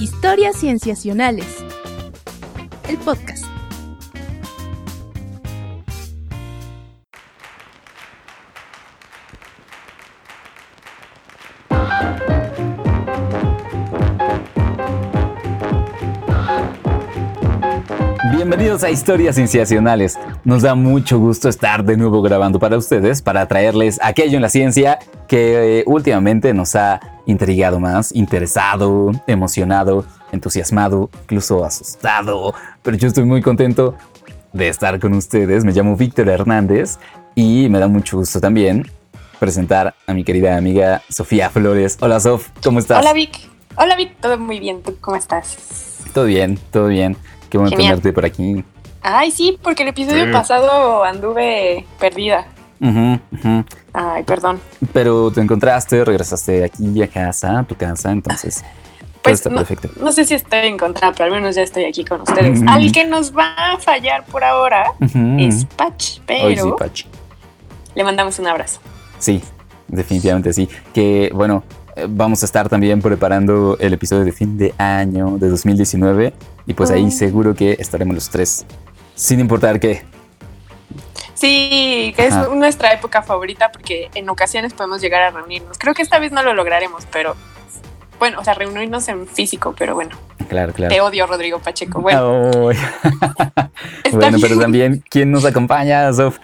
[0.00, 1.46] Historias Cienciacionales.
[2.88, 3.53] El podcast.
[18.74, 20.18] Bienvenidos a Historias Cienciacionales.
[20.42, 24.48] Nos da mucho gusto estar de nuevo grabando para ustedes para traerles aquello en la
[24.48, 24.98] ciencia
[25.28, 32.52] que eh, últimamente nos ha intrigado más, interesado, emocionado, entusiasmado, incluso asustado.
[32.82, 33.94] Pero yo estoy muy contento
[34.52, 35.64] de estar con ustedes.
[35.64, 36.98] Me llamo Víctor Hernández
[37.36, 38.90] y me da mucho gusto también
[39.38, 41.96] presentar a mi querida amiga Sofía Flores.
[42.00, 43.00] Hola Sof, ¿cómo estás?
[43.00, 43.38] Hola Vic.
[43.76, 44.82] Hola Vic, todo muy bien.
[44.82, 45.58] ¿Tú cómo estás?
[46.12, 47.16] Todo bien, todo bien.
[47.54, 47.90] Qué bueno Genial.
[48.00, 48.64] tenerte por aquí.
[49.00, 50.32] Ay, sí, porque el episodio Sí.
[50.32, 52.48] pasado anduve perdida.
[53.92, 54.58] Ay, perdón.
[54.92, 59.58] Pero te encontraste, regresaste aquí a casa, a tu casa, entonces todo Pues está no,
[59.58, 59.88] perfecto.
[60.00, 62.60] no sé si estoy en contra, pero al menos ya estoy aquí con ustedes.
[62.66, 64.86] Al que nos va a fallar por ahora
[65.38, 67.06] es Patch, Hoy sí, pero Pachi.
[67.94, 68.80] le mandamos un abrazo.
[69.20, 69.40] Sí,
[69.86, 70.68] definitivamente sí.
[70.92, 71.62] Que bueno,
[71.94, 76.34] eh, vamos a estar también preparando el episodio de fin de año de 2019
[76.66, 78.64] y pues ahí seguro que estaremos los tres,
[79.14, 80.02] sin importar qué.
[81.34, 82.48] Sí, que es Ajá.
[82.54, 85.78] nuestra época favorita porque en ocasiones podemos llegar a reunirnos.
[85.78, 87.34] Creo que esta vez no lo lograremos, pero
[88.18, 90.16] bueno, o sea, reunirnos en físico, pero bueno,
[90.48, 90.94] Claro, claro.
[90.94, 92.00] te odio, Rodrigo Pacheco.
[92.00, 92.50] Bueno,
[94.12, 96.38] bueno, pero también, ¿quién nos acompaña, Sof?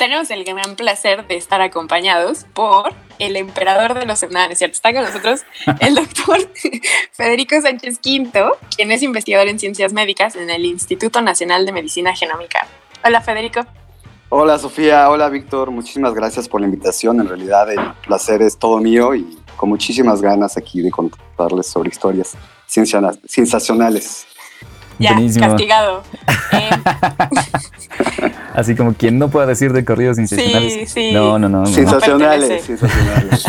[0.00, 4.22] Tenemos el gran placer de estar acompañados por el emperador de los...
[4.30, 5.42] No es cierto, está con nosotros
[5.80, 6.38] el doctor
[7.12, 12.16] Federico Sánchez Quinto, quien es investigador en ciencias médicas en el Instituto Nacional de Medicina
[12.16, 12.66] Genómica.
[13.04, 13.66] Hola, Federico.
[14.30, 17.20] Hola Sofía, hola Víctor, muchísimas gracias por la invitación.
[17.20, 21.90] En realidad el placer es todo mío y con muchísimas ganas aquí de contarles sobre
[21.90, 24.26] historias sensacionales.
[25.00, 25.46] Ya, Buenísimo.
[25.48, 26.02] castigado.
[26.52, 26.70] Eh,
[28.54, 30.72] Así como quien no pueda decir de corridos sensacionales.
[30.74, 31.12] sí, sí.
[31.12, 31.60] No, no, no.
[31.60, 31.66] no.
[31.66, 32.76] sensacionales, pertenece.
[32.78, 33.44] sensacionales.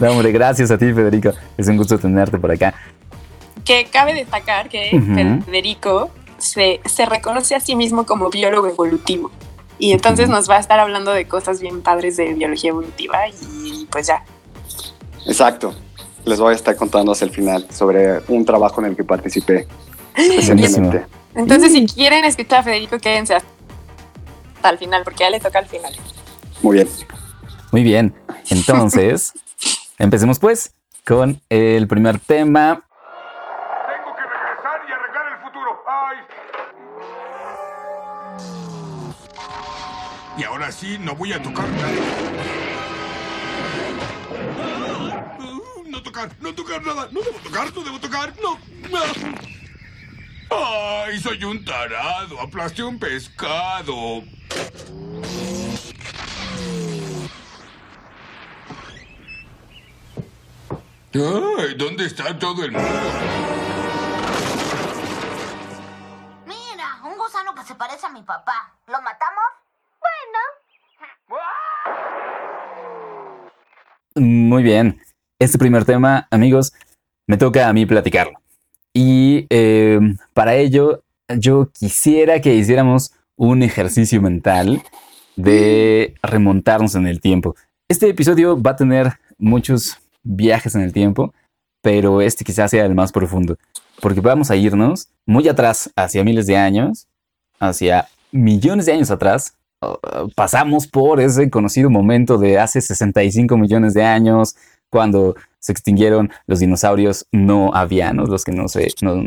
[0.00, 1.32] No, hombre, gracias a ti, Federico.
[1.58, 2.74] Es un gusto tenerte por acá.
[3.64, 4.90] que cabe destacar que.
[5.44, 9.30] Federico se, se reconoce a sí mismo como biólogo evolutivo.
[9.78, 13.86] Y entonces nos va a estar hablando de cosas bien padres de biología evolutiva y
[13.90, 14.22] pues ya.
[15.26, 15.74] Exacto.
[16.24, 19.66] Les voy a estar contando hacia el final sobre un trabajo en el que participé.
[20.16, 21.74] Entonces, Mm.
[21.74, 25.92] si quieren escuchar a Federico, quédense hasta el final, porque ya le toca al final.
[26.62, 26.88] Muy bien.
[27.72, 28.14] Muy bien.
[28.50, 29.32] Entonces,
[29.98, 30.74] empecemos pues
[31.06, 32.84] con el primer tema.
[33.86, 35.82] Tengo que regresar y arreglar el futuro.
[35.88, 36.16] ¡Ay!
[40.38, 41.92] Y ahora sí, no voy a tocar nada.
[45.86, 47.08] No tocar, no tocar nada.
[47.10, 48.58] No debo tocar, no debo tocar, no.
[48.90, 48.98] no.
[50.56, 52.40] ¡Ay, soy un tarado!
[52.40, 54.22] Aplasté un pescado.
[61.14, 61.74] ¡Ay!
[61.76, 62.88] ¿Dónde está todo el mundo?
[66.46, 68.74] Mira, un gusano que se parece a mi papá.
[68.86, 69.44] ¿Lo matamos?
[70.00, 70.38] Bueno.
[74.16, 75.00] Muy bien.
[75.38, 76.72] Este primer tema, amigos,
[77.26, 78.43] me toca a mí platicarlo.
[78.94, 79.98] Y eh,
[80.32, 84.82] para ello, yo quisiera que hiciéramos un ejercicio mental
[85.36, 87.56] de remontarnos en el tiempo.
[87.88, 91.34] Este episodio va a tener muchos viajes en el tiempo,
[91.82, 93.56] pero este quizás sea el más profundo,
[94.00, 97.08] porque vamos a irnos muy atrás, hacia miles de años,
[97.58, 99.56] hacia millones de años atrás.
[99.82, 104.56] Uh, pasamos por ese conocido momento de hace 65 millones de años,
[104.88, 105.34] cuando
[105.64, 108.66] se extinguieron los dinosaurios no avianos, los que no,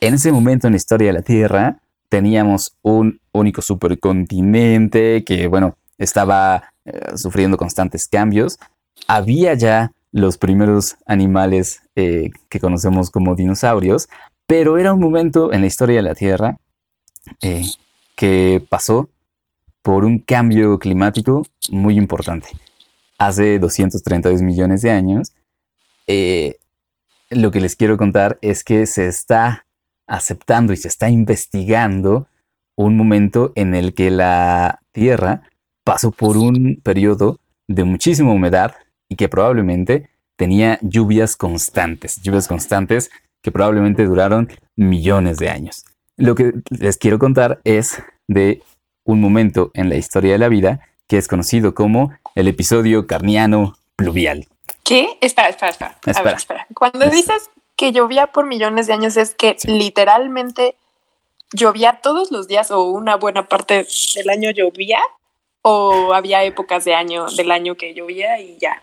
[0.00, 1.78] En ese momento en la historia de la Tierra
[2.08, 8.58] teníamos un único supercontinente que, bueno, estaba eh, sufriendo constantes cambios.
[9.06, 14.08] Había ya los primeros animales eh, que conocemos como dinosaurios,
[14.46, 16.58] pero era un momento en la historia de la Tierra
[17.40, 17.64] eh,
[18.16, 19.08] que pasó
[19.82, 22.48] por un cambio climático muy importante.
[23.18, 25.32] Hace 232 millones de años,
[26.06, 26.56] eh,
[27.30, 29.66] lo que les quiero contar es que se está
[30.06, 32.26] aceptando y se está investigando
[32.74, 35.42] un momento en el que la Tierra
[35.84, 38.74] pasó por un periodo de muchísima humedad
[39.10, 43.10] y que probablemente tenía lluvias constantes, lluvias constantes
[43.42, 45.84] que probablemente duraron millones de años.
[46.16, 48.62] Lo que les quiero contar es de
[49.04, 53.74] un momento en la historia de la vida que es conocido como el episodio carniano
[53.96, 54.46] pluvial.
[54.84, 55.18] ¿Qué?
[55.20, 55.90] Espera, espera, espera.
[56.06, 56.22] A Espera.
[56.24, 56.66] ver, espera.
[56.74, 59.68] Cuando Es- dices que llovía por millones de años, es que Sí.
[59.68, 60.76] literalmente
[61.52, 65.00] llovía todos los días o una buena parte del año llovía
[65.62, 68.82] o había épocas de año del año que llovía y ya.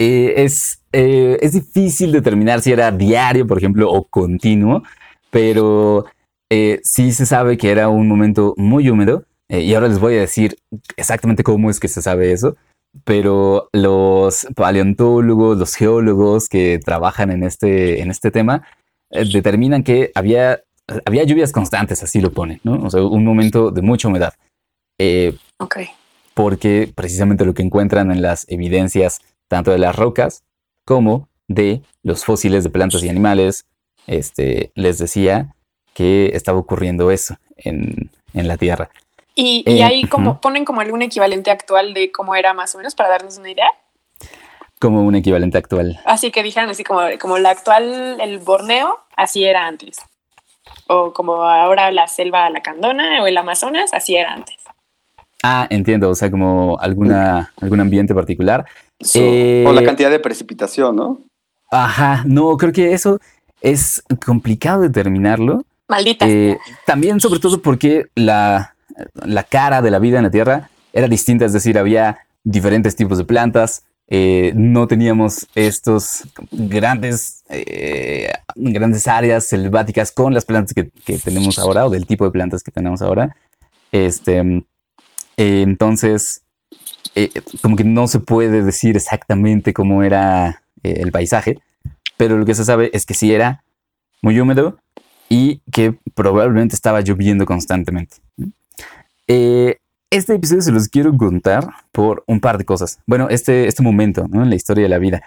[0.00, 4.82] Eh, es, eh, es difícil determinar si era diario, por ejemplo, o continuo,
[5.30, 6.06] pero
[6.50, 9.24] eh, sí se sabe que era un momento muy húmedo.
[9.50, 10.56] eh, y ahora les voy a decir
[10.96, 12.56] exactamente cómo es que se sabe eso.
[13.04, 18.62] Pero los paleontólogos, los geólogos que trabajan en este, en este tema,
[19.10, 20.62] eh, determinan que había,
[21.04, 22.82] había lluvias constantes, así lo ponen, ¿no?
[22.84, 24.34] O sea, un momento de mucha humedad.
[25.58, 25.78] Ok.
[26.34, 29.20] porque precisamente lo que encuentran en las evidencias
[29.50, 30.44] tanto de las rocas
[30.84, 33.66] como de los fósiles de plantas y animales,
[34.06, 35.54] este, les decía
[35.92, 38.90] que estaba ocurriendo eso en, en la Tierra.
[39.34, 42.78] Y, y Eh, ahí como ponen como algún equivalente actual de cómo era más o
[42.78, 43.68] menos para darnos una idea.
[44.78, 45.98] Como un equivalente actual.
[46.04, 49.98] Así que dijeron así como, como la actual, el Borneo, así era antes.
[50.86, 54.56] O como ahora la selva lacandona o el Amazonas, así era antes.
[55.42, 58.66] Ah, entiendo, o sea, como alguna, algún ambiente particular.
[59.00, 61.20] So- Eh, O la cantidad de precipitación, ¿no?
[61.70, 63.18] Ajá, no, creo que eso
[63.60, 65.64] es complicado determinarlo.
[65.88, 66.26] Maldita.
[66.28, 68.74] Eh, también, sobre todo, porque la,
[69.14, 73.18] la cara de la vida en la Tierra era distinta, es decir, había diferentes tipos
[73.18, 80.90] de plantas, eh, no teníamos estos grandes, eh, grandes áreas selváticas con las plantas que,
[81.04, 83.36] que tenemos ahora o del tipo de plantas que tenemos ahora.
[83.92, 84.38] Este,
[85.36, 86.42] eh, entonces,
[87.14, 87.30] eh,
[87.60, 91.58] como que no se puede decir exactamente cómo era eh, el paisaje,
[92.16, 93.64] pero lo que se sabe es que sí era
[94.22, 94.78] muy húmedo
[95.28, 98.16] y que probablemente estaba lloviendo constantemente.
[99.26, 99.78] Eh,
[100.10, 102.98] este episodio se los quiero contar por un par de cosas.
[103.06, 105.22] Bueno, este, este momento en la historia de la vida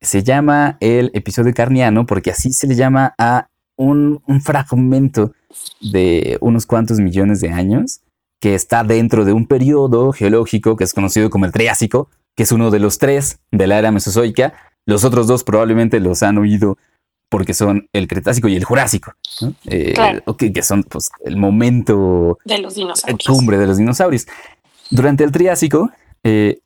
[0.00, 5.32] se llama el episodio carniano porque así se le llama a un fragmento
[5.80, 8.02] de unos cuantos millones de años
[8.40, 12.52] que está dentro de un periodo geológico que es conocido como el Triásico, que es
[12.52, 14.54] uno de los tres de la era Mesozoica.
[14.86, 16.78] Los otros dos probablemente los han oído
[17.28, 19.54] porque son el Cretácico y el Jurásico, ¿no?
[19.66, 20.36] Eh, Claro.
[20.36, 23.26] que son pues, el momento de los dinosaurios.
[23.26, 24.26] cumbre de los dinosaurios.
[24.90, 25.90] Durante el Triásico,
[26.24, 26.58] eh,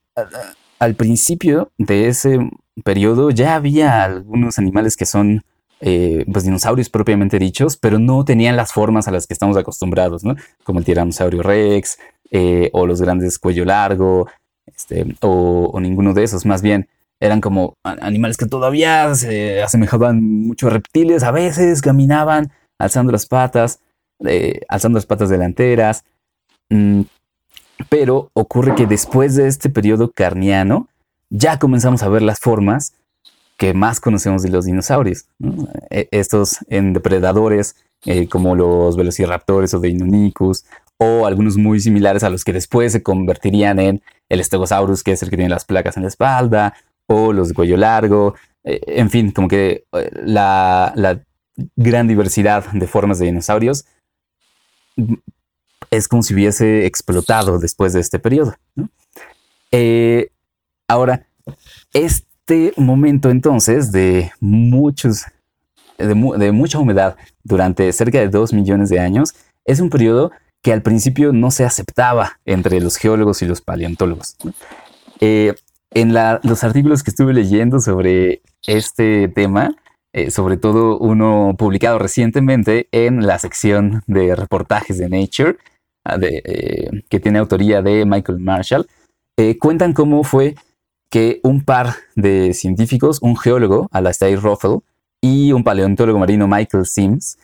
[0.79, 2.39] al principio de ese
[2.83, 5.43] periodo ya había algunos animales que son
[5.87, 10.23] eh, pues dinosaurios propiamente dichos, pero no tenían las formas a las que estamos acostumbrados.
[10.63, 11.99] Como el tiranosaurio rex
[12.31, 14.27] eh, o los grandes cuello largo,
[14.65, 16.47] este, o, ninguno de esos.
[16.47, 16.89] Más bien
[17.21, 23.27] eran como animales que todavía se asemejaban mucho a reptiles, a veces caminaban alzando las
[23.27, 23.81] patas,
[24.25, 26.03] eh, alzando las patas delanteras.
[26.71, 27.03] Mm,
[27.91, 30.89] pero ocurre que después de este periodo carniano,
[31.29, 32.95] ya comenzamos a ver las formas
[33.57, 35.27] que más conocemos de los dinosaurios.
[35.39, 35.69] ¿no?
[35.91, 40.65] E- Estos en depredadores eh, como los velociraptores o Deinonychus,
[40.99, 45.23] o algunos muy similares a los que después se convertirían en el Stegosaurus, que es
[45.23, 46.75] el que tiene las placas en la espalda,
[47.07, 48.35] o los de cuello largo.
[48.65, 50.93] eh, en fin, como que eh, la,
[51.77, 53.85] gran diversidad de formas de dinosaurios
[54.97, 55.15] mm,
[55.91, 58.55] es como si hubiese explotado después de este periodo.
[60.89, 61.27] ahora,
[61.93, 62.34] este
[62.77, 65.25] momento entonces de muchos,
[65.99, 69.35] de, mu- de mucha humedad durante cerca de dos millones de años,
[69.65, 70.31] es un periodo
[70.63, 74.37] que al principio no se aceptaba entre los geólogos y los paleontólogos.
[75.21, 75.55] Eh,
[75.91, 79.77] en los artículos que estuve leyendo sobre este tema,
[80.13, 85.57] eh, sobre todo uno publicado recientemente en la sección de reportajes de Nature,
[86.05, 88.87] ah, eh, que tiene autoría de Michael Marshall,
[89.59, 90.55] cuentan cómo fue
[91.15, 94.81] que un par de científicos, un geólogo, Alastair Ruffel,
[95.21, 97.39] y un paleontólogo marino, Michael Sims,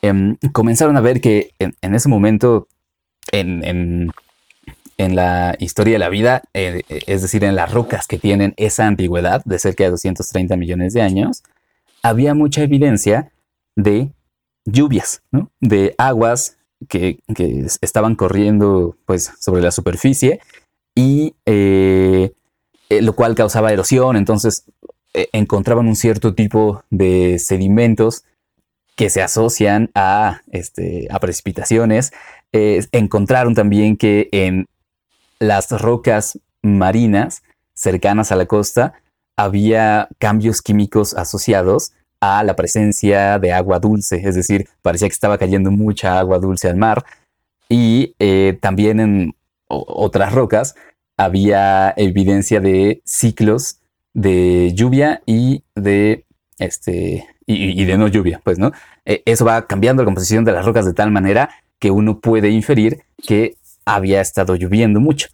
[0.00, 2.68] em, comenzaron a ver que en, ese momento,
[3.30, 4.10] en, en-
[4.96, 8.86] en la historia de la vida, eh, es decir, en las rocas que tienen esa
[8.86, 11.42] antigüedad de cerca de 230 millones de años,
[12.02, 13.30] había mucha evidencia
[13.76, 14.10] de
[14.64, 15.22] lluvias,
[15.60, 16.56] de aguas
[16.88, 20.40] que, que estaban corriendo pues, sobre la superficie
[20.94, 22.32] y eh,
[22.92, 24.64] eh, lo cual causaba erosión, entonces
[25.14, 28.24] eh, encontraban un cierto tipo de sedimentos
[28.96, 32.12] que se asocian a, este, a precipitaciones.
[32.52, 34.66] Eh, encontraron también que en
[35.38, 38.92] las rocas marinas cercanas a la costa
[39.38, 45.38] había cambios químicos asociados a la presencia de agua dulce, es decir, parecía que estaba
[45.38, 47.04] cayendo mucha agua dulce al mar.
[47.70, 48.14] Y
[48.60, 49.34] también en
[49.66, 50.74] otras rocas
[51.16, 53.78] había evidencia de ciclos
[54.14, 56.24] de lluvia y de
[56.58, 58.72] este y, de no lluvia, pues, ¿no?
[59.04, 62.50] Eh, eso va cambiando la composición de las rocas de tal manera que uno puede
[62.50, 65.28] inferir que había estado lloviendo mucho.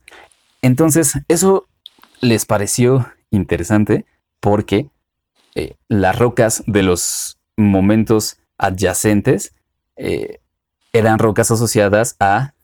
[0.62, 1.66] Entonces, eso
[2.20, 4.06] les pareció interesante
[4.40, 4.88] porque
[5.54, 9.52] eh, las rocas de los momentos adyacentes
[9.96, 10.40] eh,
[10.92, 12.54] eran rocas asociadas a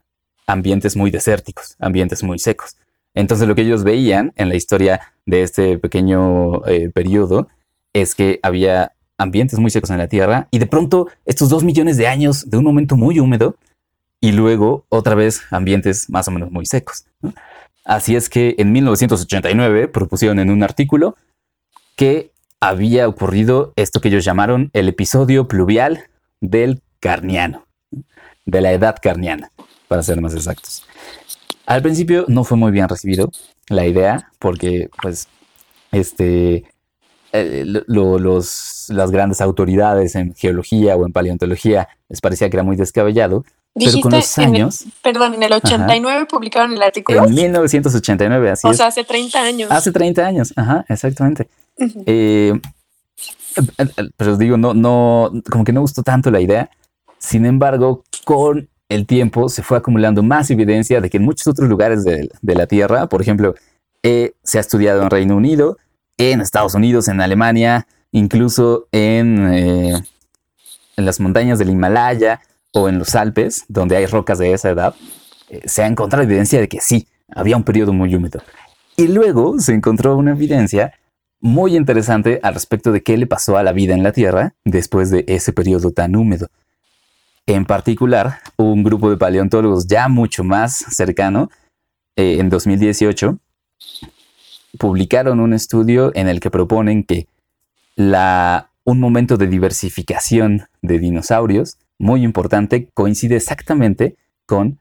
[0.46, 2.76] ambientes muy desérticos, ambientes muy secos.
[3.14, 7.48] Entonces lo que ellos veían en la historia de este pequeño eh, periodo
[7.92, 11.96] es que había ambientes muy secos en la Tierra y de pronto estos dos millones
[11.96, 13.56] de años de un momento muy húmedo
[14.20, 17.04] y luego otra vez ambientes más o menos muy secos.
[17.84, 21.16] Así es que en 1989 propusieron en un artículo
[21.96, 26.04] que había ocurrido esto que ellos llamaron el episodio pluvial
[26.40, 27.66] del Carniano,
[28.46, 29.52] de la edad carniana,
[29.94, 30.82] para ser más exactos.
[31.66, 33.30] Al principio no fue muy bien recibido
[33.68, 35.28] la idea, porque pues
[35.92, 36.64] este
[37.32, 42.56] eh, lo- lo- los, las grandes autoridades en geología o en paleontología les parecía que
[42.56, 46.82] era muy descabellado, pero con los en el- años, perdón, en el 89 publicaron el
[46.82, 47.24] artículo.
[47.24, 49.70] en 1989, así o es, sea, hace 30 años.
[49.70, 51.48] hace 30 años, ajá, exactamente.
[51.78, 52.02] Ujú.
[52.06, 52.52] Eh,
[53.78, 56.68] eh, eh, pero digo, no, no, como que no gustó tanto la idea.
[57.18, 61.68] Sin embargo, con el tiempo se fue acumulando más evidencia de que en muchos otros
[61.68, 63.54] lugares de, la Tierra, por ejemplo,
[64.02, 65.78] eh, se ha estudiado en Reino Unido,
[66.18, 70.02] en Estados Unidos, en Alemania, incluso en, eh,
[70.96, 72.40] en las montañas del Himalaya
[72.72, 74.94] o en los Alpes, donde hay rocas de esa edad,
[75.48, 78.42] eh, se ha encontrado evidencia de que sí, había un periodo muy húmedo.
[78.96, 80.94] Y luego se encontró una evidencia
[81.40, 85.10] muy interesante al respecto de qué le pasó a la vida en la Tierra después
[85.10, 86.48] de ese periodo tan húmedo.
[87.46, 91.50] En particular, un grupo de paleontólogos ya mucho más cercano,
[92.16, 93.38] eh, en 2018,
[94.78, 97.26] publicaron un estudio en el que proponen que
[97.96, 104.78] un momento de diversificación de dinosaurios muy importante coincide exactamente con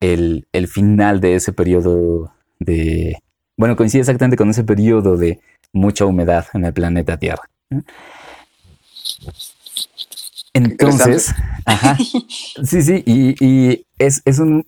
[0.00, 3.18] el, el final de ese periodo de...
[3.56, 5.40] Bueno, coincide exactamente con ese periodo de
[5.72, 7.48] mucha humedad en el planeta Tierra.
[10.56, 11.34] Entonces,
[11.64, 11.96] ajá,
[12.64, 14.66] sí, sí, y, y es, es un,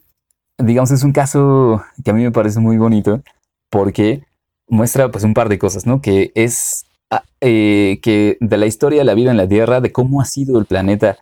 [0.58, 3.22] digamos, es un caso que a mí me parece muy bonito
[3.70, 4.22] porque
[4.68, 6.00] muestra pues un par de cosas, ¿no?
[6.00, 9.92] Que es ah, eh, que de la historia de la vida en la Tierra, de
[9.92, 11.18] cómo ha sido el planeta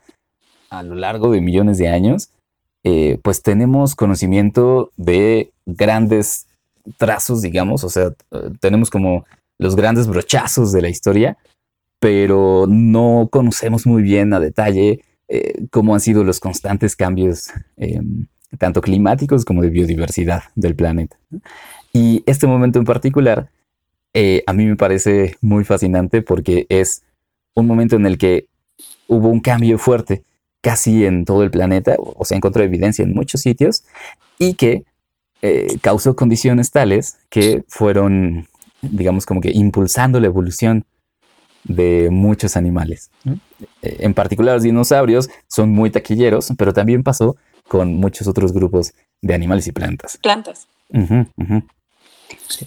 [0.70, 2.30] a lo largo de millones de años,
[2.85, 6.46] eh, pues tenemos conocimiento de grandes
[6.99, 9.25] trazos, digamos, o sea, eh, tenemos como
[9.58, 11.37] los grandes brochazos de la historia,
[11.99, 18.00] pero no conocemos muy bien a detalle eh, cómo han sido los constantes cambios, eh,
[18.59, 21.17] tanto climáticos como de biodiversidad del planeta.
[21.93, 23.50] Y este momento en particular,
[24.15, 27.03] eh, a mí me parece muy fascinante porque es
[27.55, 28.47] un momento en el que
[29.09, 30.23] hubo un cambio fuerte
[30.61, 33.85] casi en todo el planeta, o o se encontró evidencia en muchos sitios,
[34.38, 34.85] y que
[35.81, 38.49] causó condiciones tales que fueron,
[38.83, 40.85] digamos, como que impulsando la evolución
[41.68, 43.11] de muchos animales.
[43.82, 47.37] Eh, En particular los dinosaurios son muy taquilleros, pero también pasó
[47.68, 48.92] con muchos otros grupos
[49.23, 50.18] de animales y plantas.
[50.23, 50.68] Plantas.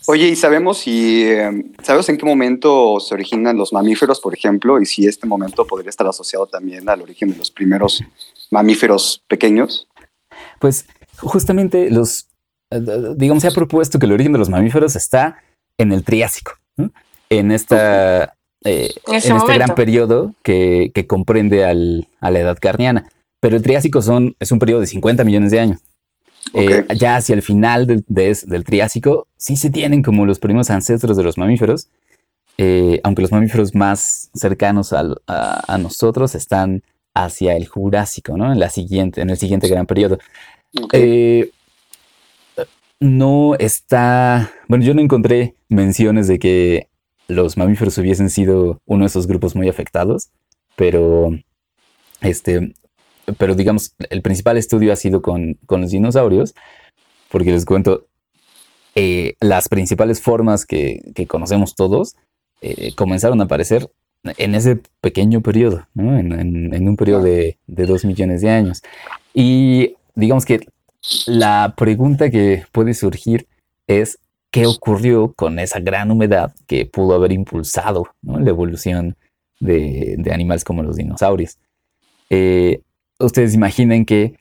[0.07, 4.81] Oye, ¿y sabemos si eh, sabes en qué momento se originan los mamíferos, por ejemplo,
[4.81, 8.03] y si este momento podría estar asociado también al origen de los primeros
[8.51, 9.87] mamíferos pequeños?
[10.59, 10.85] Pues
[11.17, 12.27] justamente los,
[12.71, 15.37] eh, d- digamos, se ha propuesto que el origen de los mamíferos está
[15.77, 16.53] en el Triásico,
[17.29, 18.35] en esta,
[18.65, 19.53] eh, En este momento.
[19.53, 23.09] gran periodo que, que comprende al- a la edad carniana.
[23.39, 25.79] Pero el Triásico son, es un periodo de 50 millones de años.
[26.53, 30.39] Eh, ya hacia el final del, de es- del Triásico, sí se tienen como los
[30.39, 31.87] primeros ancestros de los mamíferos,
[32.57, 38.51] eh, aunque los mamíferos más cercanos al- a, a nosotros están hacia el Jurásico, ¿no?
[38.51, 40.19] En, la siguiente, en el siguiente gran periodo.
[40.91, 41.49] Eh,
[42.99, 44.51] no está.
[44.67, 46.87] Bueno, yo no encontré menciones de que
[47.29, 50.29] los mamíferos hubiesen sido uno de esos grupos muy afectados,
[50.75, 51.31] pero
[52.21, 52.73] este,
[53.37, 56.53] pero digamos, el principal estudio ha sido con, con los dinosaurios,
[57.31, 58.07] porque les cuento,
[58.95, 62.15] eh, las principales formas que, que conocemos todos
[62.61, 63.89] eh, comenzaron a aparecer
[64.37, 66.17] en ese pequeño periodo, ¿no?
[66.17, 66.33] en,
[66.73, 68.81] en- un periodo de, de dos millones de años.
[69.33, 70.59] Y digamos que
[71.27, 73.47] la pregunta que puede surgir
[73.87, 74.19] es
[74.51, 78.39] qué ocurrió con esa gran humedad que pudo haber impulsado ¿no?
[78.39, 79.15] la evolución
[79.59, 81.57] de, de animales como los dinosaurios.
[82.29, 82.81] Eh,
[83.19, 84.35] ustedes imaginen que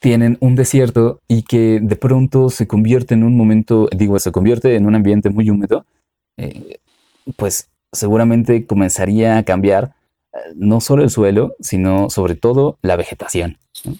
[0.00, 4.76] tienen un desierto y que de pronto se convierte en un momento, digo, se convierte
[4.76, 5.84] en un ambiente muy húmedo,
[6.36, 6.78] eh,
[7.36, 9.94] pues seguramente comenzaría a cambiar
[10.32, 13.58] eh, no solo el suelo, sino sobre todo la vegetación.
[13.84, 13.96] ¿no?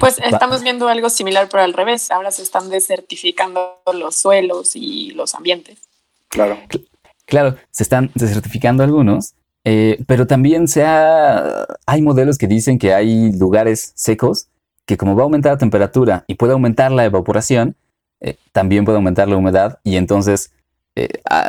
[0.00, 2.10] Pues estamos viendo algo similar, pero al revés.
[2.10, 5.78] Ahora se están desertificando los suelos y los ambientes.
[6.28, 6.58] Claro.
[7.26, 12.92] Claro, se están desertificando algunos, eh, pero también se ha- hay modelos que dicen que
[12.94, 14.46] hay lugares secos
[14.86, 17.76] que como va a aumentar la temperatura y puede aumentar la evaporación,
[18.20, 20.50] eh, también puede aumentar la humedad y entonces
[20.96, 21.08] eh,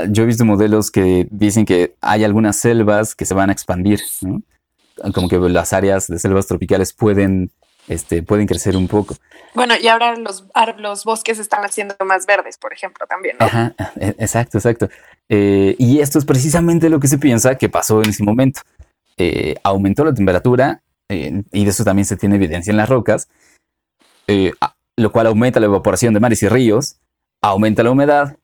[0.09, 3.99] yo he visto modelos que dicen que hay algunas selvas que se van a expandir,
[4.21, 4.41] ¿no?
[5.15, 7.49] como que las áreas de selvas tropicales pueden,
[7.87, 9.15] este, pueden crecer un poco.
[9.53, 13.35] Bueno, y ahora los, bosques están haciendo más verdes, por ejemplo, también.
[13.39, 13.45] ¿no?
[13.45, 14.89] Ajá, e- exacto, exacto.
[15.29, 18.61] Eh, y esto es precisamente lo que se piensa que pasó en ese momento.
[19.17, 23.27] Eh, aumentó la temperatura, eh, y de eso también se tiene evidencia en las rocas,
[24.95, 26.95] lo cual aumenta la evaporación de mares y ríos,
[27.41, 28.37] aumenta la humedad,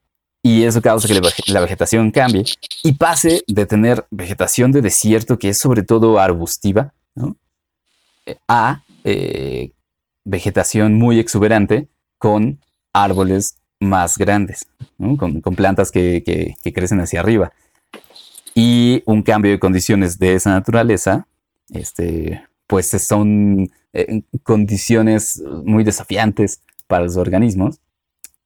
[0.43, 2.45] y eso causa que la, vege- la vegetación cambie
[2.83, 7.35] y pase de tener vegetación de desierto, que es sobre todo arbustiva, ¿no?
[8.47, 9.71] A eh,
[10.25, 11.87] vegetación muy exuberante
[12.17, 12.59] con
[12.91, 17.53] árboles más grandes, con, con plantas que, que- crecen hacia arriba.
[18.53, 21.25] Y un cambio de condiciones de esa naturaleza,
[21.69, 27.79] este, pues son eh, condiciones muy desafiantes para los organismos,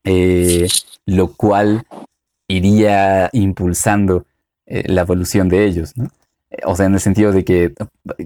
[0.03, 0.67] eh,
[1.07, 1.85] lo cual
[2.47, 4.25] iría impulsando
[4.67, 6.11] la evolución de ellos, ¿no?
[6.65, 7.73] O sea, en el sentido de que eh,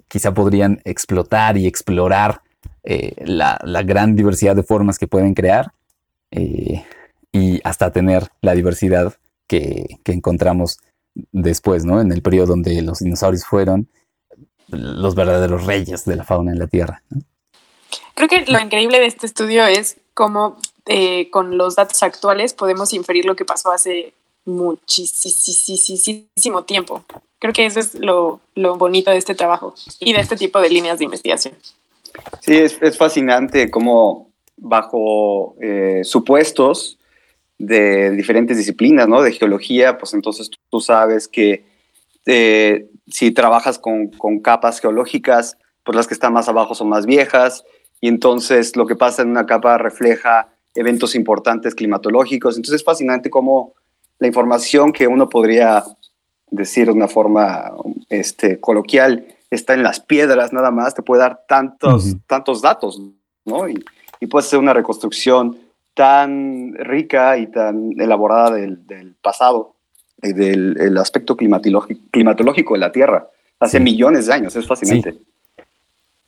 [0.08, 2.42] quizá podrían explotar y explorar
[2.84, 5.74] eh, la, gran diversidad de formas que pueden crear
[6.32, 6.84] eh,
[7.32, 9.14] y hasta tener la diversidad
[9.48, 10.80] que, encontramos
[11.32, 12.02] después, ¿no?
[12.02, 13.88] En el periodo donde los dinosaurios fueron
[14.68, 17.04] los verdaderos reyes de la fauna en la Tierra.
[18.16, 20.58] Creo que lo increíble de este estudio es cómo
[21.32, 24.14] con los datos actuales podemos inferir lo que pasó hace
[24.46, 27.04] muchísimo tiempo.
[27.46, 30.68] Creo que eso es lo, lo bonito de este trabajo y de este tipo de
[30.68, 31.54] líneas de investigación.
[32.42, 36.98] Sí, es, es fascinante cómo bajo eh, supuestos
[37.60, 39.22] de diferentes disciplinas, ¿no?
[39.22, 41.64] De geología, pues entonces tú, sabes que
[42.26, 47.06] eh, si trabajas con, con capas geológicas, pues las que están más abajo son más
[47.06, 47.64] viejas,
[48.02, 52.56] y entonces lo que pasa en una capa refleja eventos importantes climatológicos.
[52.56, 53.74] Entonces es fascinante cómo
[54.18, 55.84] la información que uno podría
[56.56, 57.72] decir de una forma
[58.10, 63.02] este, coloquial está en las piedras nada más, te puede dar tantos, tantos datos,
[63.46, 63.70] ¿no?
[63.70, 63.84] Y,
[64.20, 65.58] y puede ser una reconstrucción
[65.94, 69.76] tan rica y tan elaborada del, del pasado,
[70.22, 73.28] y del el aspecto climatológico, de la Tierra,
[73.60, 73.84] hace Sí.
[73.84, 75.16] millones de años, es fascinante.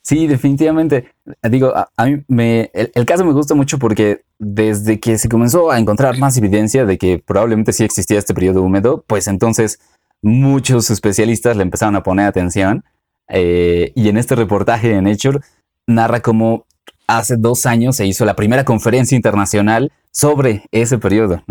[0.02, 1.12] Sí, definitivamente.
[1.50, 5.28] Digo, a, a mí me, el, el caso me gusta mucho porque desde que se
[5.28, 9.80] comenzó a encontrar más evidencia de que probablemente sí existía este periodo húmedo, pues entonces
[10.22, 12.84] muchos especialistas le empezaron a poner atención.
[13.28, 15.40] eh, y en este reportaje en Nature
[15.86, 16.66] narra cómo
[17.06, 21.42] hace dos años se hizo la primera conferencia internacional sobre ese periodo.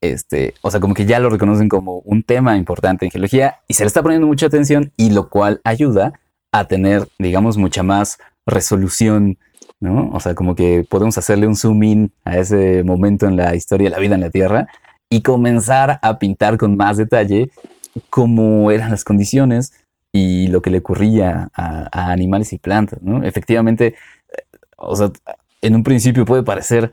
[0.00, 3.74] Este, o sea, como que ya lo reconocen como un tema importante en geología y
[3.74, 6.12] se le está poniendo mucha atención y lo cual ayuda
[6.52, 9.38] a tener, digamos, mucha más resolución,
[9.80, 10.10] ¿no?
[10.12, 13.86] O sea, como que podemos hacerle un zoom in a ese momento en la historia
[13.86, 14.68] de la vida en la Tierra
[15.10, 17.50] y comenzar a pintar con más detalle
[18.10, 19.72] cómo eran las condiciones
[20.12, 23.22] y lo que le ocurría a, a animales y plantas, ¿no?
[23.24, 24.42] Efectivamente, eh,
[24.76, 25.10] o sea,
[25.62, 26.92] en un principio puede parecer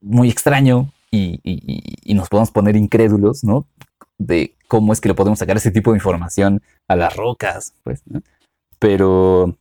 [0.00, 3.66] muy extraño y- y nos podemos poner incrédulos, ¿no?
[4.18, 8.02] De cómo es que le podemos sacar ese tipo de información a las rocas, pues,
[8.06, 8.20] ¿no?
[8.78, 9.56] Pero,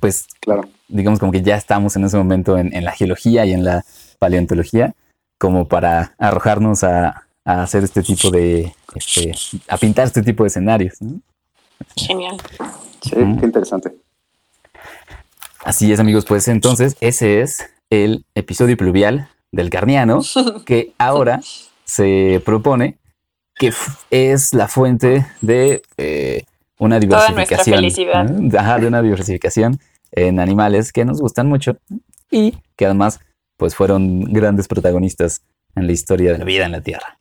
[0.00, 0.62] pues, Claro.
[0.88, 3.84] digamos como que ya estamos en ese momento en, en la geología y en la
[4.18, 4.94] paleontología
[5.40, 9.32] como para arrojarnos a, a hacer este tipo de, este,
[9.68, 11.18] a pintar este tipo de escenarios, ¿no?
[11.96, 12.36] Genial.
[13.00, 13.96] Sí, qué interesante.
[15.64, 20.20] Así es, amigos, pues entonces ese es el episodio pluvial del Carniano
[20.66, 21.40] que ahora
[21.84, 22.98] se propone
[23.54, 23.72] que
[24.10, 26.44] es la fuente de eh,
[26.78, 27.76] una Toda nuestra diversificación.
[27.76, 28.24] felicidad.
[28.28, 28.58] ¿no?
[28.58, 29.80] Ajá, de una diversificación
[30.12, 31.78] en animales que nos gustan mucho
[32.30, 33.20] y que además
[33.60, 35.42] pues fueron grandes protagonistas
[35.76, 37.18] en la historia de la vida en la Tierra.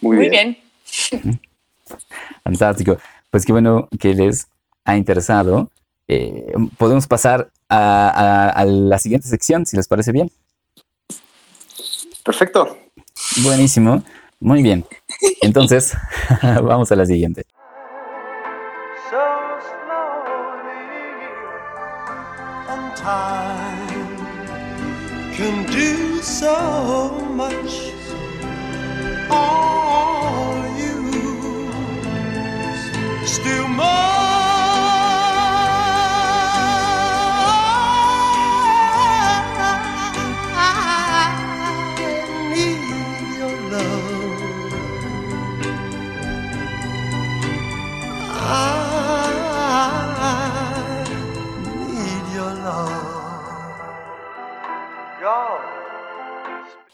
[0.00, 0.56] Muy, Muy bien.
[1.10, 1.40] bien.
[2.44, 2.96] Fantástico.
[3.30, 4.46] Pues qué bueno que les
[4.84, 5.68] ha interesado.
[6.06, 10.30] Eh, podemos pasar a, a- a la siguiente sección, si les parece bien.
[12.24, 12.78] Perfecto.
[13.42, 14.04] Buenísimo.
[14.38, 14.84] Muy bien.
[15.40, 15.94] Entonces,
[16.42, 17.44] vamos a la siguiente.
[26.52, 27.10] So
[27.42, 27.72] much.
[29.30, 30.96] All you
[33.26, 34.11] still more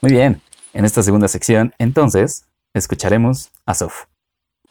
[0.01, 0.41] Muy bien.
[0.75, 4.05] En esta segunda sección, entonces, escucharemos a Sof.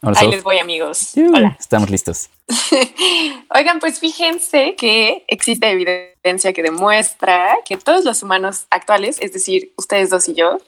[0.00, 0.34] Hola, Ahí Sof.
[0.36, 1.12] les voy, amigos.
[1.16, 1.56] Hola.
[1.58, 2.30] Estamos listos.
[3.54, 9.72] Oigan, pues fíjense que existe evidencia que demuestra que todos los humanos actuales, es decir,
[9.76, 10.58] ustedes dos y yo,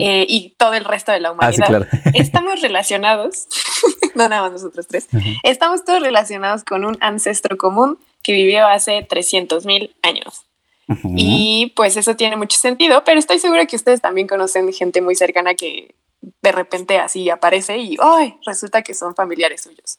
[0.00, 1.86] eh, y todo el resto de la Ah, sí, humanidad, claro.
[2.14, 3.46] estamos relacionados,
[4.14, 5.06] no nada más nosotros tres,
[5.44, 10.44] estamos todos relacionados con un ancestro común que vivió hace 300 mil años.
[10.88, 11.14] Ujú.
[11.16, 15.14] Y pues eso tiene mucho sentido, pero estoy segura que ustedes también conocen gente muy
[15.14, 15.94] cercana que
[16.40, 18.36] de repente así aparece y ¡ay!
[18.46, 19.98] resulta que son familiares suyos.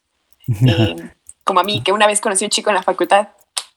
[0.65, 0.95] Eh,
[1.43, 3.29] como a mí, que una vez conocí a un chico en la facultad,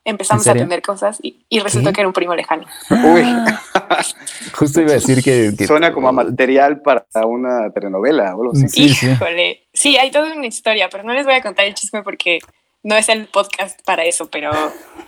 [0.05, 1.95] empezamos ¿En a aprender cosas y, y resultó ¿Qué?
[1.95, 2.64] que era un primo lejano.
[2.90, 3.25] Uy,
[4.55, 5.53] Justo iba a decir que...
[5.57, 8.69] que- suena como a material para una telenovela o algo así.
[8.69, 9.07] Sí, sí.
[9.11, 9.69] Híjole.
[9.73, 12.38] Sí, hay toda una historia, pero no les voy a contar el chisme porque
[12.87, 14.53] no es el podcast para eso, pero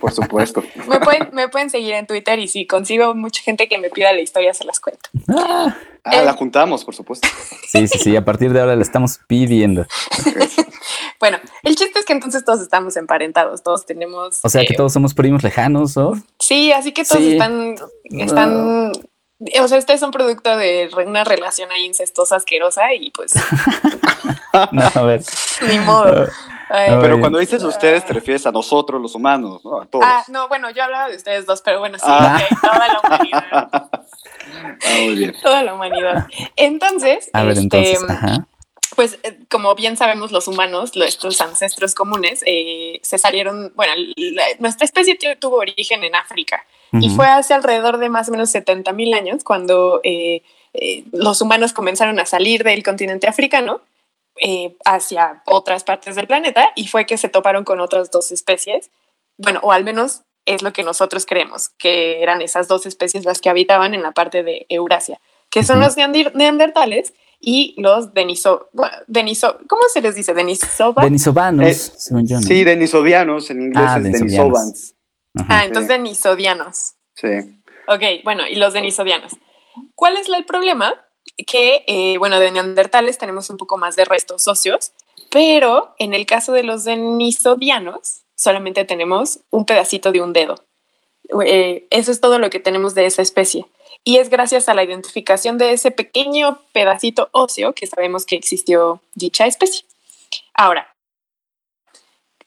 [0.01, 0.61] Por supuesto.
[0.87, 4.11] me pueden, me pueden seguir en Twitter y si consigo mucha gente que me pida
[4.11, 5.09] la historia, se las cuento.
[5.29, 7.27] Ah, Ah, la juntamos, por supuesto.
[7.67, 8.15] sí, sí, sí.
[8.15, 9.85] A partir de ahora le estamos pidiendo.
[11.19, 14.39] Bueno, el chiste es que entonces todos estamos emparentados, todos tenemos...
[14.43, 16.13] O sea que eh, todos somos primos lejanos, ¿o?
[16.39, 17.33] Sí, así que todos Sí.
[17.33, 17.75] están,
[18.11, 18.91] están,
[19.61, 23.33] o sea, ustedes son producto de una relación ahí incestuosa, asquerosa y pues
[24.71, 25.21] No, a ver.
[25.67, 26.27] ni modo.
[26.69, 29.81] Ay, Pero cuando dices ustedes, te refieres a nosotros, los humanos, ¿no?
[29.81, 30.05] A todos.
[30.07, 32.39] Ah, no, bueno, yo hablaba de ustedes dos, pero bueno, sí, Ah.
[32.61, 33.89] toda la humanidad, Ah,
[35.03, 35.35] muy bien.
[35.41, 36.27] toda la humanidad.
[36.55, 38.09] Entonces, A ver, este, entonces.
[38.09, 38.45] Ajá.
[38.95, 44.43] pues eh, como bien sabemos los humanos, nuestros ancestros comunes, eh, se salieron, bueno, la-
[44.59, 46.65] nuestra especie tu- tuvo origen en África.
[46.91, 50.41] Y fue hace alrededor de más o menos 70 mil años cuando eh,
[50.73, 53.81] eh, los humanos comenzaron a salir del continente africano
[54.41, 58.91] eh, hacia otras partes del planeta y fue que se toparon con otras dos especies.
[59.37, 63.39] Bueno, o al menos es lo que nosotros creemos, que eran esas dos especies las
[63.41, 65.19] que habitaban en la parte de Eurasia,
[65.51, 70.33] que son los neandir- neandertales y los deniso, bueno, deniso, ¿cómo se les dice?
[70.33, 71.03] Denisova.
[71.03, 72.35] Denisovanos, Eh, según yo.
[72.37, 72.41] ¿no?
[72.41, 74.31] Sí, denisovanos, en inglés Ah, es denisovanos.
[74.31, 74.95] denisovans.
[75.37, 75.47] Ajá.
[75.59, 76.95] ah, entonces denisodianos.
[77.15, 77.27] Sí.
[77.87, 79.33] Ok, bueno, y los denisodianos.
[79.95, 80.93] ¿Cuál es el problema?
[81.47, 84.91] Que, eh, bueno, de neandertales tenemos un poco más de restos óseos,
[85.29, 90.63] pero en el caso de los denisodianos solamente tenemos un pedacito de un dedo.
[91.45, 93.65] Eh, eso es todo lo que tenemos de esa especie.
[94.03, 99.01] Y es gracias a la identificación de ese pequeño pedacito óseo que sabemos que existió
[99.13, 99.85] dicha especie.
[100.53, 100.95] Ahora,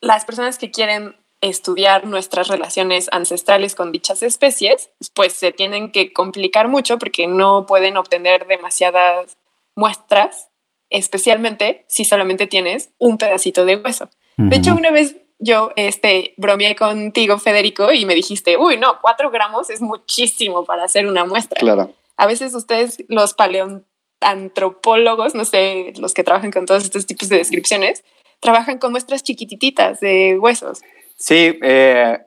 [0.01, 6.13] las personas que quieren estudiar nuestras relaciones ancestrales con dichas especies, pues se tienen que
[6.13, 9.37] complicar mucho porque no pueden obtener demasiadas
[9.75, 10.49] muestras,
[10.89, 14.09] especialmente si solamente tienes un pedacito de hueso.
[14.39, 19.31] De hecho, una vez yo este, bromeé contigo, Federico, y me dijiste, uy, no, cuatro
[19.31, 21.59] gramos es muchísimo para hacer una muestra.
[21.59, 21.93] Claro.
[22.17, 27.39] A veces ustedes, los paleoantropólogos, no sé, los que trabajan con todos estos tipos de
[27.39, 28.05] descripciones,
[28.41, 30.83] trabajan con muestras chiquititas de huesos.
[31.25, 32.19] Sí, eh,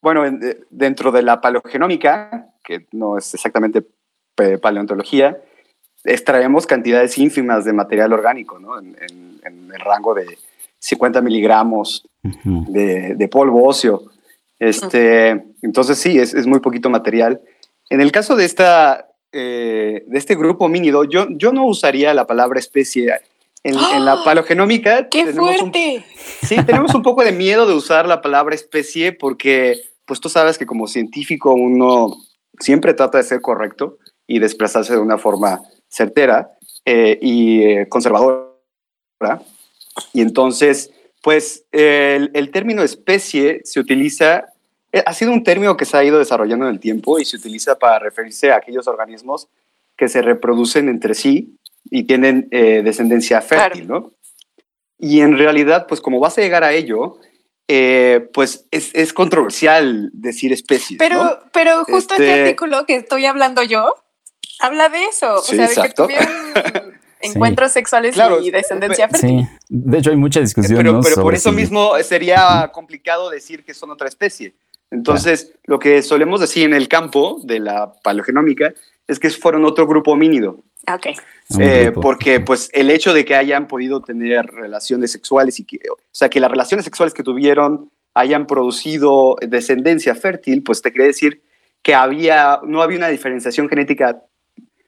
[0.00, 3.82] bueno, en- de- dentro de la paleogenómica, que no es exactamente
[4.36, 5.36] pe- paleontología,
[6.04, 8.78] extraemos cantidades ínfimas de material orgánico, ¿no?
[8.78, 10.38] En, en- en el rango de
[10.78, 12.06] 50 miligramos
[12.68, 14.02] de, de polvo óseo.
[14.60, 15.30] Este,
[15.62, 17.40] entonces sí, es, es muy poquito material.
[17.90, 22.26] En el caso de, esta, eh, de este grupo homínido, yo, yo no usaría la
[22.26, 23.14] palabra especie.
[23.64, 26.04] En, en la paleogenómica ¡Qué tenemos un fuerte!
[26.42, 30.58] Sí, tenemos un poco de miedo de usar la palabra especie porque, pues tú sabes
[30.58, 32.14] que como científico uno
[32.58, 33.96] siempre trata de ser correcto
[34.26, 36.50] y desplazarse de una forma certera
[36.84, 38.50] eh, y eh, conservadora.
[40.12, 40.90] Y entonces,
[41.22, 44.44] pues el, el término especie se utiliza,
[44.92, 47.38] eh, ha sido un término que se ha ido desarrollando en el tiempo y se
[47.38, 49.48] utiliza para referirse a aquellos organismos
[49.96, 51.56] que se reproducen entre sí
[51.90, 54.12] y tienen eh, descendencia fértil, ¿no?
[54.98, 57.18] Y en realidad, pues como vas a llegar a ello,
[57.68, 60.98] eh, pues es, es controversial decir especies.
[60.98, 61.38] Pero, ¿no?
[61.52, 62.28] pero justo este...
[62.28, 63.94] Este- artículo que estoy hablando yo
[64.60, 65.38] habla de eso.
[65.38, 66.26] Sí, o sea, de que tuvieron
[67.20, 69.40] encuentros sexuales Claro, y descendencia fértil.
[69.40, 70.76] Sí, de hecho hay mucha discusión.
[70.78, 71.00] Pero, ¿no?
[71.00, 74.54] pero por eso si- mismo sería complicado decir que son otra especie.
[74.90, 78.72] Entonces, lo que solemos decir en el campo de la paleogenómica
[79.08, 80.60] es que fueron otro grupo homínido.
[80.86, 81.06] Ah, Ok.
[81.58, 85.98] Eh, porque pues el hecho de que hayan podido tener relaciones sexuales y que, o
[86.10, 91.42] sea, que las relaciones sexuales que tuvieron hayan producido descendencia fértil, pues te quiere decir
[91.82, 94.22] que había, no había una diferenciación genética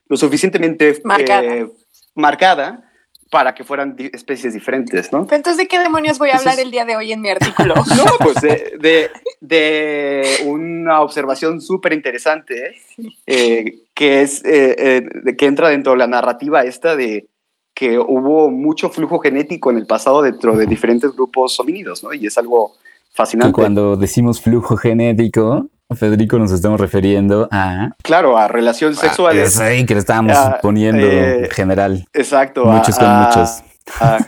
[0.09, 1.43] lo suficientemente Marcada.
[1.45, 1.71] eh,
[2.15, 2.91] marcada
[3.31, 5.21] para que fueran di- especies diferentes, ¿no?
[5.23, 7.75] Entonces, ¿de qué demonios voy a Entonces- hablar el día de hoy en mi artículo?
[7.97, 9.11] No, pues de, de-
[9.41, 12.77] de una observación súper interesante
[13.27, 17.27] eh, que es eh, eh, de- que entra dentro de la narrativa esta de
[17.75, 22.15] que hubo mucho flujo genético en el pasado dentro de diferentes grupos homínidos, ¿no?
[22.15, 22.73] Y es algo
[23.13, 23.53] fascinante.
[23.53, 27.91] cuando decimos flujo genético, Federico, nos estamos refiriendo a...
[28.03, 29.59] Claro, a relaciones Es sexuales.
[29.61, 32.07] ahí que le estábamos poniendo eh, general.
[32.13, 32.65] Exacto.
[32.65, 33.63] Muchos con muchos.
[34.01, 34.19] a-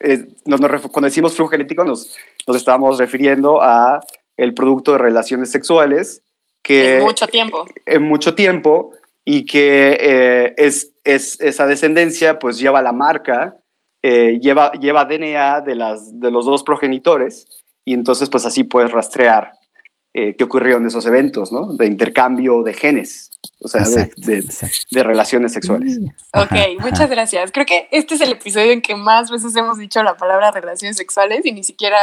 [0.00, 2.14] eh, nos- nos ref- cuando decimos flujo genético nos,
[2.46, 4.00] nos estamos refiriendo a
[4.36, 6.22] el producto de relaciones sexuales
[6.62, 7.64] que Es mucho tiempo.
[7.86, 8.90] en mucho tiempo
[9.24, 13.56] y que eh, es, es- esa descendencia pues lleva la marca,
[14.02, 17.46] eh, lleva, lleva DNA de, las, de los dos progenitores
[17.86, 19.52] y entonces pues así puedes rastrear
[20.18, 21.74] eh, qué ocurrió en esos eventos, ¿no?
[21.74, 24.76] De intercambio de genes, o sea, de, Exacto, de- exacto.
[24.90, 25.98] de relaciones sexuales.
[26.32, 27.06] Ok, Ajá, muchas ajá.
[27.08, 27.52] gracias.
[27.52, 30.96] Creo que este es el episodio en que más veces hemos dicho la palabra relaciones
[30.96, 31.98] sexuales y ni siquiera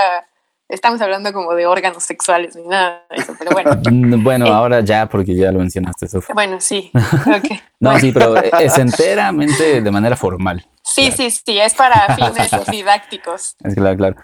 [0.70, 3.72] estamos hablando como de órganos sexuales ni nada de eso, pero bueno.
[3.92, 4.50] Mm, Bueno, Eh.
[4.50, 6.34] ahora ya, porque ya lo mencionaste, Sofía.
[6.34, 6.92] Bueno, sí.
[7.28, 7.60] ok.
[7.80, 10.66] No, sí, pero es enteramente de manera formal.
[10.84, 13.56] Sí, sí, sí, es para fines didácticos.
[13.64, 14.16] Es claro, claro.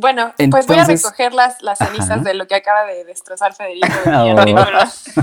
[0.00, 2.20] Bueno, pues voy a Entonces- recoger las, las cenizas Ajá.
[2.20, 3.86] de lo que acaba de destrozar Federico.
[4.04, 4.64] de Oh.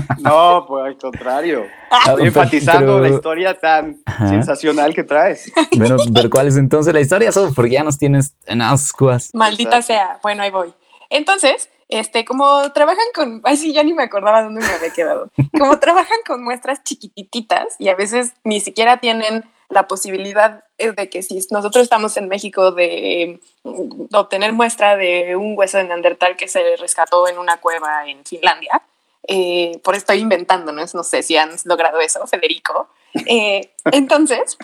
[0.18, 1.64] No, pues al contrario.
[1.90, 4.28] Ah, Estoy enfatizando pero- la historia tan Ajá.
[4.28, 5.50] sensacional que traes.
[5.76, 7.54] Bueno, pero ¿cuál es entonces la historia, Sof?
[7.54, 9.30] Porque ya nos tienes en ascuas.
[9.34, 9.86] Maldita Exacto.
[9.86, 10.18] sea.
[10.22, 10.74] Bueno, ahí voy.
[11.08, 15.30] Entonces, este, como trabajan con, ay sí, ya ni me acordaba dónde me había quedado.
[15.58, 21.08] Como trabajan con muestras chiquititas y a veces ni siquiera tienen la posibilidad eh, de
[21.08, 26.36] que si nosotros estamos en México de mm, obtener muestra de un hueso de Neandertal
[26.36, 28.82] que se rescató en una cueva en Finlandia,
[29.28, 30.82] eh, por estoy inventando, ¿no?
[30.92, 32.88] no sé si han logrado eso, Federico.
[33.28, 34.58] Eh, entonces,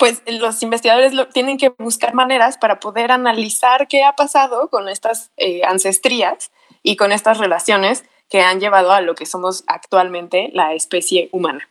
[0.00, 4.88] pues los investigadores lo, tienen que buscar maneras para poder analizar qué ha pasado con
[4.88, 6.50] estas eh, ancestrías
[6.82, 11.68] y con estas relaciones que han llevado a lo que somos actualmente la especie humana.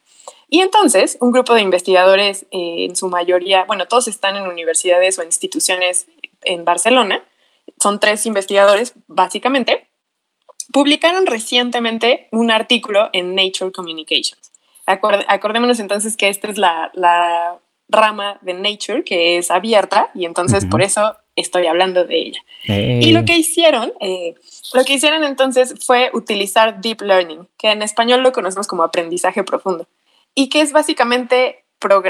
[0.53, 5.17] Y entonces, un grupo de investigadores, eh, en su mayoría, bueno, todos están en universidades
[5.17, 6.07] o instituciones
[6.43, 7.23] en Barcelona,
[7.81, 9.87] son tres investigadores básicamente,
[10.73, 14.51] publicaron recientemente un artículo en Nature Communications.
[14.85, 20.25] Acord- acordémonos entonces que esta es la, la rama de Nature que es abierta y
[20.25, 20.71] entonces Ujú.
[20.71, 22.41] por eso estoy hablando de ella.
[22.67, 24.35] Eh, Y lo que hicieron, eh,
[24.73, 29.43] lo que hicieron entonces fue utilizar deep learning, que en español lo conocemos como aprendizaje
[29.43, 29.87] profundo,
[30.35, 31.65] y que es básicamente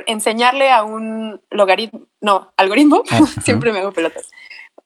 [0.07, 3.25] enseñarle a un logaritmo, no, algoritmo, Ajá.
[3.43, 4.29] siempre me hago pelotas,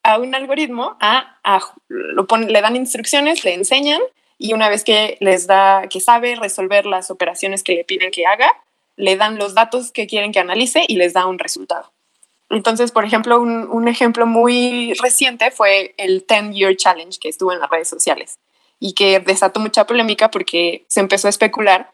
[0.04, 4.02] a un algoritmo a, a- lo pon- le dan instrucciones, le enseñan
[4.38, 8.26] y una vez que les da, que sabe resolver las operaciones que le piden que
[8.28, 8.52] haga,
[8.98, 11.92] le dan los datos que quieren que analice y les da un resultado.
[12.50, 17.52] Entonces, por ejemplo, un, un ejemplo muy reciente fue el 10 Year Challenge que estuvo
[17.52, 18.38] en las redes sociales
[18.80, 21.92] y que desató mucha polémica porque se empezó a especular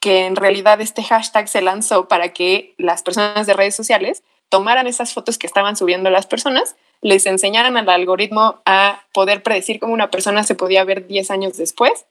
[0.00, 4.86] que en realidad este hashtag se lanzó para que las personas de redes sociales tomaran
[4.86, 9.94] esas fotos que estaban subiendo las personas, les enseñaran al algoritmo a poder predecir cómo
[9.94, 12.06] una persona se podía ver 10 años después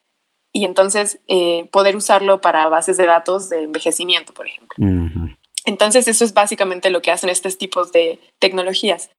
[0.53, 4.75] y entonces eh, poder usarlo para bases de datos de envejecimiento, por ejemplo.
[5.65, 9.09] Entonces eso es básicamente lo que hacen estos tipos de tecnologías.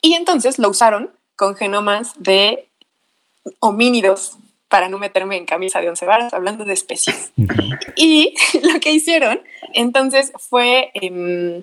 [0.00, 2.68] Y entonces lo usaron con genomas de
[3.60, 7.32] homínidos, para no meterme en camisa de once varas, hablando de especies.
[7.96, 9.40] Y lo que hicieron
[9.72, 11.62] entonces fue, em,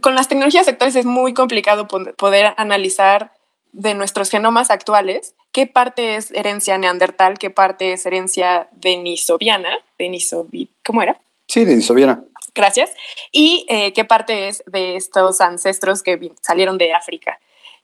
[0.00, 3.32] con las tecnologías actuales es muy complicado poder analizar
[3.72, 10.68] de nuestros genomas actuales qué parte es herencia neandertal, qué parte es herencia denisoviana, denisovi,
[10.84, 11.18] ¿cómo era?
[11.48, 12.22] Sí, de Soviena.
[12.54, 12.90] Gracias.
[13.32, 17.38] Y eh, qué parte es de estos ancestros que salieron de África.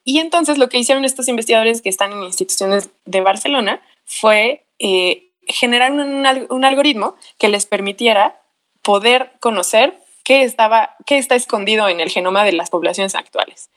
[0.04, 5.30] Y entonces lo que hicieron estos investigadores que están en instituciones de Barcelona fue eh,
[5.46, 8.40] generar un, un algoritmo que les permitiera
[8.82, 13.70] poder conocer qué, estaba, qué está escondido en el genoma de las poblaciones actuales.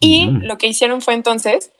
[0.00, 1.70] Y lo que hicieron fue entonces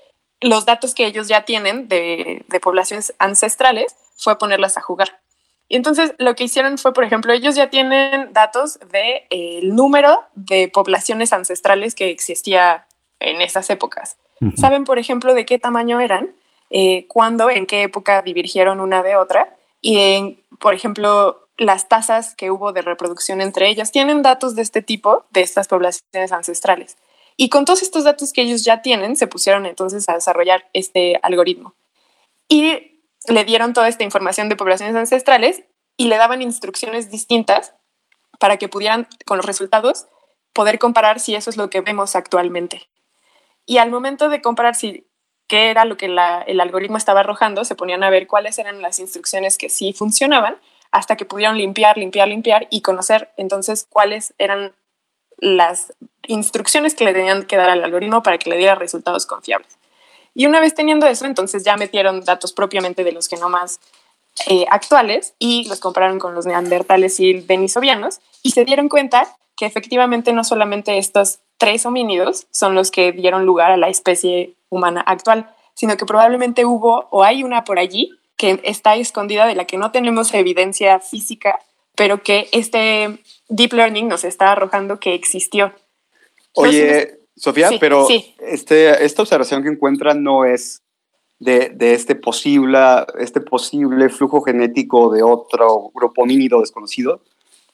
[0.41, 5.21] los datos que ellos ya tienen de, de poblaciones ancestrales fue ponerlas a jugar.
[5.69, 9.59] Y entonces lo que hicieron fue, por ejemplo, ellos ya tienen datos del de, eh,
[9.63, 12.87] el número de poblaciones ancestrales que existía
[13.21, 14.19] en esas épocas.
[14.57, 16.35] Saben, por ejemplo, de qué tamaño eran,
[16.75, 22.51] eh, cuándo, en qué época divergieron una de otra y, por ejemplo, las tasas que
[22.51, 23.93] hubo de reproducción entre ellas.
[23.93, 26.97] Tienen datos de este tipo, de estas poblaciones ancestrales.
[27.37, 31.21] Y con todos estos datos que ellos ya tienen, se pusieron entonces a desarrollar este
[31.23, 31.75] algoritmo.
[32.49, 35.65] Y le dieron toda esta información de poblaciones ancestrales
[35.99, 37.75] y le daban instrucciones distintas
[38.39, 40.07] para que pudieran, con los resultados,
[40.55, 42.89] poder comparar si eso es lo que vemos actualmente.
[43.67, 45.07] Y al momento de comparar si
[45.47, 48.99] qué era lo que el algoritmo estaba arrojando, se ponían a ver cuáles eran las
[48.99, 50.57] instrucciones que sí funcionaban,
[50.91, 54.73] hasta que pudieron limpiar, limpiar, limpiar y conocer entonces cuáles eran
[55.39, 55.93] las
[56.27, 59.77] instrucciones que le tenían que dar al algoritmo para que le diera resultados confiables.
[60.35, 63.81] Y una vez teniendo eso, entonces ya metieron datos propiamente de los genomas
[64.47, 69.67] eh, actuales y los compararon con los neandertales y denisovianos y se dieron cuenta que
[69.67, 75.01] efectivamente no solamente estos tres homínidos son los que dieron lugar a la especie humana
[75.01, 79.65] actual, sino que probablemente hubo o hay una por allí que está escondida de la
[79.65, 81.61] que no tenemos evidencia física,
[81.95, 83.17] pero que este
[83.49, 85.73] deep learning nos está arrojando que existió.
[86.55, 88.35] Oye, Sofía, Sí, pero sí.
[88.41, 90.83] Este, esta observación que encuentran no es
[91.39, 92.77] de, de este, posible,
[93.21, 97.23] este posible flujo genético de otro grupo homínido desconocido.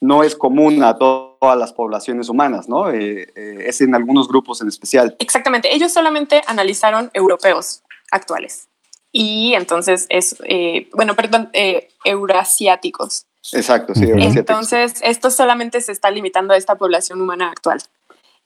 [0.01, 2.89] No es común a to- todas las poblaciones humanas, ¿no?
[2.91, 5.15] Eh, eh, es en algunos grupos en especial.
[5.19, 7.81] Exactamente, ellos solamente analizaron europeos
[8.11, 8.67] actuales
[9.11, 13.25] y entonces es, eh, bueno, perdón, eh, eurasiáticos.
[13.53, 14.03] Exacto, sí.
[14.03, 14.11] Ujú.
[14.11, 14.37] eurasiáticos.
[14.49, 17.81] Entonces, esto solamente se está limitando a esta población humana actual.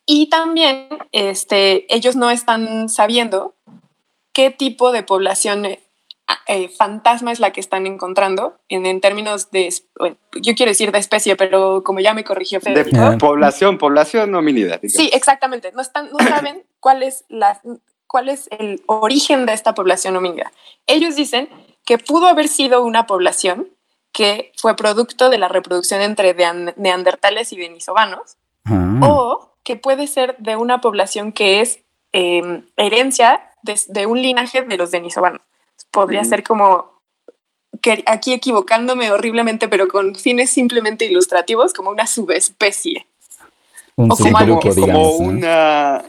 [0.06, 3.54] Y también este, ellos no están sabiendo
[4.32, 5.66] qué tipo de población
[6.28, 10.70] eh, eh, fantasma es la que están encontrando en, en términos de, bueno, yo quiero
[10.70, 12.96] decir de especie, pero como ya me corrigió de Federico.
[13.00, 13.16] Ah.
[13.18, 14.78] población, población homínida.
[14.78, 14.92] digamos.
[14.92, 15.72] Sí, exactamente.
[15.72, 17.60] No, están, no saben cuál es, la,
[18.06, 20.52] cuál es el origen de esta población homínida.
[20.86, 21.48] Ellos dicen
[21.84, 23.68] que pudo haber sido una población
[24.12, 26.34] que fue producto de la reproducción entre
[26.76, 29.00] neandertales y denisovanos, Ah.
[29.02, 31.80] o que puede ser de una población que es
[32.12, 35.40] eh, herencia de, de un linaje de los denisovanos.
[35.94, 36.94] Podría ser como
[37.80, 43.06] que aquí equivocándome horriblemente, pero con fines simplemente ilustrativos, como una subespecie.
[43.96, 45.20] un o como algo como digamos.
[45.20, 45.26] ¿no?
[45.26, 46.04] una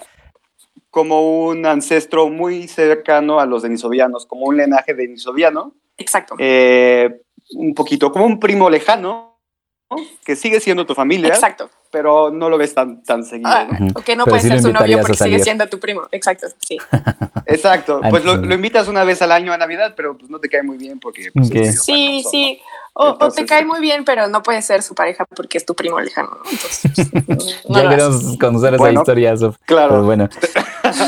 [0.90, 6.36] como un ancestro muy cercano a los denisovianos, como un linaje denisoviano, Exacto.
[6.40, 7.22] eh,
[7.56, 9.38] un poquito como un primo lejano,
[9.92, 9.98] ¿no?
[10.24, 11.70] que sigue siendo tu familia, Exacto.
[11.96, 13.50] Pero no lo ves tan, tan seguido.
[13.50, 13.86] Ah, ¿no?
[13.86, 14.00] Ujú.
[14.00, 16.02] o que no Pero puede sí ser su novio porque sigue siendo tu primo.
[16.12, 16.78] Exacto, sí.
[17.46, 18.46] Exacto, pues lo, sí.
[18.46, 21.00] lo invitas una vez al año a Navidad, pero pues no te cae muy bien
[21.00, 21.32] porque...
[21.34, 21.56] Pues, Ok.
[21.56, 22.62] es medio Sí, famoso, sí.
[22.98, 26.00] O, te cae muy bien, pero no puede ser su pareja porque es tu primo
[26.00, 26.30] lejano.
[26.30, 26.50] ¿no?
[26.50, 27.12] Entonces,
[27.70, 29.58] no ya queremos conocer esa Bueno, historia, Sof.
[29.66, 29.90] Claro.
[29.90, 30.30] Pero bueno,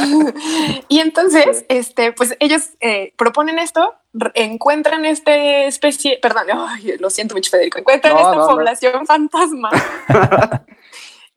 [0.89, 3.95] y entonces, este, pues ellos eh, proponen esto,
[4.33, 8.47] encuentran esta especie, perdón, ay, lo siento mucho, Federico, encuentran No, esta no, no.
[8.47, 9.69] población fantasma.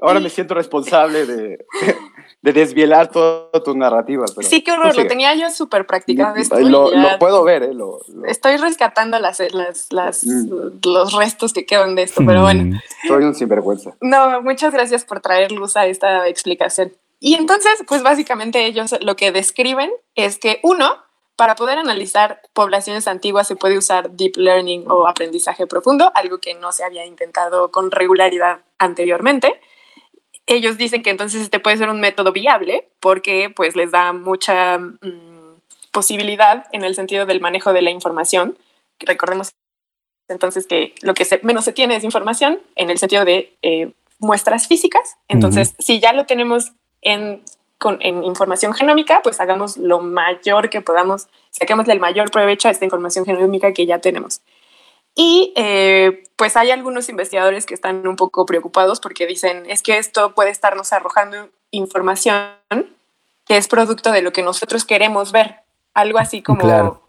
[0.00, 1.64] Ahora me siento responsable de,
[2.42, 4.24] de desvielar toda tu narrativa.
[4.34, 6.58] Pero sí, qué horror, lo tenía yo súper practicado esto.
[6.60, 7.74] Lo, puedo ver, ¿eh?
[7.74, 10.80] Lo, lo- Estoy rescatando las, las, las, Mm.
[10.86, 12.64] los restos que quedan de esto, pero bueno.
[12.76, 13.92] mm, soy un sinvergüenza.
[14.00, 16.92] No, muchas gracias por traer luz a esta explicación.
[17.18, 20.96] Y entonces, pues básicamente ellos lo que describen es que uno,
[21.36, 26.54] para poder analizar poblaciones antiguas se puede usar deep learning o aprendizaje profundo, algo que
[26.54, 29.60] no se había intentado con regularidad anteriormente.
[30.50, 34.78] Ellos dicen que entonces este puede ser un método viable porque pues les da mucha
[34.78, 35.60] mm,
[35.92, 38.58] posibilidad en el sentido del manejo de la información.
[38.98, 39.50] Recordemos
[40.28, 43.92] entonces que lo que se- menos se tiene es información en el sentido de eh,
[44.18, 45.16] muestras físicas.
[45.28, 47.42] Entonces, si ya lo tenemos en,
[47.78, 52.72] con, en información genómica, pues hagamos lo mayor que podamos, saquémosle el mayor provecho a
[52.72, 54.40] esta información genómica que ya tenemos.
[55.14, 59.98] Y eh, pues hay algunos investigadores que están un poco preocupados porque dicen, es que
[59.98, 62.46] esto puede estarnos arrojando información
[63.46, 65.56] que es producto de lo que nosotros queremos ver.
[65.94, 67.02] Algo así como Claro.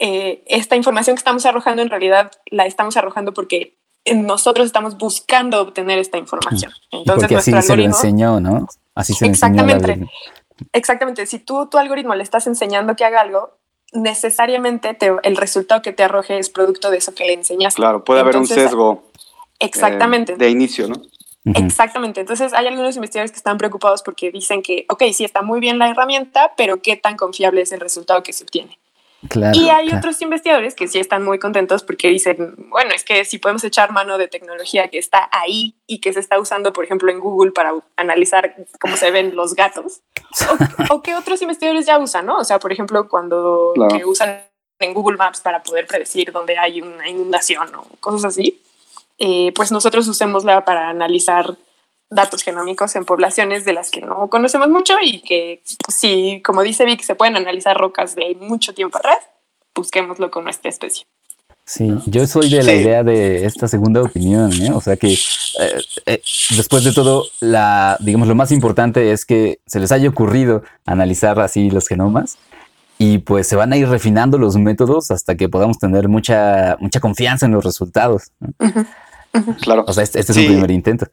[0.00, 3.76] eh, esta información que estamos arrojando en realidad la estamos arrojando porque
[4.12, 6.72] nosotros estamos buscando obtener esta información.
[6.90, 8.66] Entonces porque así nuestro se lo enseñó, ¿no?
[8.94, 9.62] Así se enseñó.
[9.62, 9.92] Exactamente.
[9.92, 10.10] algoritmo.
[10.72, 13.56] Exactamente, si tú tu algoritmo le estás enseñando que haga algo,
[13.94, 17.76] necesariamente te- el resultado que te arroje es producto de eso que le enseñaste.
[17.76, 19.04] Claro, puede haber un sesgo
[19.60, 20.36] eh, Exactamente.
[20.36, 20.96] de inicio, ¿no?
[21.54, 22.20] Exactamente.
[22.20, 25.78] Entonces hay algunos investigadores que están preocupados porque dicen que, ok, sí está muy bien
[25.78, 28.78] la herramienta, pero qué tan confiable es el resultado que se obtiene.
[29.28, 29.58] Claro.
[29.58, 29.98] Y hay claro.
[29.98, 33.92] otros investigadores que sí están muy contentos porque dicen, bueno, es que si podemos echar
[33.92, 37.52] mano de tecnología que está ahí y que se está usando, por ejemplo, en Google
[37.52, 40.00] para analizar cómo se ven los gatos,
[40.90, 42.38] o, o que otros investigadores ya usan, ¿no?
[42.38, 43.96] O sea, por ejemplo, cuando Claro.
[43.96, 44.42] que usan
[44.80, 48.60] en Google Maps para poder predecir dónde hay una inundación o cosas así,
[49.18, 51.56] eh, pues nosotros usémosla para analizar
[52.14, 56.62] datos genómicos en poblaciones de las que no conocemos mucho y que pues, si, como
[56.62, 59.18] dice Vic, se pueden analizar rocas de mucho tiempo atrás,
[59.74, 61.06] busquémoslo con nuestra especie.
[61.66, 62.78] Sí, yo soy de la Sí.
[62.78, 64.70] idea de esta segunda opinión, ¿eh?
[64.74, 66.22] O sea que eh, eh,
[66.56, 71.40] después de todo, la, digamos, lo más importante es que se les haya ocurrido analizar
[71.40, 72.36] así los genomas
[72.98, 77.00] y pues se van a ir refinando los métodos hasta que podamos tener mucha, mucha
[77.00, 78.30] confianza en los resultados.
[78.40, 78.52] ¿no?
[79.62, 79.84] Claro.
[79.88, 80.44] O sea, este, este es Sí.
[80.46, 81.06] un primer intento.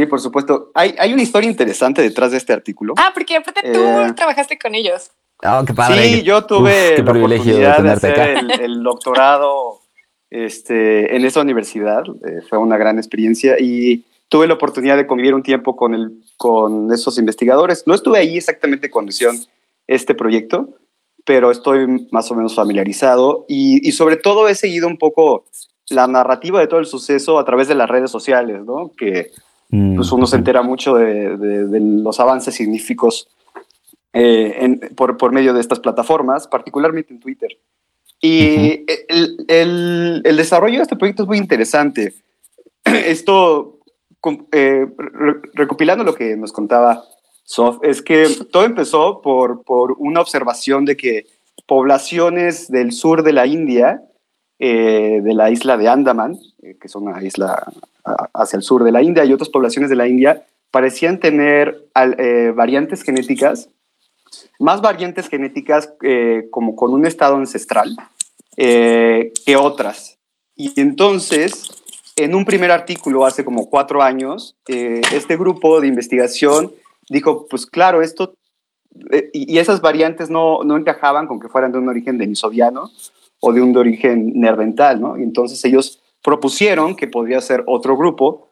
[0.00, 0.70] Sí, por supuesto.
[0.74, 2.94] Hay, hay una historia interesante detrás de este artículo.
[2.96, 4.12] Ah, porque aparte tú Eh.
[4.16, 5.10] trabajaste con ellos.
[5.42, 6.02] Ah, qué padre.
[6.04, 8.40] Sí, yo tuve Uf, qué la privilegio oportunidad de tenerte hacer acá.
[8.54, 9.80] el, el doctorado
[10.30, 12.02] este, en esa universidad.
[12.26, 16.22] Eh, fue una gran experiencia y tuve la oportunidad de convivir un tiempo con, el,
[16.36, 17.84] con esos investigadores.
[17.86, 19.36] No estuve ahí exactamente cuando hicieron
[19.86, 20.68] este proyecto,
[21.24, 25.44] pero estoy más o menos familiarizado y, y sobre todo he seguido un poco
[25.88, 28.92] la narrativa de todo el suceso a través de las redes sociales, ¿no?
[28.96, 29.32] Que
[29.70, 33.28] Mm, pues uno se entera mucho de, de- de los avances signíficos
[34.12, 37.56] eh, en- por, por medio de estas plataformas, particularmente en Twitter.
[38.20, 42.14] Y el, el- el desarrollo de este proyecto es muy interesante.
[42.84, 43.78] Esto,
[44.52, 47.04] eh, re- recopilando lo que nos contaba
[47.44, 51.26] Sof, es que todo empezó por, por una observación de que
[51.66, 54.02] poblaciones del sur de la India,
[54.58, 57.72] eh, de la isla de Andaman, eh, que es una isla
[58.04, 61.88] hacia el sur de la India, y otras poblaciones de la India, parecían tener
[62.18, 63.70] eh, variantes genéticas,
[64.58, 67.96] más variantes genéticas eh, como con un estado ancestral
[68.56, 70.18] eh, que otras.
[70.54, 71.70] Y entonces,
[72.16, 76.72] en un primer artículo hace como cuatro años, este grupo de investigación
[77.08, 78.34] dijo, pues claro, esto,
[79.32, 82.90] y, esas variantes no, no encajaban con que fueran de un origen denisodiano
[83.40, 85.18] o de un de origen nerdental, ¿no?
[85.18, 88.48] Y entonces ellos propusieron que podría ser otro grupo.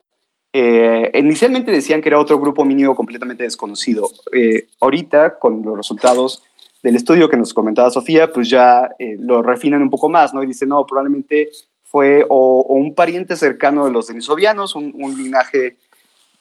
[0.53, 4.09] Eh, inicialmente decían que era otro grupo mínimo completamente desconocido.
[4.33, 6.43] Eh, ahorita, con los resultados
[6.83, 10.43] del estudio que nos comentaba Sofía, pues ya eh, lo refinan un poco más, ¿no?
[10.43, 11.51] Y dicen, no, probablemente
[11.85, 15.77] fue o, o un pariente cercano de los denisodianos, un, un linaje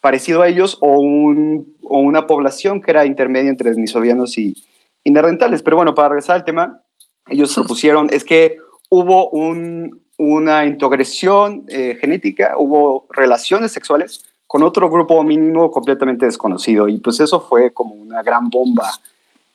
[0.02, 4.56] parecido a ellos, o, un, o una población que era intermedia entre denisodianos y,
[5.04, 5.64] y neandertales.
[5.64, 6.82] Pero bueno, para regresar al tema,
[7.28, 8.58] ellos propusieron es que
[8.90, 16.88] hubo un, una integración eh, genética, hubo relaciones sexuales con otro grupo mínimo completamente desconocido.
[16.88, 18.90] Y pues eso fue como una gran bomba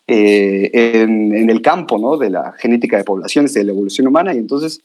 [0.06, 2.16] eh, en, en, el campo ¿no?
[2.16, 4.34] de la genética de poblaciones, de la evolución humana.
[4.34, 4.80] Y entonces,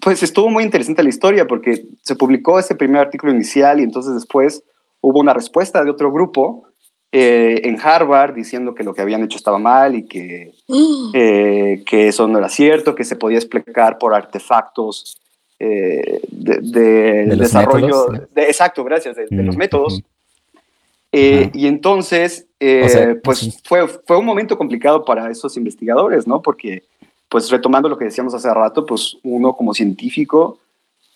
[0.00, 4.14] pues estuvo muy interesante la historia porque se publicó ese primer artículo inicial y entonces
[4.14, 4.62] después
[5.00, 6.64] hubo una respuesta de otro grupo
[7.16, 10.52] eh, en Harvard diciendo que lo que habían hecho estaba mal y que,
[11.14, 15.16] eh, que eso no era cierto, que se podía explicar por artefactos
[15.60, 18.08] eh, de, de, ¿De desarrollo.
[18.34, 20.02] exacto, gracias, de, de Mm, los métodos.
[21.12, 23.54] Eh, y entonces, eh, O sea, pues sí.
[23.62, 26.42] fue, fue un momento complicado para esos investigadores, ¿no?
[26.42, 26.82] Porque,
[27.28, 30.58] pues retomando lo que decíamos hace rato, pues uno como científico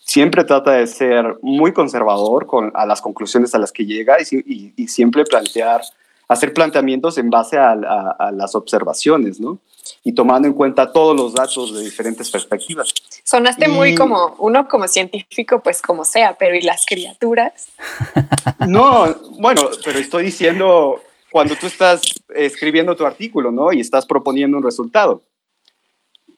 [0.09, 4.23] siempre trata de ser muy conservador con, a las conclusiones a las que llega y,
[4.45, 5.81] y- y siempre plantear,
[6.27, 9.59] hacer planteamientos en base a, a- a las observaciones, ¿no?
[10.03, 12.89] Y tomando en cuenta todos los datos de diferentes perspectivas.
[13.23, 17.67] Sonaste muy como uno como científico, pues como sea, pero ¿y las criaturas?
[18.67, 20.99] No, bueno, pero estoy diciendo
[21.31, 22.01] cuando tú estás
[22.35, 23.71] escribiendo tu artículo, ¿no?
[23.71, 25.21] Y estás proponiendo un resultado.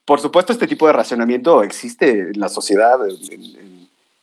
[0.06, 3.72] Por supuesto, este tipo de racionamiento existe en la sociedad, en, en-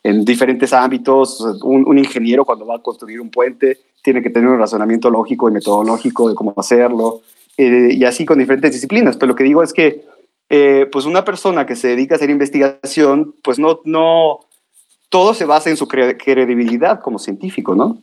[0.04, 1.40] en diferentes ámbitos.
[1.62, 5.48] Un, un ingeniero cuando va a construir un puente tiene que tener un razonamiento lógico
[5.48, 7.20] y metodológico de cómo hacerlo,
[7.56, 9.16] eh, y así con diferentes disciplinas.
[9.16, 10.04] Pero lo que digo es que,
[10.50, 14.40] eh, pues una persona que se dedica a hacer investigación, pues no, no,
[15.10, 17.98] todo se basa en su cre- credibilidad como científico, ¿no?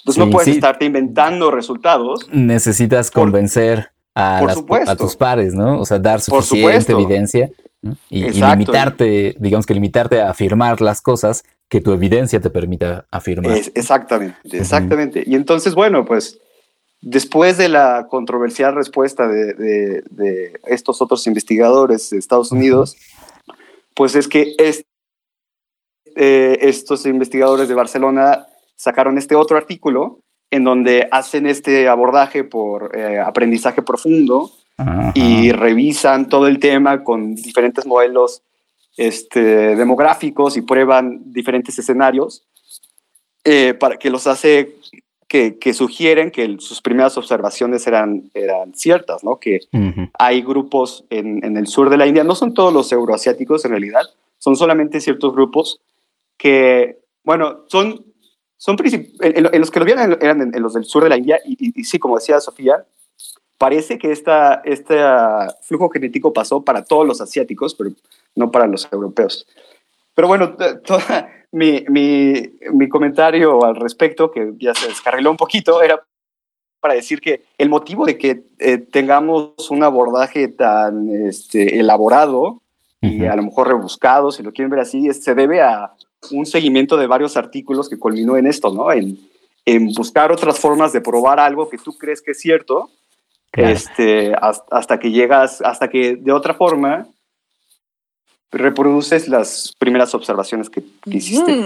[0.00, 0.54] Entonces Sí, no puedes sí.
[0.56, 2.28] estarte inventando resultados.
[2.32, 4.90] Necesitas convencer a, por las- supuesto.
[4.90, 5.80] a tus pares, ¿no?
[5.80, 7.50] O sea, dar suficiente evidencia
[7.82, 7.96] ¿no?
[8.10, 13.56] y, limitarte, digamos que limitarte a afirmar las cosas que tu evidencia te permita afirmar.
[13.56, 15.22] Es- exactamente, exactamente.
[15.26, 16.38] Y entonces, bueno, pues
[17.02, 22.96] después de la controversial respuesta de, de- de estos otros investigadores de Estados Unidos,
[23.94, 24.82] pues es que eh,
[26.62, 33.18] estos investigadores de Barcelona sacaron este otro artículo en donde hacen este abordaje por eh,
[33.18, 35.12] aprendizaje profundo Ajá.
[35.14, 38.42] y revisan todo el tema con diferentes modelos
[38.96, 42.46] este, demográficos y prueban diferentes escenarios
[43.44, 44.76] eh, para que los hace
[45.28, 49.36] que, que sugieren que el- sus primeras observaciones eran, eran ciertas, ¿no?
[49.40, 50.08] Que Ujú.
[50.18, 53.72] hay grupos en, en el sur de la India, no son todos los euroasiáticos en
[53.72, 54.02] realidad,
[54.38, 55.80] son solamente ciertos grupos
[56.38, 58.04] que, bueno, son,
[58.56, 61.16] son en, en- los que lo vieron eran en, en los del sur de la
[61.18, 62.84] India y, y- y sí, como decía Sofía,
[63.58, 67.90] parece que esta, este ah, flujo genético pasó para todos los asiáticos, pero
[68.34, 69.46] no para los europeos.
[70.14, 72.34] Pero bueno, toda mi, mi,
[72.72, 76.02] mi comentario al respecto, que ya se descarriló un poquito, era
[76.80, 82.62] para decir que el motivo de que eh, tengamos un abordaje tan este, elaborado
[83.00, 83.30] y Ujú.
[83.32, 85.92] a lo mejor rebuscado, si lo quieren ver así, es- se debe a
[86.32, 88.90] un seguimiento de varios artículos que culminó en esto, ¿no?
[88.90, 89.18] En,
[89.64, 92.90] en buscar otras formas de probar algo que tú crees que es cierto,
[93.52, 93.70] Claro.
[93.74, 97.06] este, has- hasta que llegas, hasta que de otra forma
[98.52, 101.64] reproduces las primeras observaciones que, hiciste.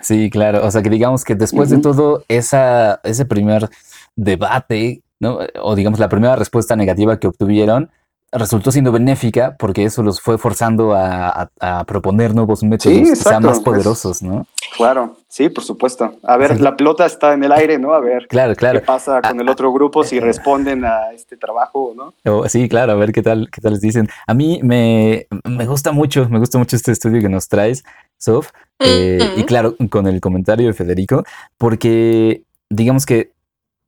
[0.00, 0.64] Sí, claro.
[0.64, 1.82] O sea, que digamos que después de Ujú.
[1.82, 3.68] todo esa, ese primer
[4.16, 5.38] debate, ¿no?
[5.62, 7.90] O digamos la primera respuesta negativa que obtuvieron,
[8.32, 11.28] resultó siendo benéfica porque eso los fue forzando a,
[11.60, 14.46] a- a proponer nuevos métodos quizá exacto, más poderosos, ¿no?
[14.76, 16.14] Claro, sí, por supuesto.
[16.22, 16.62] A ver, Sí.
[16.62, 17.92] la pelota está en el aire, ¿no?
[17.92, 18.78] A ver Claro, claro.
[18.80, 22.14] qué pasa con el otro grupo, si responden a este trabajo, ¿no?
[22.24, 24.08] Oh, sí, claro, a ver qué tal, qué tal les dicen.
[24.28, 27.82] A mí me, me gusta mucho, me gusta mucho este estudio que nos traes,
[28.16, 28.50] Sof.
[28.78, 31.24] eh, Y claro, con el comentario de Federico,
[31.58, 33.32] porque digamos que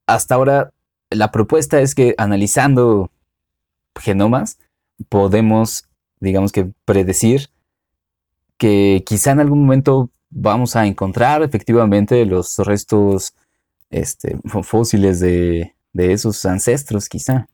[0.08, 0.70] hasta ahora
[1.10, 3.08] la propuesta es que analizando
[4.00, 4.58] genomas
[5.08, 5.84] podemos,
[6.20, 7.48] digamos que predecir
[8.56, 13.34] que quizá en algún momento vamos a encontrar efectivamente los restos
[13.90, 17.48] este, fó- fósiles de, esos ancestros, quizá.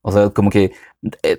[0.00, 0.72] O sea, como que
[1.22, 1.38] eh,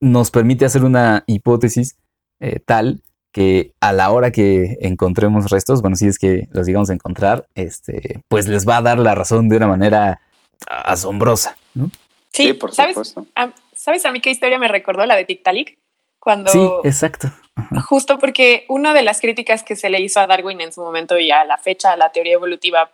[0.00, 1.96] nos permite hacer una hipótesis
[2.40, 6.90] eh, tal que a la hora que encontremos restos, bueno, si es que los llegamos
[6.90, 10.20] a encontrar, este, pues les va a dar la razón de una manera
[10.66, 11.90] asombrosa, ¿no?
[12.38, 12.94] Sí, Sí, por ¿sabes?
[12.94, 13.26] supuesto.
[13.34, 15.04] a- ¿Sabes a mí qué historia me recordó?
[15.06, 15.78] La de Tiktaalik.
[16.18, 17.28] Cuando Sí, exacto.
[17.54, 17.80] Ajá.
[17.82, 21.18] Justo porque una de las críticas que se le hizo a Darwin en su momento
[21.18, 22.90] y a la fecha a la teoría evolutiva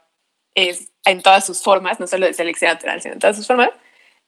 [0.55, 3.70] es en todas sus formas, no solo de selección natural, sino en todas sus formas,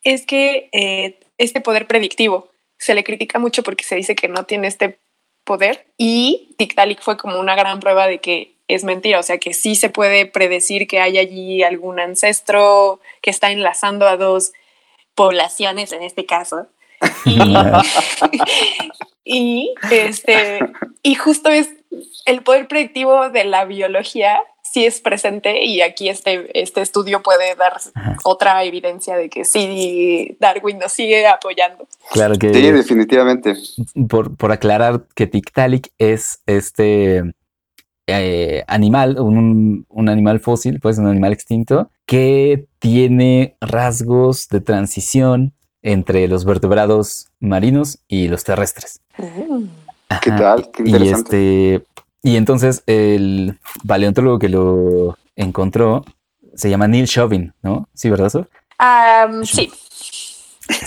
[0.02, 4.44] es que eh, este poder predictivo se le critica mucho porque se dice que no
[4.44, 4.98] tiene este
[5.44, 9.54] poder y Tiktaalik fue como una gran prueba de que es mentira, o sea que
[9.54, 14.52] sí se puede predecir que hay allí algún ancestro que está enlazando a dos
[15.16, 16.68] poblaciones en este caso.
[17.26, 17.54] Y,
[19.24, 20.60] y este
[21.02, 21.68] y justo es
[22.24, 27.54] el poder predictivo de la biología sí es presente y aquí este, este estudio puede
[27.54, 28.16] dar Ajá.
[28.24, 31.86] otra evidencia de que sí Darwin nos sigue apoyando.
[32.12, 33.54] Claro que Sí, definitivamente.
[34.08, 37.22] por, por aclarar que Tiktaalik es este
[38.06, 45.52] eh, animal, un, un animal fósil, pues un animal extinto, que tiene rasgos de transición
[45.82, 49.00] entre los vertebrados marinos y los terrestres.
[49.16, 50.70] ¿Qué Ajá, tal?
[50.70, 51.82] Qué y este
[52.22, 53.58] y entonces el
[53.88, 56.04] paleontólogo que lo encontró
[56.54, 57.88] se llama Neil Chauvin, ¿no?
[57.92, 58.28] Sí, ¿verdad?
[58.30, 58.46] Sof?
[59.42, 59.68] Sí,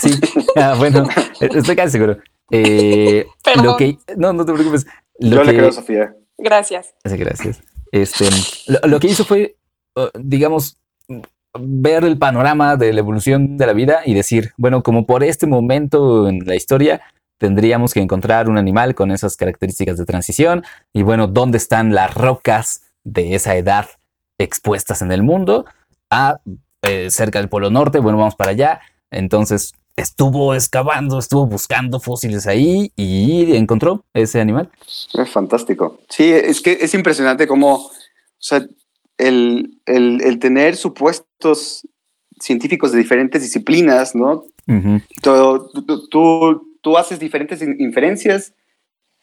[0.00, 0.18] Sí.
[0.56, 1.06] Ah, bueno,
[1.40, 2.16] estoy casi seguro.
[2.50, 3.26] Eh,
[3.62, 4.86] lo que no, no te preocupes.
[5.18, 6.14] Lo Yo que, le creo a Sofía.
[6.38, 6.94] gracias.
[7.04, 7.62] Gracias.
[7.92, 8.26] Este,
[8.68, 9.56] lo, lo que hizo fue,
[10.18, 10.78] digamos,
[11.58, 15.46] ver el panorama de la evolución de la vida y decir, bueno, como por este
[15.46, 17.00] momento en la historia
[17.38, 22.14] tendríamos que encontrar un animal con esas características de transición y bueno, ¿dónde están las
[22.14, 23.86] rocas de esa edad
[24.38, 25.64] expuestas en el mundo?
[26.10, 26.40] Ah,
[26.82, 28.80] eh, cerca del Polo Norte, bueno, vamos para allá.
[29.10, 34.70] Entonces estuvo excavando, estuvo buscando fósiles ahí y encontró ese animal.
[35.12, 36.00] Es fantástico.
[36.08, 37.92] Sí, es que es impresionante cómo, o
[38.38, 38.64] sea,
[39.26, 41.86] el, el- el tener supuestos
[42.38, 44.44] científicos de diferentes disciplinas, ¿no?
[44.66, 45.00] Ujú.
[45.22, 48.54] Tú, tú- tú- tú haces diferentes in- inferencias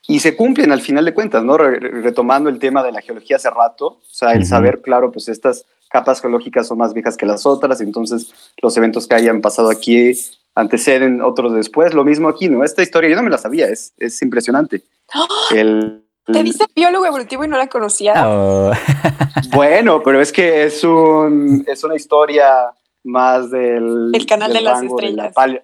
[0.07, 1.57] y se cumplen al final de cuentas, ¿no?
[1.57, 5.11] Re- re- retomando el tema de la geología hace rato, o sea, el saber, claro,
[5.11, 8.31] pues estas capas geológicas son más viejas que las otras, entonces
[8.61, 10.13] los eventos que hayan pasado aquí
[10.53, 12.63] anteceden otros después, lo mismo aquí, ¿no?
[12.63, 14.83] Esta historia yo no me la sabía, es, es impresionante.
[15.55, 18.13] El, Te dice biólogo evolutivo y no la conocía.
[18.27, 18.71] Oh.
[19.53, 22.71] Bueno, pero es que es, un, es una historia
[23.03, 24.11] más del...
[24.13, 25.33] El canal del de las la estrellas.
[25.35, 25.63] paleo-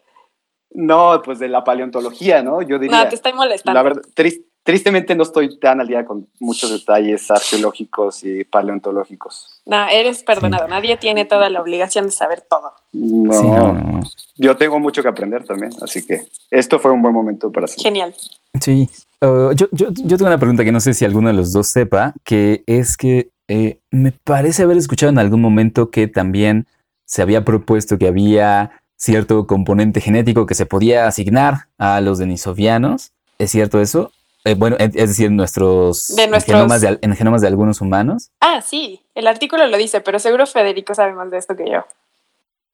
[0.71, 2.61] no, pues de la paleontología, ¿no?
[2.61, 3.03] Yo diría...
[3.03, 3.77] no, te estoy molestando.
[3.77, 9.61] La verdad, tris- tristemente no estoy tan al día con muchos detalles arqueológicos y paleontológicos.
[9.65, 10.67] No, eres perdonado.
[10.67, 12.73] Nadie tiene toda la obligación de saber todo.
[12.93, 14.01] No, Sí, no, no.
[14.37, 17.79] yo tengo mucho que aprender también, así que esto fue un buen momento para hacer.
[17.83, 18.15] Genial.
[18.59, 18.89] Sí.
[19.21, 21.67] Uh, yo, yo, yo tengo una pregunta que no sé si alguno de los dos
[21.67, 26.67] sepa, que es que eh, me parece haber escuchado en algún momento que también
[27.05, 33.11] se había propuesto que había cierto componente genético que se podía asignar a los denisovianos.
[33.39, 34.11] ¿Es cierto eso?
[34.45, 37.79] Eh, bueno, es decir, nuestros, De en nuestros- genomas de, al- en genomas de algunos
[37.81, 38.29] humanos.
[38.41, 41.85] Ah, sí, el artículo lo dice, pero seguro Federico sabe más de esto que yo.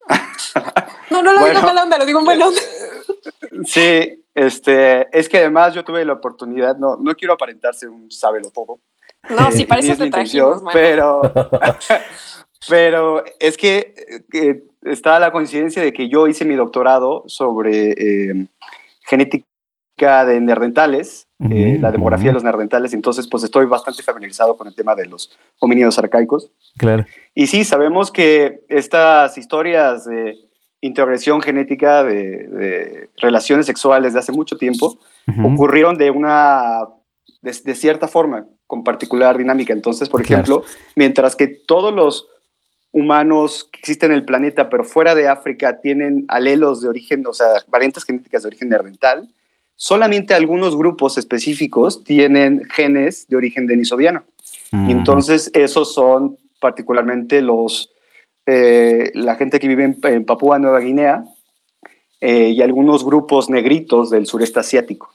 [1.10, 2.60] No, no lo digo en mala onda, lo digo en buena onda.
[3.64, 8.50] Sí, este, es que además yo tuve la oportunidad, no, no quiero aparentarse un sábelo
[8.50, 8.78] todo.
[9.28, 11.20] No, sí, Eh, mi te trajimos, pero,
[12.68, 13.94] pero es que,
[14.32, 18.46] eh, está la coincidencia de que yo hice mi doctorado sobre eh,
[19.02, 19.44] genética
[20.24, 24.66] de neandertales, eh, Ujú, la demografía de los neandertales, entonces pues estoy bastante familiarizado con
[24.66, 26.50] el tema de los homínidos arcaicos.
[26.78, 27.04] Claro.
[27.34, 30.38] Y sí, sabemos que estas historias de
[30.80, 35.54] integración genética de, de relaciones sexuales de hace mucho tiempo Ujú.
[35.54, 36.86] ocurrieron de una
[37.42, 39.72] de, de cierta forma con particular dinámica.
[39.72, 40.42] Entonces, por Claro.
[40.42, 40.64] ejemplo,
[40.94, 42.28] mientras que todos los
[42.92, 47.32] humanos que existen en el planeta, pero fuera de África, tienen alelos de origen, o
[47.32, 49.28] sea, variantes genéticas de origen neandertal,
[49.76, 54.24] solamente algunos grupos específicos tienen genes de origen denisoviano.
[54.72, 54.90] Y Ujú.
[54.90, 57.92] entonces esos son particularmente los
[58.46, 61.24] eh, la gente que vive en, en Papúa Nueva Guinea
[62.20, 65.12] eh, y algunos grupos negritos del sureste asiático.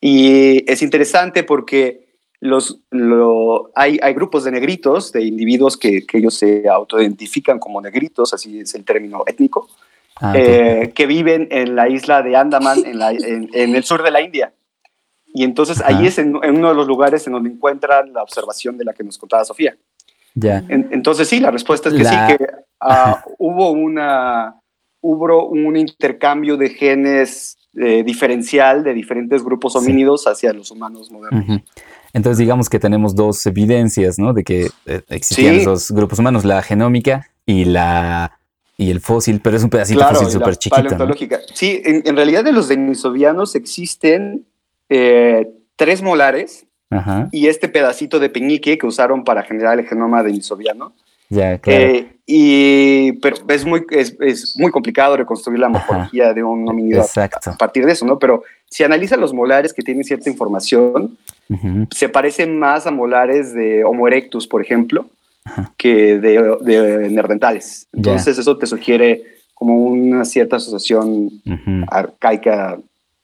[0.00, 2.04] Y es interesante porque
[2.40, 7.80] los, lo- hay, hay grupos de negritos, de individuos que, que ellos se autoidentifican como
[7.80, 9.68] negritos, así es el término étnico,
[10.20, 14.00] Ah, eh, que viven en la isla de Andaman, en, la- en- en el sur
[14.04, 14.52] de la India.
[15.32, 18.78] Y entonces ahí es en, en uno de los lugares en donde encuentran la observación
[18.78, 19.76] de la que nos contaba Sofía.
[20.34, 20.64] Ya.
[20.68, 22.46] En- entonces sí, la respuesta es que La- sí, que
[22.80, 24.54] ah, hubo, una,
[25.00, 29.78] hubo un intercambio de genes eh, diferencial de diferentes grupos Sí.
[29.78, 31.60] homínidos hacia los humanos modernos.
[32.12, 34.32] Entonces digamos que tenemos dos evidencias, ¿no?
[34.32, 35.60] De que eh, existían Sí.
[35.62, 38.38] esos grupos humanos, la genómica y la
[38.76, 40.96] y el fósil, pero es un pedacito Claro, fósil súper chiquito.
[40.98, 41.14] ¿no?
[41.52, 44.46] Sí, en, en realidad de los denisovianos existen
[44.88, 50.22] eh, tres molares Ajá, y este pedacito de peñique que usaron para generar el genoma
[50.22, 50.92] denisoviano.
[51.28, 51.84] ya, claro.
[51.84, 57.00] Eh, y, pero es muy, es, es muy complicado reconstruir la morfología de un homínido
[57.02, 57.50] a- Exacto.
[57.50, 58.18] a partir de eso, ¿no?
[58.18, 61.18] Pero si analizan los molares que tienen cierta información,
[61.50, 65.06] Ujú, se parecen más a molares de Homo erectus, por ejemplo,
[65.44, 65.72] Ajá.
[65.76, 67.86] que de, de neandertales.
[67.92, 67.98] Ya.
[67.98, 69.22] Entonces eso te sugiere
[69.52, 71.84] como una cierta asociación ujú.
[71.88, 72.78] arcaica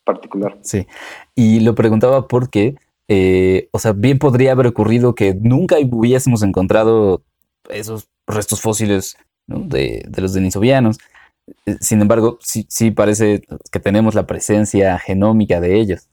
[0.05, 0.57] particular.
[0.63, 0.87] Sí,
[1.35, 2.75] y lo preguntaba porque,
[3.13, 7.25] eh, o sea, bien podría haber ocurrido que nunca hubiésemos encontrado
[7.69, 9.17] esos restos fósiles
[9.49, 9.59] ¿no?
[9.59, 10.99] de, de los denisovianos.
[11.67, 13.43] Eh, Sin embargo, sí, sí parece
[13.73, 16.07] que tenemos la presencia genómica de ellos.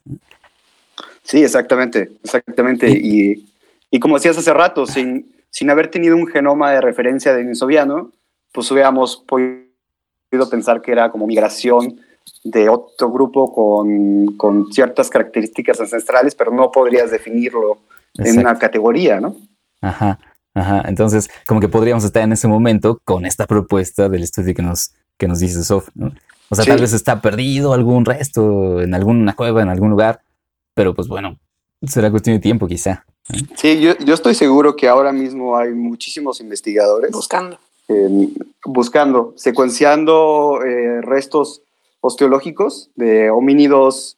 [1.22, 2.90] Sí, exactamente, exactamente.
[2.90, 3.48] Y,
[3.92, 8.12] y como decías hace rato, sin, sin haber tenido un genoma de referencia de denisoviano,
[8.52, 12.02] pues hubiéramos podido pensar que era como migración
[12.44, 17.78] de otro grupo con, con ciertas características ancestrales, pero no podrías definirlo
[18.16, 19.36] en una categoría, ¿no?
[19.82, 20.20] Ajá,
[20.54, 20.84] ajá.
[20.88, 24.92] Entonces, como que podríamos estar en ese momento con esta propuesta del estudio que nos,
[25.18, 26.12] que nos dice Sof, ¿no?
[26.50, 26.72] O sea, Sí.
[26.72, 30.22] tal vez está perdido algún resto en alguna cueva, en algún lugar,
[30.74, 31.38] pero pues bueno,
[31.86, 33.04] será cuestión de tiempo quizá.
[33.58, 37.60] Sí, yo, yo estoy seguro que ahora mismo hay muchísimos investigadores Buscando.
[37.90, 38.30] eh,
[38.64, 41.62] buscando, secuenciando eh, restos
[42.08, 44.18] osteológicos de homínidos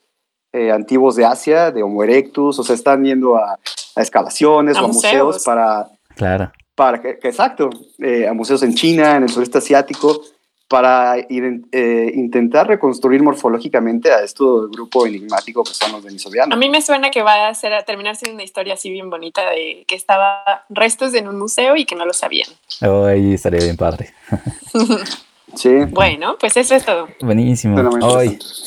[0.53, 4.81] eh, antiguos de Asia, de Homo erectus, o sea, están yendo a, a excavaciones A
[4.81, 5.43] o a museos, museos.
[5.43, 6.51] para, Claro.
[6.75, 7.69] para que, que- exacto,
[7.99, 10.21] eh, a museos en China, en el sureste asiático,
[10.67, 16.57] para ir- eh, intentar reconstruir morfológicamente a este grupo enigmático que son los A denisovianos.
[16.59, 19.49] mí me suena que va a, ser, a terminar siendo una historia así bien bonita
[19.49, 22.49] de que estaba restos en un museo y que no lo sabían.
[22.85, 24.13] Oh, ahí estaría bien padre.
[25.56, 25.70] Sí.
[25.89, 27.08] Bueno, pues eso es todo.
[27.22, 27.76] Buenísimo.
[27.78, 27.89] Suena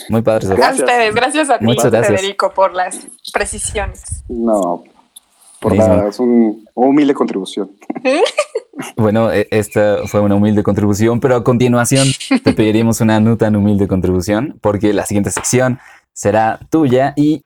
[0.09, 0.47] muy padre.
[0.47, 0.53] Sof.
[0.53, 0.81] A Gracias.
[0.81, 2.07] ustedes, gracias a ti, gracias.
[2.07, 2.99] Federico, por las
[3.33, 4.25] precisiones.
[4.29, 4.85] No,
[5.61, 7.71] por nada, es un- una humilde contribución.
[8.97, 12.09] Bueno, e- esta fue una humilde contribución, pero a continuación
[12.43, 15.79] te pediríamos una no tan humilde contribución porque la siguiente sección
[16.13, 17.45] será tuya y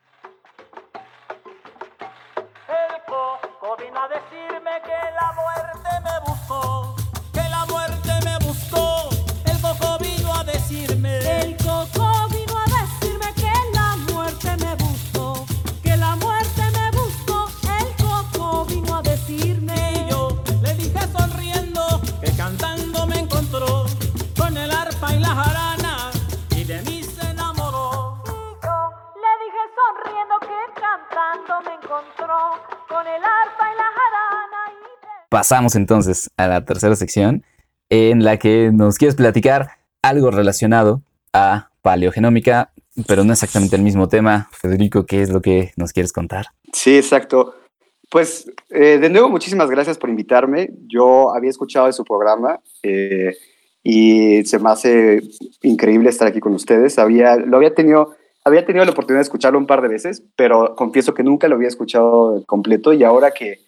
[35.37, 37.45] pasamos entonces a la tercera sección
[37.91, 41.03] en la que nos quieres platicar algo relacionado
[41.34, 42.72] a paleogenómica,
[43.07, 44.49] pero no exactamente el mismo tema.
[44.51, 46.47] Federico, ¿qué es lo que nos quieres contar?
[46.72, 47.55] Sí, exacto.
[48.11, 50.70] Pues eh, de nuevo, muchísimas gracias por invitarme.
[50.87, 53.37] Yo había escuchado de su programa eh,
[53.82, 55.20] y se me hace
[55.61, 56.99] increíble estar aquí con ustedes.
[56.99, 60.74] Había, lo había tenido, había tenido la oportunidad de escucharlo un par de veces, pero
[60.76, 63.66] confieso que nunca lo había escuchado completo y ahora que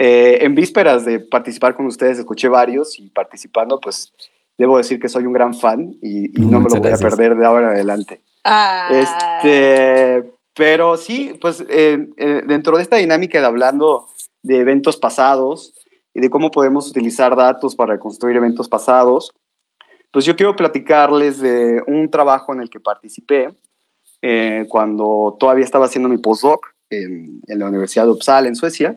[0.00, 4.12] eh, en vísperas de participar con ustedes escuché varios y participando, pues
[4.56, 7.00] debo decir que soy un gran fan y, y no me lo voy gracias.
[7.00, 8.20] a perder de ahora en adelante.
[8.44, 14.06] Ah, Este, pero sí, pues eh, eh, dentro de esta dinámica de hablando
[14.44, 15.74] de eventos pasados
[16.14, 19.32] y de cómo podemos utilizar datos para reconstruir eventos pasados,
[20.12, 23.52] pues yo quiero platicarles de un trabajo en el que participé
[24.22, 28.96] eh, cuando todavía estaba haciendo mi postdoc en, en la Universidad de Uppsala, en Suecia,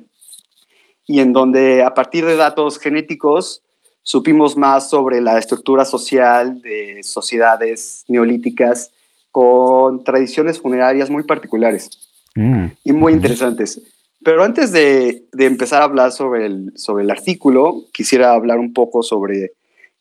[1.11, 3.61] y en donde a partir de datos genéticos
[4.01, 8.91] supimos más sobre la estructura social de sociedades neolíticas
[9.31, 11.89] con tradiciones funerarias muy particulares
[12.35, 13.81] Mm, y muy interesantes.
[14.23, 18.73] Pero antes de, de empezar a hablar sobre el, sobre el artículo, quisiera hablar un
[18.73, 19.53] poco sobre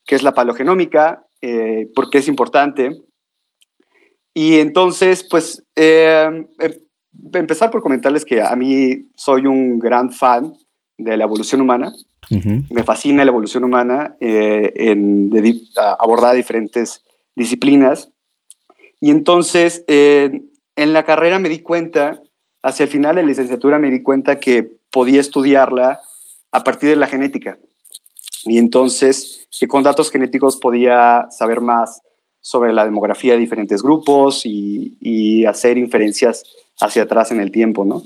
[0.05, 3.01] qué es la paleogenómica, eh, por qué es importante.
[4.33, 6.79] Y entonces, pues, eh, em-
[7.33, 10.53] empezar por comentarles que a mí soy un gran fan
[11.03, 11.93] de la evolución humana
[12.69, 17.03] me fascina la evolución humana eh, en de di- a- abordar diferentes
[17.35, 18.09] disciplinas.
[19.01, 20.41] Y entonces, eh,
[20.75, 22.21] en la carrera me di cuenta,
[22.63, 25.99] hacia el final de la licenciatura me di cuenta que podía estudiarla
[26.51, 27.57] a partir de la genética.
[28.45, 32.01] Y entonces, que con datos genéticos podía saber más
[32.39, 36.43] sobre la demografía de diferentes grupos y, y hacer inferencias
[36.79, 38.01] hacia atrás en el tiempo, ¿no?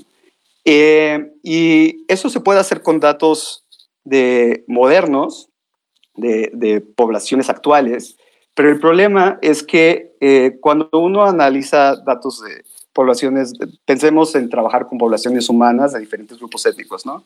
[0.68, 3.64] Eh, y eso se puede hacer con datos
[4.02, 5.48] de modernos,
[6.16, 8.16] de, de poblaciones actuales,
[8.54, 13.52] pero el problema es que eh, cuando uno analiza datos de poblaciones,
[13.84, 17.22] pensemos en trabajar con poblaciones humanas de diferentes grupos étnicos, ¿no?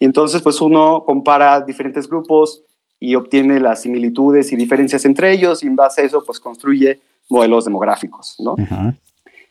[0.00, 2.64] Y entonces, pues uno compara diferentes grupos
[2.98, 7.00] y obtiene las similitudes y diferencias entre ellos y en base a eso, pues construye
[7.28, 8.54] modelos demográficos, ¿no?
[8.54, 8.94] Ujú.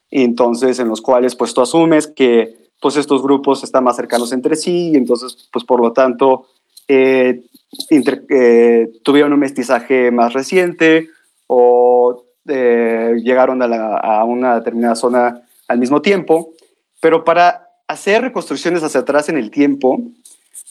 [0.09, 4.33] Y entonces en los cuales pues tú asumes que pues estos grupos están más cercanos
[4.33, 6.47] entre sí y entonces pues por lo tanto
[6.87, 7.43] eh,
[7.89, 11.07] eh, tuvieron un mestizaje más reciente
[11.47, 16.53] o eh, llegaron a, una determinada zona al mismo tiempo,
[16.99, 20.01] pero para hacer reconstrucciones hacia atrás en el tiempo,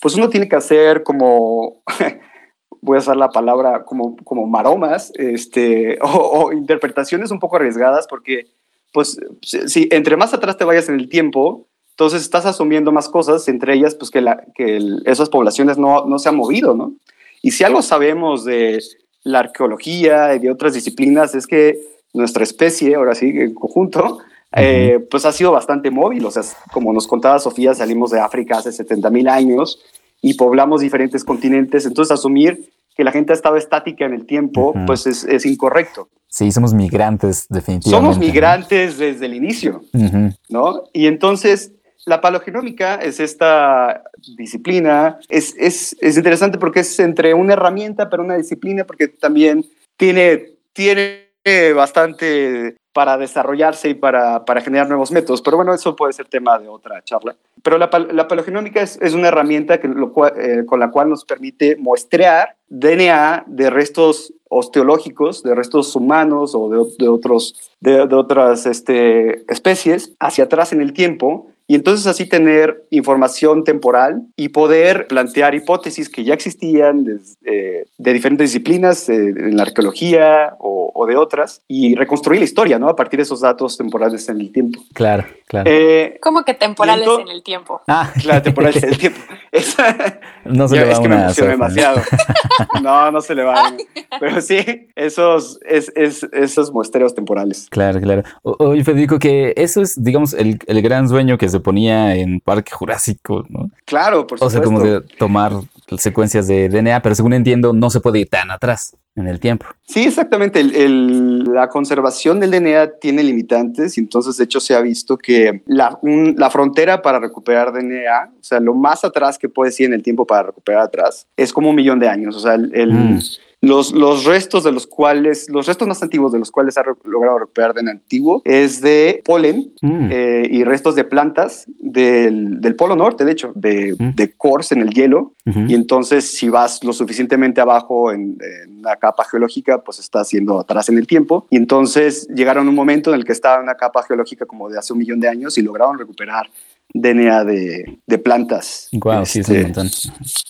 [0.02, 1.82] pues uno tiene que hacer como,
[2.82, 8.06] voy a usar la palabra, como, como maromas, este, o, o interpretaciones un poco arriesgadas,
[8.08, 8.48] porque
[8.92, 11.69] pues si entre más atrás te vayas en el tiempo,
[12.00, 16.06] entonces estás asumiendo más cosas, entre ellas pues que, la, que el- esas poblaciones no,
[16.06, 16.94] no se han movido, ¿no?
[17.42, 18.82] Y si algo sabemos de
[19.22, 21.78] la arqueología y de otras disciplinas es que
[22.14, 24.18] nuestra especie, ahora sí, en conjunto,
[24.56, 26.24] eh, pues ha sido bastante móvil.
[26.24, 26.42] O sea,
[26.72, 29.78] como nos contaba Sofía, salimos de África hace 70 mil años
[30.22, 31.84] y poblamos diferentes continentes.
[31.84, 34.86] Entonces, asumir que la gente ha estado estática en el tiempo, Ujú.
[34.86, 36.08] pues es, es incorrecto.
[36.28, 37.90] Sí, somos migrantes, definitivamente.
[37.90, 39.82] Somos migrantes desde el inicio.
[39.92, 40.30] Ujú.
[40.48, 40.82] ¿no?
[40.94, 41.72] Y entonces
[42.06, 44.04] la paleogenómica es esta
[44.36, 49.64] disciplina, es, es, es interesante porque es entre una herramienta pero una disciplina porque también
[49.96, 51.30] tiene, tiene
[51.74, 56.58] bastante para desarrollarse y para, para generar nuevos métodos, pero bueno, eso puede ser tema
[56.58, 57.36] de otra charla.
[57.62, 61.24] Pero la, la paleogenómica es, es una herramienta que lo eh, con la cual nos
[61.24, 68.14] permite muestrear DNA de restos osteológicos, de restos humanos o de, de otros, de, de
[68.16, 74.48] otras este, especies hacia atrás en el tiempo y entonces así tener información temporal y
[74.48, 80.56] poder plantear hipótesis que ya existían des- eh, de diferentes disciplinas, eh, en la arqueología
[80.58, 82.88] o, o de otras, y reconstruir la historia, ¿no?
[82.88, 84.80] A partir de esos datos temporales en el tiempo.
[84.94, 85.70] Claro, claro.
[85.70, 87.80] Eh, Como que temporales en el tiempo.
[87.86, 89.20] ah, la temporalidad del tiempo.
[89.52, 91.48] Esa- no se Yo- le va es que me Sofa.
[91.50, 92.00] demasiado.
[92.82, 93.72] No, no se le va.
[94.18, 94.58] Pero sí,
[94.96, 97.68] esos, es, es- esos muestreos temporales.
[97.70, 98.22] Claro, claro.
[98.42, 102.72] Oye, Federico, que eso es, digamos, el, el gran sueño que se ponía en Parque
[102.72, 103.70] Jurásico, ¿no?
[103.84, 104.64] Claro, por O sea, supuesto.
[104.64, 105.52] como de tomar
[105.98, 109.66] secuencias de DNA, pero según entiendo, no se puede ir tan atrás en el tiempo.
[109.86, 110.60] Sí, exactamente.
[110.60, 115.18] El- el- la conservación del DNA tiene limitantes y entonces de hecho se ha visto
[115.18, 119.78] que la, un- la frontera para recuperar DNA, o sea, lo más atrás que puedes
[119.80, 122.36] ir en el tiempo para recuperar atrás, es como un millón de años.
[122.36, 123.20] O sea, el, el- Mm.
[123.62, 127.38] Los, los restos de los cuales, los restos más antiguos de los cuales ha logrado
[127.40, 130.08] recuperar de antiguo es de polen Mm.
[130.10, 134.14] eh, y restos de plantas del, del Polo Norte, de hecho, de, Mm.
[134.14, 135.34] de cores en el hielo.
[135.66, 140.60] Y entonces, si vas lo suficientemente abajo en, en la capa geológica, pues estás yendo
[140.60, 141.46] atrás en el tiempo.
[141.50, 144.78] Y entonces llegaron a un momento en el que estaba una capa geológica como de
[144.78, 146.48] hace un millón de años y lograron recuperar
[146.94, 148.88] DNA de, de plantas.
[148.92, 149.90] Guau, sí, es un Este, montón.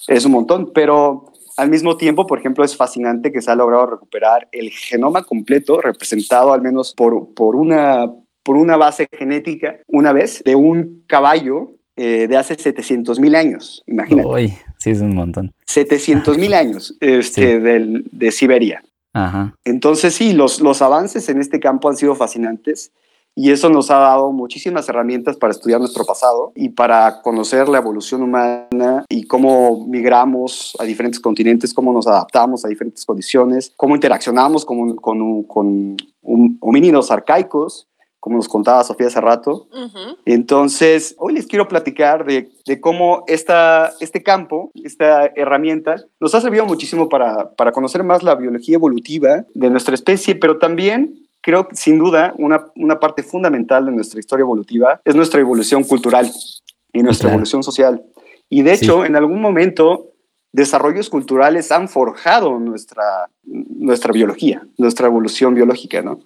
[0.08, 1.29] es un montón, pero
[1.60, 5.80] al mismo tiempo, por ejemplo, es fascinante que se ha logrado recuperar el genoma completo,
[5.80, 8.10] representado al menos por, por, una,
[8.42, 13.82] por una base genética, una vez, de un caballo eh, de hace 700 mil años,
[13.86, 14.26] imagínate.
[14.28, 15.52] Uy, sí, es un montón.
[15.66, 17.58] 700 mil años este, Sí.
[17.58, 18.82] del- de Siberia.
[19.12, 19.54] Ajá.
[19.64, 22.92] Entonces sí, los, los avances en este campo han sido fascinantes
[23.34, 27.78] y eso nos ha dado muchísimas herramientas para estudiar nuestro pasado y para conocer la
[27.78, 33.94] evolución humana y cómo migramos a diferentes continentes, cómo nos adaptamos a diferentes condiciones, cómo
[33.94, 35.96] interaccionamos con, con, con
[36.60, 37.86] homínidos arcaicos,
[38.18, 39.68] como nos contaba Sofía hace rato.
[40.26, 46.42] Entonces, hoy les quiero platicar de, de cómo esta, este campo, esta herramienta, nos ha
[46.42, 51.68] servido muchísimo para, para conocer más la biología evolutiva de nuestra especie, pero también creo
[51.68, 56.30] que sin duda una, una parte fundamental de nuestra historia evolutiva es nuestra evolución cultural
[56.92, 57.34] y nuestra Claro.
[57.36, 58.02] evolución social.
[58.48, 58.84] Y de Sí.
[58.84, 60.08] hecho, en algún momento,
[60.52, 66.20] desarrollos culturales han forjado nuestra, nuestra biología, nuestra evolución biológica, ¿no?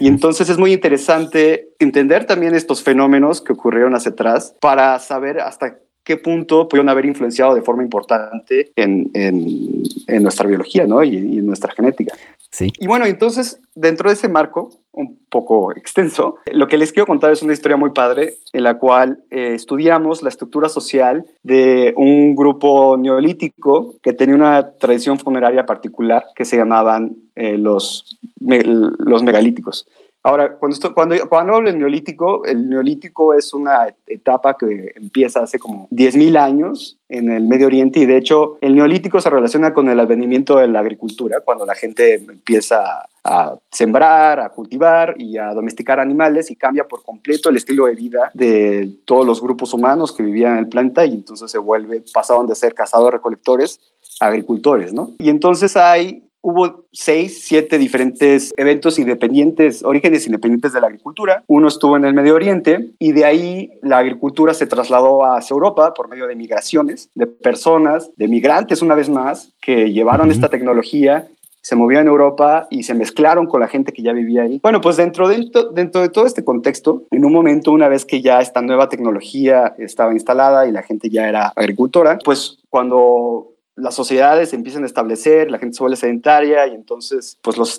[0.00, 5.40] Y entonces es muy interesante entender también estos fenómenos que ocurrieron hacia atrás para saber
[5.40, 11.02] hasta qué punto pudieron haber influenciado de forma importante en, en- en nuestra biología ¿no?
[11.04, 12.14] y, y en nuestra genética.
[12.60, 17.32] Y bueno, entonces, dentro de ese marco, un poco extenso, lo que les quiero contar
[17.32, 22.36] es una historia muy padre en la cual eh, estudiamos la estructura social de un
[22.36, 29.86] grupo neolítico que tenía una tradición funeraria particular que se llamaban eh, los, los megalíticos.
[30.26, 35.40] Ahora, cuando, esto- cuando, cuando hablo del neolítico, el neolítico es una etapa que empieza
[35.42, 39.74] hace como 10.000 años en el Medio Oriente y de hecho el neolítico se relaciona
[39.74, 45.36] con el advenimiento de la agricultura, cuando la gente empieza a sembrar, a cultivar y
[45.36, 49.74] a domesticar animales y cambia por completo el estilo de vida de todos los grupos
[49.74, 53.78] humanos que vivían en el planeta y entonces se vuelve, pasaron de ser cazadores-recolectores
[54.20, 55.10] agricultores, ¿no?
[55.18, 61.42] Y entonces hay hubo seis, siete diferentes eventos independientes, orígenes independientes de la agricultura.
[61.46, 65.94] Uno estuvo en el Medio Oriente y de ahí la agricultura se trasladó hacia Europa
[65.94, 71.28] por medio de migraciones, de personas, de migrantes una vez más, que llevaron esta tecnología
[71.62, 74.60] se movían en Europa y se mezclaron con la gente que ya vivía ahí.
[74.62, 78.20] Bueno, pues dentro de, dentro de todo este contexto, en un momento, una vez que
[78.20, 83.94] ya esta nueva tecnología estaba instalada y la gente ya era agricultora, pues cuando las
[83.94, 87.78] sociedades se empiezan a establecer, la gente se vuelve sedentaria y entonces pues los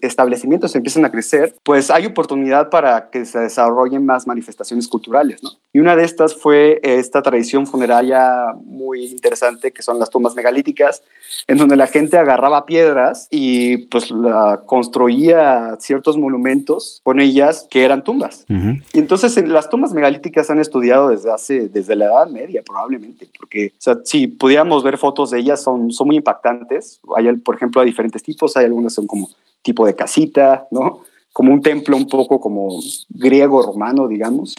[0.00, 5.50] establecimientos empiezan a crecer, pues hay oportunidad para que se desarrollen más manifestaciones culturales, ¿no?
[5.72, 11.02] Y una de estas fue esta tradición funeraria muy interesante que son las tumbas megalíticas,
[11.46, 17.84] en donde la gente agarraba piedras y pues la construía ciertos monumentos con ellas que
[17.84, 18.44] eran tumbas.
[18.48, 18.78] Ujú.
[18.92, 23.28] Y entonces en- las tumbas megalíticas han estudiado desde hace, desde la Edad Media probablemente,
[23.38, 27.00] porque o sea, si pudiéramos ver fotos de ellas son, son muy impactantes.
[27.16, 29.28] Hay, por ejemplo, hay diferentes tipos, hay algunas son como
[29.62, 31.00] tipo de casita, ¿no?
[31.32, 34.54] Como un templo un poco como griego romano, digamos.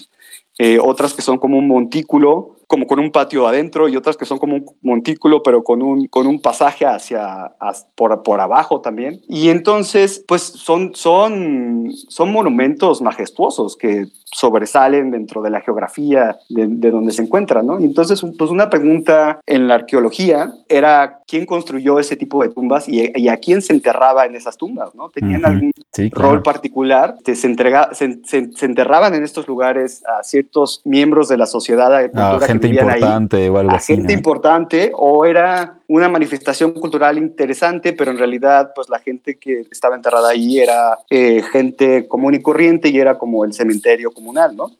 [0.57, 4.25] Eh, otras que son como un montículo, como con un patio adentro, y otras que
[4.25, 8.79] son como un montículo, pero con un, con un pasaje hacia, hacia- por, por abajo
[8.79, 9.21] también.
[9.27, 16.67] Y entonces, pues son, son, son monumentos majestuosos que sobresalen dentro de la geografía de,
[16.67, 17.79] de donde se encuentran, ¿no?
[17.79, 22.87] Y entonces, pues una pregunta en la arqueología era quién construyó ese tipo de tumbas
[22.87, 25.09] y, y a quién se enterraba en esas tumbas, ¿no?
[25.09, 25.47] ¿Tenían Ujú.
[25.51, 26.29] algún Sí, claro.
[26.33, 31.37] rol particular, se, entrega, se, se- se enterraban en estos lugares a ciertos miembros de
[31.37, 33.95] la sociedad Ah, gente vivían ahí, importante o algo a así.
[33.95, 34.17] gente ¿no?
[34.19, 39.95] importante, o era una manifestación cultural interesante, pero en realidad, pues la gente que estaba
[39.95, 44.71] enterrada ahí era eh, gente común y corriente y era como el cementerio comunal, ¿no?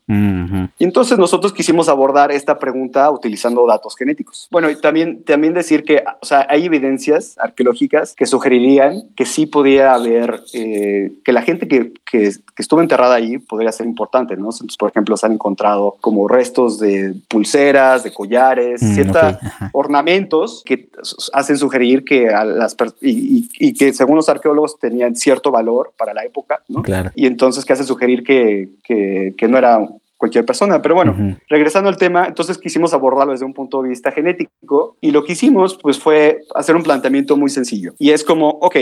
[0.78, 4.47] Y entonces nosotros quisimos abordar esta pregunta utilizando datos genéticos.
[4.51, 9.45] Bueno, y también, también decir que o sea, hay evidencias arqueológicas que sugerirían que sí
[9.45, 14.36] podía haber, eh, que la gente que, que, que estuvo enterrada ahí podría ser importante,
[14.36, 14.45] ¿no?
[14.51, 19.43] Entonces, por ejemplo, se han encontrado como restos de pulseras, de collares, Mm, cierta ok,
[19.43, 19.70] ajá.
[19.74, 20.89] ornamentos que
[21.34, 25.93] hacen sugerir que a las y, y- y que según los arqueólogos tenían cierto valor
[25.97, 26.82] para la época, ¿no?
[26.82, 27.12] Claro.
[27.16, 29.80] y entonces que hace sugerir que, que, que no era
[30.18, 30.82] cualquier persona.
[30.82, 31.36] Pero bueno, Ujú.
[31.47, 35.32] regresando al tema, entonces quisimos abordarlo desde un punto de vista genético y lo que
[35.34, 38.76] hicimos pues fue hacer un planteamiento muy sencillo y es como, ok,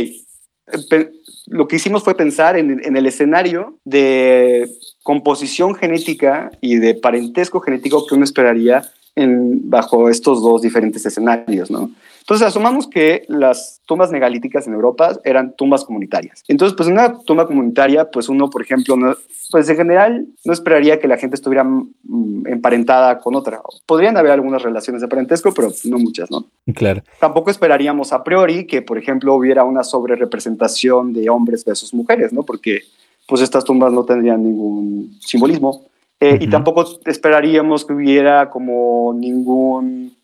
[1.47, 4.69] lo que hicimos fue pensar en, en el escenario de
[5.03, 8.83] composición genética y de parentesco genético que uno esperaría
[9.17, 11.91] en, bajo estos dos diferentes escenarios, ¿no?
[12.19, 16.43] Entonces asumamos que las tumbas megalíticas en Europa eran tumbas comunitarias.
[16.49, 19.15] Entonces, pues una tumba comunitaria, pues uno, por ejemplo, no,
[19.49, 23.61] pues en general no esperaría que la gente estuviera mm, emparentada con otra.
[23.85, 26.45] Podrían haber algunas relaciones de parentesco, pero no muchas, ¿no?
[26.75, 27.01] Claro.
[27.19, 32.43] Tampoco esperaríamos a priori que, por ejemplo, hubiera una sobrerepresentación de hombres versus mujeres, ¿no?
[32.43, 32.81] Porque
[33.25, 35.85] pues estas tumbas no tendrían ningún simbolismo.
[36.19, 40.15] Eh, Y tampoco esperaríamos que hubiera como ningún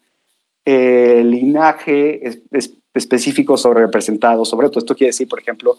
[0.65, 4.79] eh, linaje es- es- específico sobre representado sobre todo.
[4.79, 5.77] Esto quiere decir, por ejemplo,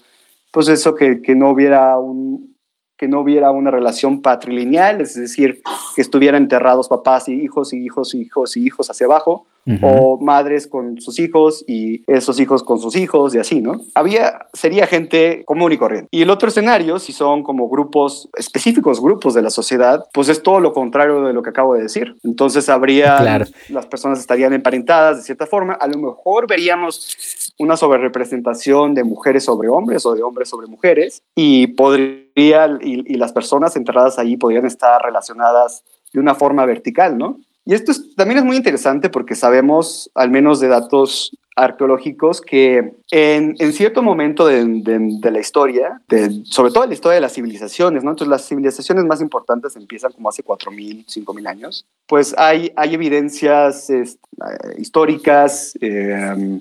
[0.52, 2.54] pues eso que, que no hubiera un
[2.96, 5.62] que no hubiera una relación patrilineal, es decir,
[5.96, 9.78] que estuvieran enterrados papás y hijos y hijos y hijos y hijos hacia abajo, Ujú.
[9.86, 13.80] o madres con sus hijos y esos hijos con sus hijos y así, ¿no?
[13.94, 16.08] Había, sería gente común y corriente.
[16.10, 20.42] Y el otro escenario, si son como grupos específicos, grupos de la sociedad, pues es
[20.42, 22.14] todo lo contrario de lo que acabo de decir.
[22.24, 23.46] Entonces habría, Claro.
[23.70, 27.16] las personas estarían emparentadas de cierta forma, a lo mejor veríamos
[27.58, 33.16] una sobrerepresentación de mujeres sobre hombres o de hombres sobre mujeres y podría, y, y
[33.16, 37.38] las personas enterradas ahí podrían estar relacionadas de una forma vertical, ¿no?
[37.66, 42.94] Y esto es- también es muy interesante porque sabemos, al menos de datos arqueológicos, que
[43.12, 46.00] en, cierto momento de, la historia,
[46.44, 48.10] sobre todo en la historia de las civilizaciones, ¿no?
[48.10, 53.88] Entonces las civilizaciones más importantes empiezan como hace 4.000, 5.000 años, pues hay, hay evidencias
[53.88, 56.58] es- eh, históricas eh,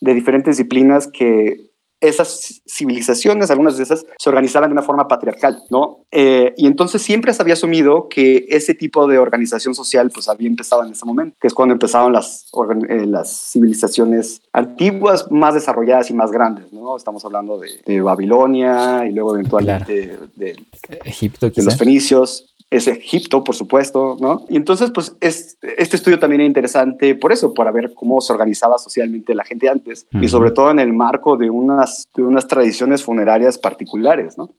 [0.00, 1.65] de diferentes disciplinas que
[2.08, 6.00] esas civilizaciones, algunas de esas, se organizaban de una forma patriarcal, ¿no?
[6.10, 10.48] Eh, y entonces siempre se había asumido que ese tipo de organización social pues había
[10.48, 12.46] empezado en ese momento, que es cuando empezaron las,
[12.88, 16.96] eh, las civilizaciones antiguas más desarrolladas y más grandes, ¿no?
[16.96, 20.56] Estamos hablando de, de Babilonia y luego eventualmente de,
[21.04, 24.44] Egipto, de los fenicios, es Egipto, por supuesto, ¿no?
[24.48, 28.32] Y entonces, pues, es, este estudio también es interesante por eso, para ver cómo se
[28.32, 32.48] organizaba socialmente la gente antes y sobre todo en el marco de unas, de unas
[32.48, 34.50] tradiciones funerarias particulares, ¿no?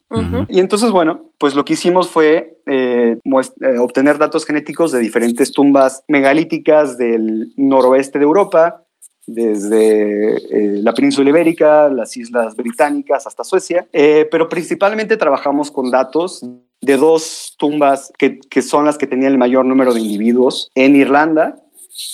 [0.47, 5.51] Y entonces, bueno, pues lo que hicimos fue eh, eh, obtener datos genéticos de diferentes
[5.51, 8.83] tumbas megalíticas del noroeste de Europa,
[9.27, 15.91] desde eh, la península ibérica, las islas británicas hasta Suecia, Eh, pero principalmente trabajamos con
[15.91, 16.45] datos
[16.81, 20.95] de dos tumbas que, que son las que tenían el mayor número de individuos en
[20.95, 21.55] Irlanda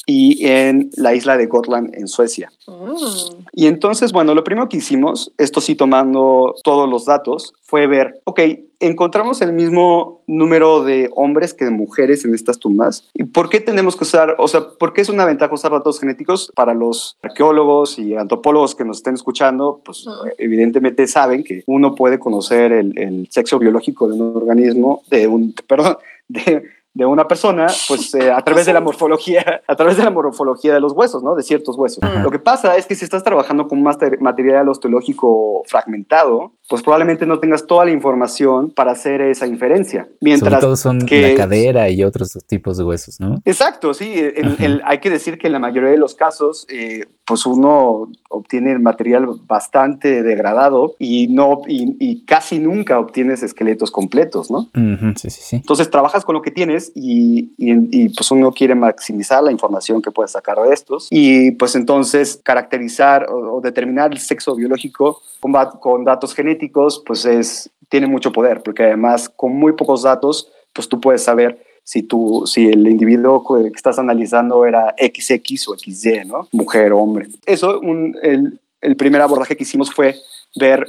[0.06, 2.52] y en la isla de Gotland en Suecia.
[2.68, 3.44] Mm.
[3.54, 8.22] Y entonces, bueno, lo primero que hicimos, esto sí tomando todos los datos, fue ver,
[8.26, 8.40] ok,
[8.80, 13.10] encontramos el mismo número de hombres que de mujeres en estas tumbas.
[13.14, 16.00] ¿Y por qué tenemos que usar, o sea, por qué es una ventaja usar datos
[16.00, 19.82] genéticos para los arqueólogos y antropólogos que nos estén escuchando?
[19.84, 20.06] Pues
[20.38, 25.54] evidentemente saben que uno puede conocer el, el sexo biológico de un organismo, de un,
[25.68, 26.64] perdón, de
[26.96, 30.74] de una persona, pues eh, a través de la morfología, a través de la morfología
[30.74, 31.34] de los huesos, ¿no?
[31.36, 32.04] De ciertos huesos.
[32.04, 32.22] Ajá.
[32.22, 37.26] Lo que pasa es que si estás trabajando con master- material osteológico fragmentado, pues probablemente
[37.26, 40.04] no tengas toda la información para hacer esa inferencia.
[40.04, 43.36] Sobre Mientras todo son que- la cadera y otros tipos de huesos, ¿no?
[43.46, 44.14] Exacto, sí.
[44.16, 44.66] el- Ajá.
[44.66, 48.72] el- hay que decir que en la mayoría de los casos, eh, pues uno obtiene
[48.72, 54.68] el material bastante degradado y no y, y casi nunca obtienes esqueletos completos, ¿no?
[55.16, 55.56] Sí, sí, sí.
[55.58, 60.02] Entonces trabajas con lo que tienes y, y- y, pues uno quiere maximizar la información
[60.02, 65.22] que puedes sacar de estos y pues entonces caracterizar o, o determinar el sexo biológico
[65.40, 70.50] con, con datos genéticos pues es, tiene mucho poder porque además con muy pocos datos
[70.74, 75.76] pues tú puedes saber si, tú, si el individuo que estás analizando era XX o
[75.78, 76.48] XY, ¿no?
[76.54, 77.28] Mujer o hombre.
[77.46, 80.16] Eso, un- el, el primer abordaje que hicimos fue
[80.56, 80.88] ver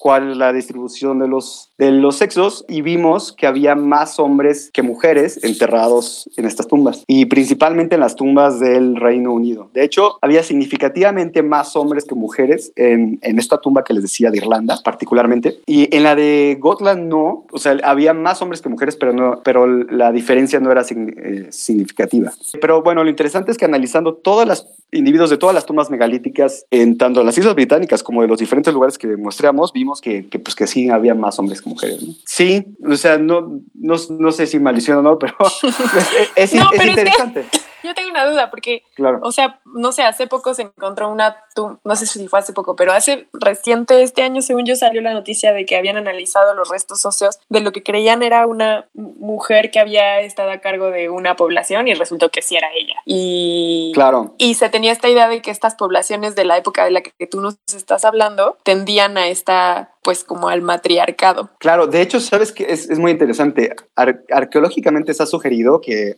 [0.00, 4.70] cuál es la distribución de los, de los sexos y vimos que había más hombres
[4.72, 9.70] que mujeres enterrados en estas tumbas y principalmente en las tumbas del Reino Unido.
[9.72, 14.30] De hecho, había significativamente más hombres que mujeres en, en esta tumba que les decía
[14.30, 18.68] de Irlanda particularmente y en la de Gotland no, o sea, había más hombres que
[18.68, 22.32] mujeres, pero, no, pero la diferencia no era eh, significativa.
[22.60, 26.66] Pero bueno, lo interesante es que analizando todos los individuos de todas las tumbas megalíticas
[26.70, 30.38] en tanto las Islas Británicas como de los diferentes lugares que mostramos, vimos que, que,
[30.38, 32.02] pues, que sí había más hombres mujeres.
[32.02, 32.14] ¿no?
[32.26, 35.34] Sí, o sea, no, no, no sé si maldición o no, pero
[36.36, 37.46] es, es- No, es pero es que- interesante.
[37.84, 39.20] yo tengo una duda porque, Claro.
[39.22, 41.36] o sea, no sé, hace poco se encontró una
[41.84, 45.12] no sé si fue hace poco, pero hace reciente este año, según yo, salió la
[45.12, 49.72] noticia de que habían analizado los restos óseos de lo que creían era una mujer
[49.72, 52.94] que había estado a cargo de una población y resultó que sí era ella.
[53.06, 54.34] Y Claro.
[54.38, 57.26] y se tenía esta idea de que estas poblaciones de la época de la que
[57.26, 61.50] tú nos estás hablando tendían a esta, pues como al matriarcado.
[61.58, 63.76] Claro, de hecho, sabes que es, es muy interesante.
[63.94, 66.16] Ar- arqueológicamente se ha sugerido que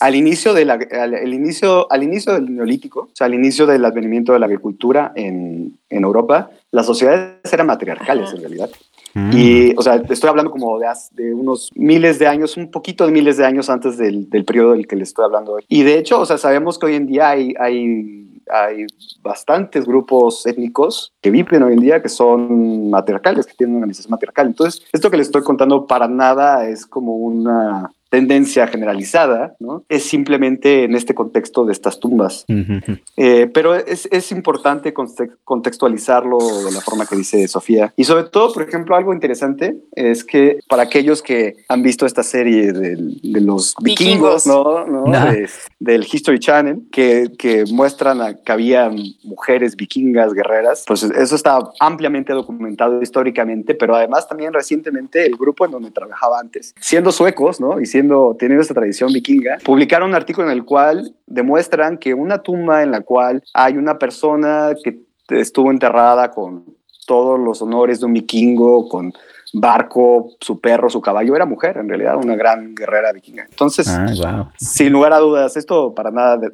[0.00, 3.64] al inicio, de la, al, el inicio, al inicio del neolítico, o sea, al inicio
[3.64, 8.34] del advenimiento de la agricultura en, en Europa, las sociedades eran matriarcales Ajá.
[8.34, 8.70] en realidad.
[9.14, 9.30] Mm.
[9.32, 13.12] Y, o sea, estoy hablando como de, de unos miles de años, un poquito de
[13.12, 15.64] miles de años antes del, del periodo del que les estoy hablando hoy.
[15.68, 18.86] Y de hecho, o sea, sabemos que hoy en día hay, hay, hay
[19.22, 24.10] bastantes grupos étnicos que viven hoy en día que son matriarcales, que tienen una organización
[24.10, 24.46] matriarcal.
[24.46, 29.84] Entonces, esto que les estoy contando para nada es como una tendencia generalizada, ¿no?
[29.88, 32.44] Es simplemente en este contexto de estas tumbas.
[32.48, 32.98] Ujú.
[33.16, 37.92] Eh, pero es, es importante conte- contextualizarlo de la forma que dice Sofía.
[37.96, 42.22] Y sobre todo, por ejemplo, algo interesante es que para aquellos que han visto esta
[42.22, 44.46] serie del- de, los vikingos, Vikingos.
[44.46, 44.86] ¿no?
[44.86, 45.04] ¿no?
[45.06, 45.32] Nah.
[45.32, 45.48] De-
[45.78, 48.90] del History Channel, que, que muestran a- que había
[49.24, 55.64] mujeres vikingas guerreras, pues eso está ampliamente documentado históricamente, pero además también recientemente el grupo
[55.66, 57.80] en donde trabajaba antes, siendo suecos, ¿no?
[57.80, 62.82] Y siendo, esta tradición vikinga, publicaron un artículo en el cual demuestran que una tumba
[62.82, 66.64] en la cual hay una persona que estuvo enterrada con
[67.06, 69.12] todos los honores de un vikingo, con
[69.52, 73.46] barco, su perro, su caballo, era mujer, en realidad, una gran guerrera vikinga.
[73.48, 74.48] Entonces, Ah, wow.
[74.58, 76.50] sin lugar a dudas, esto para nada de,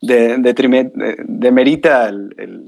[0.00, 2.10] de, de- demerita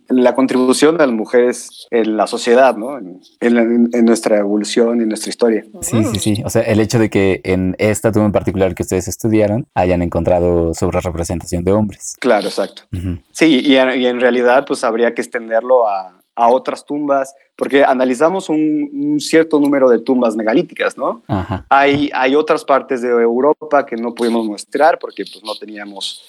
[0.08, 2.98] la contribución de las mujeres en la sociedad, ¿no?
[2.98, 5.64] En, en nuestra evolución, en nuestra historia.
[5.80, 6.42] Sí, sí, sí.
[6.44, 10.02] O sea, el hecho de que en esta tumba en particular que ustedes estudiaron hayan
[10.02, 12.16] encontrado sobre representación de hombres.
[12.20, 12.82] Claro, exacto.
[13.32, 17.84] Sí, y en, y en realidad pues habría que extenderlo a, a otras tumbas, porque
[17.84, 21.22] analizamos un, un cierto número de tumbas megalíticas, ¿no?
[21.26, 21.66] Ajá.
[21.68, 26.24] Hay, hay otras partes de Europa que no pudimos mostrar porque pues, no teníamos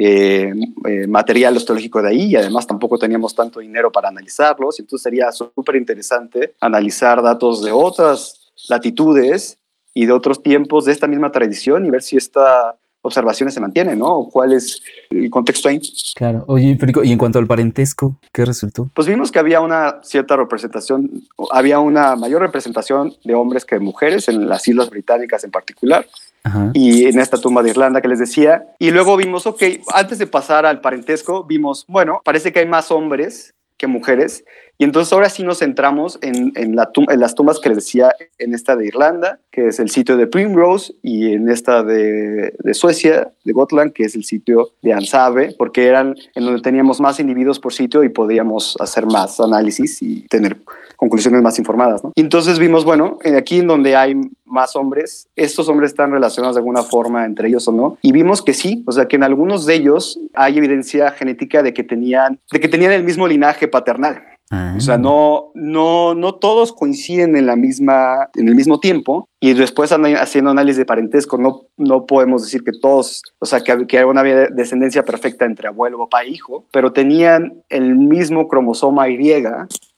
[0.00, 0.54] eh,
[0.84, 4.78] eh, material osteológico de ahí y además tampoco teníamos tanto dinero para analizarlos.
[4.78, 9.58] Entonces sería súper interesante analizar datos de otras latitudes
[9.92, 13.98] y de otros tiempos de esta misma tradición y ver si esta observaciones se mantienen,
[13.98, 14.28] ¿no?
[14.30, 15.80] ¿Cuál es el contexto ahí?
[16.14, 16.44] Claro.
[16.46, 18.90] Oye, Federico, y en cuanto al parentesco, ¿qué resultó?
[18.94, 21.10] Pues vimos que había una cierta representación,
[21.50, 26.06] había una mayor representación de hombres que de mujeres en las islas británicas en particular
[26.42, 26.70] Ajá.
[26.74, 28.64] y en esta tumba de Irlanda que les decía.
[28.78, 29.62] Y luego vimos, ok,
[29.94, 34.44] antes de pasar al parentesco, vimos, bueno, parece que hay más hombres que mujeres.
[34.78, 38.12] Y entonces ahora sí nos centramos en, en, la en las tumbas que les decía,
[38.38, 43.32] en esta de Irlanda, que es el sitio de Primrose, y en esta de, Suecia,
[43.44, 47.58] de Gotland, que es el sitio de Ansabe, porque eran en donde teníamos más individuos
[47.58, 50.56] por sitio y podíamos hacer más análisis y tener
[50.96, 52.04] conclusiones más informadas.
[52.04, 52.12] ¿no?
[52.14, 54.14] Y entonces vimos, bueno, en aquí en donde hay
[54.44, 57.98] más hombres, estos hombres están relacionados de alguna forma entre ellos o no.
[58.02, 61.74] Y vimos que sí, o sea, que en algunos de ellos hay evidencia genética de
[61.74, 64.22] que tenían, de que tenían el mismo linaje paternal.
[64.50, 64.74] Ah.
[64.76, 69.28] O sea, no, no, no todos coinciden en la misma, en el mismo tiempo.
[69.40, 73.86] Y después haciendo análisis de parentesco, no, no podemos decir que todos, o sea, que,
[73.86, 79.08] que una había descendencia perfecta entre abuelo, papá e hijo, pero tenían el mismo cromosoma
[79.08, 79.28] Y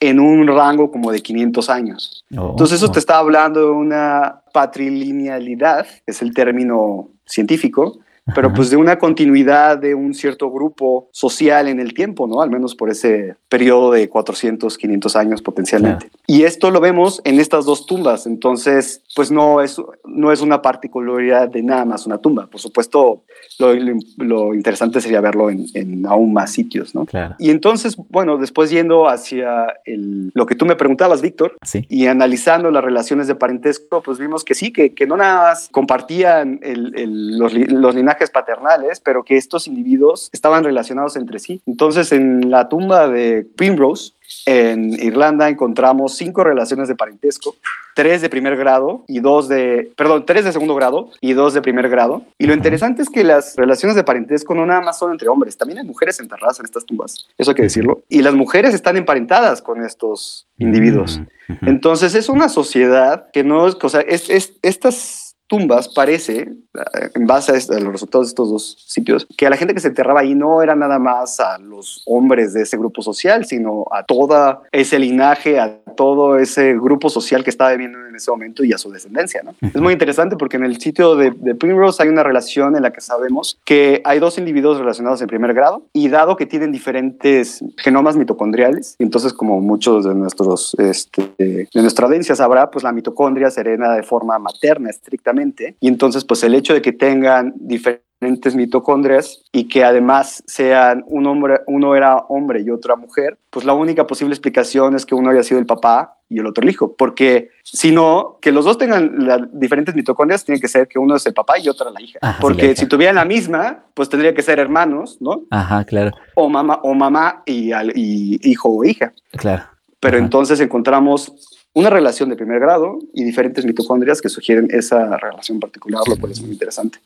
[0.01, 2.25] en un rango como de 500 años.
[2.37, 2.51] Oh.
[2.51, 7.99] Entonces eso te está hablando de una patrilinealidad, es el término científico,
[8.35, 12.43] pero pues de una continuidad de un cierto grupo social en el tiempo, ¿no?
[12.43, 16.11] Al menos por ese periodo de 400, 500 años potencialmente.
[16.27, 20.63] Y esto lo vemos en estas dos tumbas, entonces pues no es, no es una
[20.63, 22.47] particularidad de nada más una tumba.
[22.47, 23.23] Por supuesto,
[23.59, 23.75] lo,
[24.19, 27.07] lo interesante sería verlo en, en aún más sitios, ¿no?
[27.07, 27.35] Claro.
[27.39, 31.85] Y entonces, bueno, después yendo hacia el, lo que tú me preguntabas, Víctor, Sí.
[31.89, 35.69] y analizando las relaciones de parentesco, pues vimos que sí, que, que no nada más
[35.73, 41.61] compartían el- el- los, los linajes paternales, pero que estos individuos estaban relacionados entre sí.
[41.67, 44.13] Entonces, en la tumba de Primrose,
[44.47, 47.57] en Irlanda, encontramos cinco relaciones de parentesco,
[47.97, 51.61] tres de primer grado y dos de, perdón, tres de segundo grado y dos de
[51.63, 52.23] primer grado.
[52.39, 55.57] Y lo interesante es que las relaciones de parentesco no nada más son entre hombres,
[55.57, 58.03] también hay mujeres enterradas en estas tumbas, eso hay que decirlo.
[58.09, 61.21] Y las mujeres están emparentadas con estos individuos.
[61.49, 61.69] Mm.
[61.69, 65.20] Entonces es una sociedad que no es, o sea, es, es- estas
[65.51, 69.47] tumbas parece, eh, en base a, est- a los resultados de estos dos sitios, que
[69.47, 72.63] a la gente que se enterraba ahí no era nada más a los hombres de
[72.63, 77.73] ese grupo social, sino a todo ese linaje, a todo ese grupo social que estaba
[77.73, 79.43] viviendo en ese momento y a su descendencia.
[79.43, 79.55] ¿no?
[79.61, 82.93] Es muy interesante porque en el sitio de, de Primrose hay una relación en la
[82.93, 87.65] que sabemos que hay dos individuos relacionados en primer grado y dado que tienen diferentes
[87.79, 93.51] genomas mitocondriales, entonces como muchos de nuestros este, de nuestra audiencia sabrá, pues la mitocondria
[93.51, 95.40] se hereda de forma materna estrictamente
[95.81, 101.27] y entonces pues el hecho de que tengan diferentes mitocondrias y que además sean un
[101.27, 105.31] hombre, uno era hombre y otra mujer, pues la única posible explicación es que uno
[105.31, 108.79] haya sido el papá y el otro el hijo, porque si no, que los dos
[108.79, 112.01] tengan las diferentes mitocondrias, tiene que ser que uno es el papá y otra la
[112.03, 112.81] hija, Ajá, sí, porque la hija.
[112.81, 115.43] si tuvieran la misma, pues tendría que ser hermanos, ¿no?
[115.51, 119.13] Ajá, claro, O mamá o mamá y, al- y hijo o hija.
[119.33, 119.65] claro.
[119.99, 120.25] Pero Ajá.
[120.25, 126.03] entonces encontramos una relación de primer grado y diferentes mitocondrias que sugieren esa relación particular,
[126.09, 126.99] lo cual es muy interesante.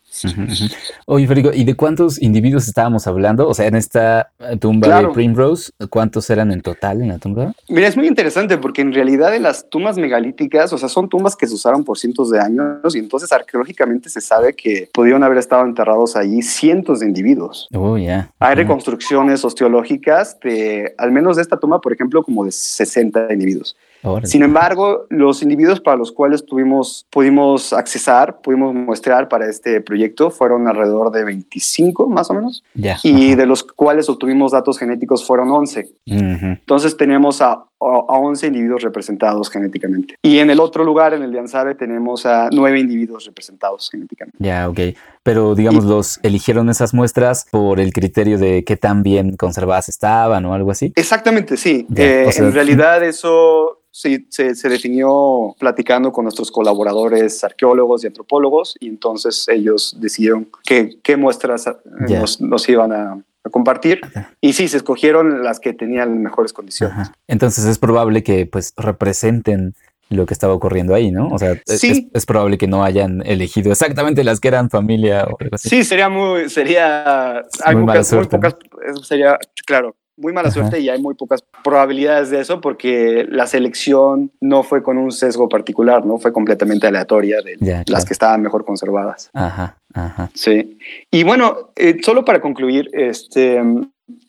[1.07, 3.47] Oye, Federico, ¿y de cuántos individuos estábamos hablando?
[3.47, 4.31] O sea, en esta
[4.61, 5.09] tumba Claro.
[5.09, 7.53] de Primrose, ¿cuántos eran en total en la tumba?
[7.69, 11.37] Mira, es muy interesante porque en realidad de las tumbas megalíticas, o sea, son tumbas
[11.37, 15.39] que se usaron por cientos de años y entonces arqueológicamente se sabe que pudieron haber
[15.39, 17.69] estado enterrados allí cientos de individuos.
[17.75, 18.31] Oh, ya.
[18.39, 23.77] Hay reconstrucciones osteológicas de, al menos de esta tumba, por ejemplo, como de 60 individuos.
[24.25, 30.31] Sin embargo, los individuos para los cuales tuvimos, pudimos accesar, pudimos muestrar para este proyecto
[30.31, 32.99] fueron alrededor de 25 más o menos, Ya.
[33.03, 33.37] y ajá.
[33.37, 35.89] de los cuales obtuvimos datos genéticos fueron 11.
[36.07, 36.19] Ujú.
[36.47, 40.17] Entonces tenemos a, a, a 11 individuos representados genéticamente.
[40.23, 44.37] Y en el otro lugar, en el de Ansabe, tenemos a 9 individuos representados genéticamente.
[44.41, 44.79] Ya, ok.
[45.25, 50.45] Pero digamos, los eligieron esas muestras por el criterio de qué tan bien conservadas estaban
[50.45, 50.93] o algo así.
[50.95, 51.87] Exactamente, sí.
[51.97, 58.05] Eh, o sea, en realidad eso sí, se, se definió platicando con nuestros colaboradores arqueólogos
[58.05, 63.51] y antropólogos y entonces ellos decidieron qué, qué muestras eh, nos, nos iban a, a
[63.51, 64.01] compartir
[64.41, 66.99] y sí, se escogieron las que tenían mejores condiciones.
[66.99, 67.13] Ajá.
[67.29, 69.75] Entonces es probable que pues representen
[70.11, 71.29] lo que estaba ocurriendo ahí, ¿no?
[71.29, 71.91] O sea, es- Sí.
[71.91, 75.69] es, es probable que no hayan elegido exactamente las que eran familia o algo así.
[75.69, 78.43] Sí, sería muy, sería, Muy mala muy suerte, ¿no?
[78.51, 78.57] pocas,
[78.87, 80.55] eso sería, claro, muy mala Ajá.
[80.61, 85.11] suerte y hay muy pocas probabilidades de eso porque la selección no fue con un
[85.11, 88.05] sesgo particular, no fue completamente aleatoria de Ya, las claro.
[88.07, 89.31] que estaban mejor conservadas.
[89.33, 90.31] Ajá, ajá.
[90.35, 90.79] Sí.
[91.11, 93.61] Y bueno, eh, solo para concluir, este,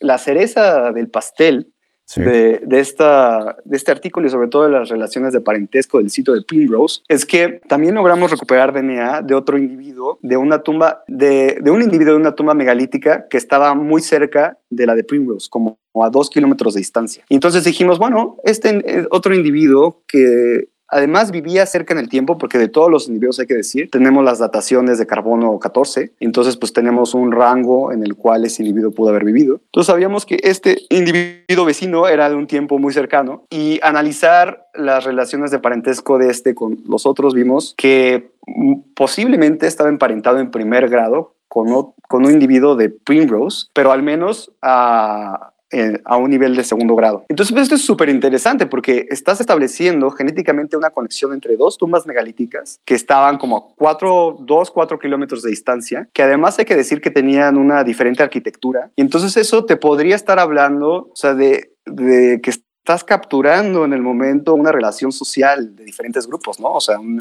[0.00, 1.72] la cereza del pastel
[2.14, 6.10] De, de esta, de este artículo y sobre todo de las relaciones de parentesco del
[6.10, 11.02] sitio de Primrose es que también logramos recuperar DNA de otro individuo, de una tumba,
[11.08, 15.02] de, de un individuo de una tumba megalítica que estaba muy cerca de la de
[15.02, 17.24] Primrose, como a dos kilómetros de distancia.
[17.28, 22.38] Y entonces dijimos, bueno, este eh, otro individuo que Además, vivía cerca en el tiempo,
[22.38, 26.56] porque de todos los individuos hay que decir, tenemos las dataciones de carbono 14, entonces
[26.56, 29.60] pues tenemos un rango en el cual ese individuo pudo haber vivido.
[29.66, 35.04] Entonces sabíamos que este individuo vecino era de un tiempo muy cercano y analizar las
[35.04, 40.50] relaciones de parentesco de este con los otros vimos que mm, posiblemente estaba emparentado en
[40.50, 41.68] primer grado con,
[42.08, 46.94] con un individuo de Primrose, pero al menos a, eh, a un nivel de segundo
[46.94, 47.24] grado.
[47.28, 52.06] Entonces, pues, esto es súper interesante porque estás estableciendo genéticamente una conexión entre dos tumbas
[52.06, 56.76] megalíticas que estaban como a cuatro, dos, cuatro kilómetros de distancia, que además hay que
[56.76, 58.90] decir que tenían una diferente arquitectura.
[58.96, 63.92] Y entonces eso te podría estar hablando, o sea, de, de que estás capturando en
[63.92, 66.72] el momento una relación social de diferentes grupos, ¿no?
[66.74, 67.18] O sea, un-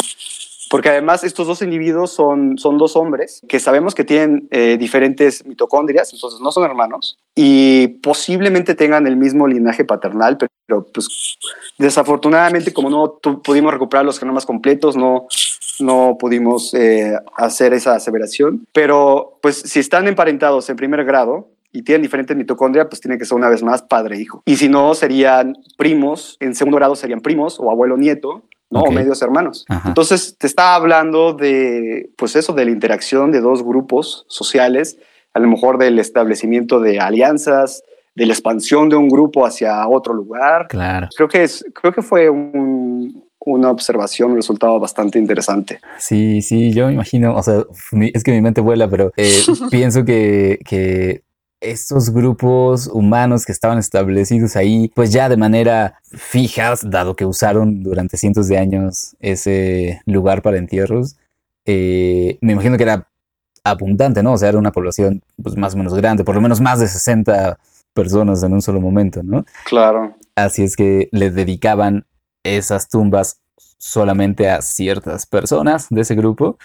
[0.70, 5.46] porque además estos dos individuos son, son dos hombres que sabemos que tienen eh, diferentes
[5.46, 11.38] mitocondrias, entonces no son hermanos, y posiblemente tengan el mismo linaje paternal, pero, pero, pues
[11.78, 15.28] desafortunadamente como no pudimos recuperar los genomas completos, no,
[15.80, 21.82] no pudimos eh, hacer esa aseveración, pero pues si están emparentados en primer grado, y
[21.82, 24.26] tienen diferentes mitocondrias, pues tiene que ser una vez más padre e.
[24.46, 28.82] Y si no, serían primos, en segundo grado serían primos o abuelo-nieto, ¿no?
[28.82, 29.66] O medios hermanos.
[29.70, 29.90] Ajá.
[29.90, 34.98] Entonces, te está hablando de, pues eso, de la interacción de dos grupos sociales,
[35.34, 37.84] a lo mejor del establecimiento de alianzas,
[38.16, 40.68] de la expansión de un grupo hacia otro lugar.
[40.70, 41.10] Claro.
[41.16, 45.80] Creo que, es, creo que fue un- una observación, un resultado bastante interesante.
[46.00, 47.64] Sí, sí, yo me imagino, o sea,
[48.14, 49.30] es que mi mente vuela, pero eh,
[49.70, 51.25] pienso que, que
[51.62, 57.84] estos grupos humanos que estaban establecidos ahí, pues ya de manera fija, dado que usaron
[57.84, 61.16] durante cientos de años ese lugar para entierros,
[61.66, 63.08] eh, me imagino que era
[63.64, 64.34] abundante, ¿no?
[64.34, 66.88] O sea, era una población pues, más o menos grande, por lo menos más de
[66.88, 67.58] 60
[67.94, 69.46] personas en un solo momento, ¿no?
[69.66, 70.16] Claro.
[70.36, 72.06] Así es que le dedicaban
[72.44, 73.42] esas tumbas
[73.78, 76.58] solamente a ciertas personas de ese grupo.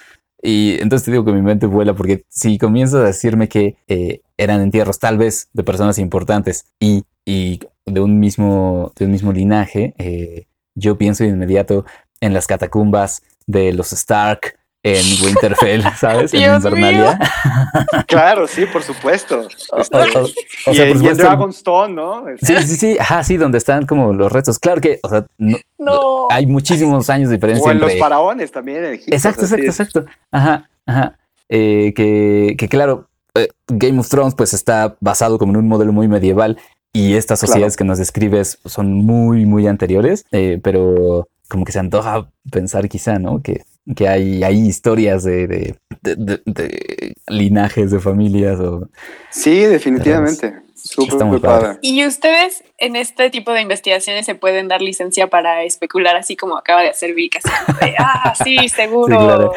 [0.43, 4.23] Y entonces te digo que mi mente vuela porque si comienzas a decirme que eh,
[4.37, 9.33] eran entierros tal vez de personas importantes y, y de un mismo, de un mismo
[9.33, 11.85] linaje, eh, yo pienso de inmediato
[12.21, 16.32] en las catacumbas de los Stark en Winterfell, ¿sabes?
[16.35, 17.19] en Invernalia.
[18.07, 19.47] Claro, sí, por supuesto.
[19.73, 20.24] O- o- o-
[20.66, 22.24] o y, sea, y por en Dragonstone, ¿no?
[22.43, 24.59] Sí, sí, sí, ajá, sí, donde están como los restos.
[24.59, 26.27] Claro que, o sea, no- No.
[26.31, 29.15] hay muchísimos años de diferencia O en los faraones también en Egipto.
[29.15, 30.12] Exacto, sea, exacto, exacto.
[30.31, 31.16] Ajá, ajá.
[31.48, 35.93] Eh, que, que claro, eh, Game of Thrones pues está basado como en un modelo
[35.93, 36.59] muy medieval
[36.93, 37.48] y estas Claro.
[37.52, 42.89] sociedades que nos describes son muy, muy anteriores, eh, pero como que se antoja pensar
[42.89, 43.43] quizá, ¿no?
[43.43, 43.62] Que,
[43.97, 48.89] que hay, hay historias de, de, de- de- de linajes, de familias o...
[49.31, 50.55] Sí, definitivamente.
[50.74, 51.66] Súper Está muy padre.
[51.66, 51.78] padre.
[51.82, 56.57] ¿Y ustedes en este tipo de investigaciones se pueden dar licencia para especular así como
[56.57, 57.39] acaba de hacer Vic?
[57.98, 59.52] Ah, sí, seguro Sí, claro.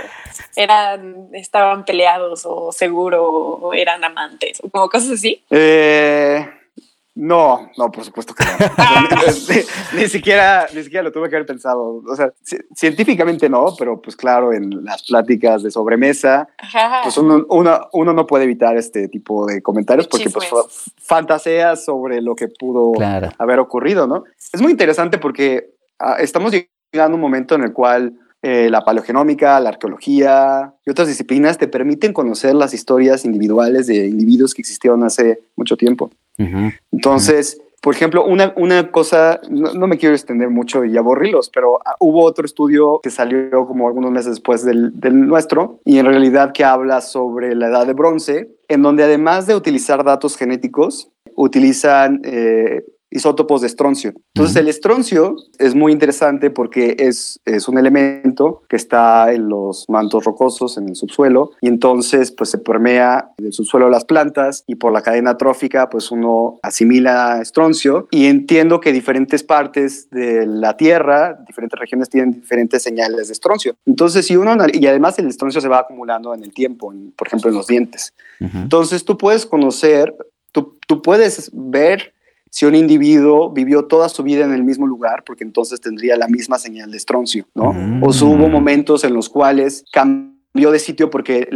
[0.57, 5.43] eran, estaban peleados o seguro eran amantes o como cosas así.
[5.49, 6.45] Eh,
[7.15, 8.51] no, no, por supuesto que no.
[9.27, 9.55] O sea,
[9.93, 12.01] ni, ni siquiera, ni siquiera lo tuve que haber pensado.
[12.09, 17.01] O sea, ci- científicamente no, pero pues claro, en las pláticas de sobremesa, Ajá.
[17.03, 20.91] pues uno, uno, uno no puede evitar este tipo de comentarios porque pues Chismes.
[21.01, 23.29] fantaseas sobre lo que pudo Claro.
[23.37, 24.23] haber ocurrido, ¿no?
[24.51, 25.69] Es muy interesante porque
[25.99, 28.13] ah, estamos llegando a un momento en el cual
[28.45, 34.05] eh, la paleogenómica, la arqueología y otras disciplinas te permiten conocer las historias individuales de
[34.05, 36.11] individuos que existieron hace mucho tiempo.
[36.91, 41.79] Entonces, por ejemplo, una, una cosa, no, no me quiero extender mucho y aburrirlos, pero
[41.85, 46.05] ah, hubo otro estudio que salió como algunos meses después del, del nuestro y en
[46.05, 51.09] realidad que habla sobre la edad de bronce, en donde además de utilizar datos genéticos,
[51.35, 52.83] utilizan eh,
[53.13, 54.13] isótopos de estroncio.
[54.35, 59.85] Entonces, el estroncio es muy interesante porque es, es un elemento que está en los
[59.89, 64.63] mantos rocosos, en el subsuelo, y entonces pues se permea del subsuelo de las plantas
[64.67, 70.45] y por la cadena trófica pues uno asimila estroncio y entiendo que diferentes partes de
[70.45, 73.75] la Tierra, diferentes regiones tienen diferentes señales de estroncio.
[73.85, 77.27] Entonces, si uno, y además el estroncio se va acumulando en el tiempo, en- por
[77.27, 78.13] ejemplo, en los dientes.
[78.41, 78.57] Ujú.
[78.57, 80.15] Entonces tú puedes conocer,
[80.51, 82.13] tú, tú puedes ver
[82.53, 86.27] si un individuo vivió toda su vida en el mismo lugar, porque entonces tendría la
[86.27, 87.73] misma señal de estroncio, ¿no?
[87.73, 88.03] Mm.
[88.03, 91.49] O si hubo momentos en los cuales cambió de sitio porque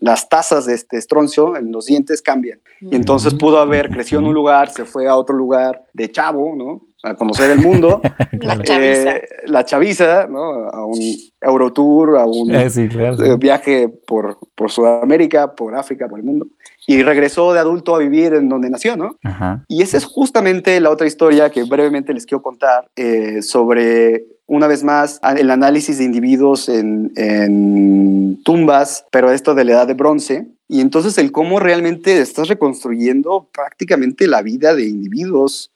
[0.00, 2.58] las tasas de este estroncio en los dientes cambian.
[2.80, 6.56] Y entonces pudo haber crecido en un lugar, se fue a otro lugar de chavo,
[6.56, 6.80] ¿no?
[7.04, 8.00] A conocer el mundo.
[8.40, 9.16] La chaviza.
[9.16, 10.68] Eh, la chaviza, ¿no?
[10.70, 10.98] A un
[11.40, 13.24] Eurotour, a un Eh, sí, claro.
[13.24, 16.48] eh, viaje por, por Sudamérica, por África, por el mundo.
[16.90, 19.18] Y regresó de adulto a vivir en donde nació, ¿no?
[19.22, 19.62] Ajá.
[19.68, 24.66] Y esa es justamente la otra historia que brevemente les quiero contar eh, sobre, una
[24.66, 29.92] vez más, el análisis de individuos en, en tumbas, pero esto de la edad de
[29.92, 30.46] bronce.
[30.66, 35.70] Y entonces el cómo realmente estás reconstruyendo prácticamente la vida de individuos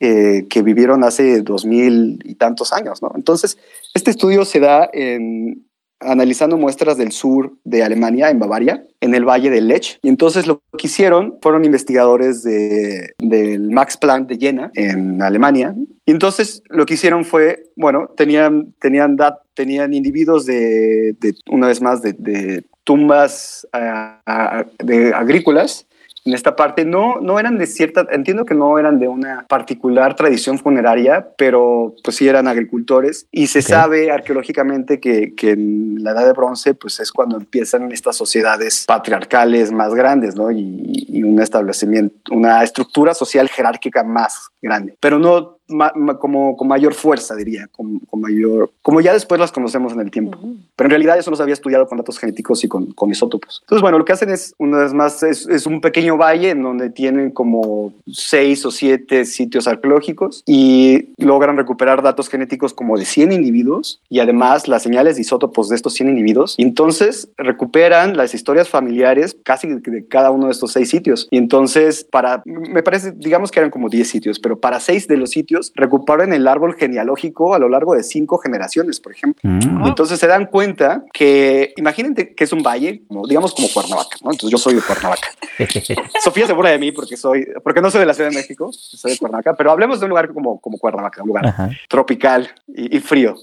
[0.00, 3.12] eh, que vivieron hace dos mil y tantos años, ¿no?
[3.14, 3.56] Entonces,
[3.94, 5.66] este estudio se da en,
[6.00, 9.98] analizando muestras del sur de Alemania, en Bavaria, en el valle del Lech.
[10.02, 15.74] Y entonces lo que hicieron fueron investigadores de, del Max Planck de Jena, en Alemania.
[16.06, 19.16] Y entonces lo que hicieron fue, bueno, tenían, tenían,
[19.54, 25.86] tenían individuos de, de, una vez más, de, de tumbas ah, ah, de agrícolas
[26.24, 30.14] en esta parte no, no eran de cierta, entiendo que no eran de una particular
[30.16, 36.12] tradición funeraria, pero pues sí eran agricultores y se sabe arqueológicamente que, que en la
[36.12, 40.50] edad de bronce pues es cuando empiezan estas sociedades patriarcales más grandes, ¿no?
[40.50, 46.56] Y, y un establecimiento, una estructura social jerárquica más grande, pero no ma- ma- como
[46.56, 50.38] con mayor fuerza, diría, con, con mayor, como ya después las conocemos en el tiempo.
[50.76, 53.60] Pero en realidad eso los había estudiado con datos genéticos y con, con isótopos.
[53.62, 56.62] Entonces, bueno, lo que hacen es, una vez más, es, es un pequeño valle en
[56.62, 63.04] donde tienen como seis o siete sitios arqueológicos y logran recuperar datos genéticos como de
[63.04, 66.54] 100 individuos y además las señales de isótopos de estos 100 individuos.
[66.58, 71.28] Y entonces recuperan las historias familiares casi de, de cada uno de estos seis sitios.
[71.30, 75.16] Y entonces, para, me parece, digamos que eran como 10 sitios, pero para seis de
[75.16, 79.40] los sitios recuperan el árbol genealógico a lo largo de cinco generaciones, por ejemplo.
[79.42, 79.86] Mm.
[79.86, 84.30] Entonces se dan cuenta que, imagínate que es un valle, como, digamos como Cuernavaca, ¿no?
[84.30, 85.28] Entonces yo soy de Cuernavaca.
[86.22, 88.70] Sofía se burla de mí porque soy, porque no soy de la Ciudad de México,
[88.72, 91.70] soy de Cuernavaca, pero hablemos de un lugar como, como Cuernavaca, un lugar Ajá.
[91.88, 93.34] tropical y, y frío.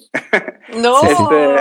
[0.78, 0.98] No.
[1.08, 1.56] Este,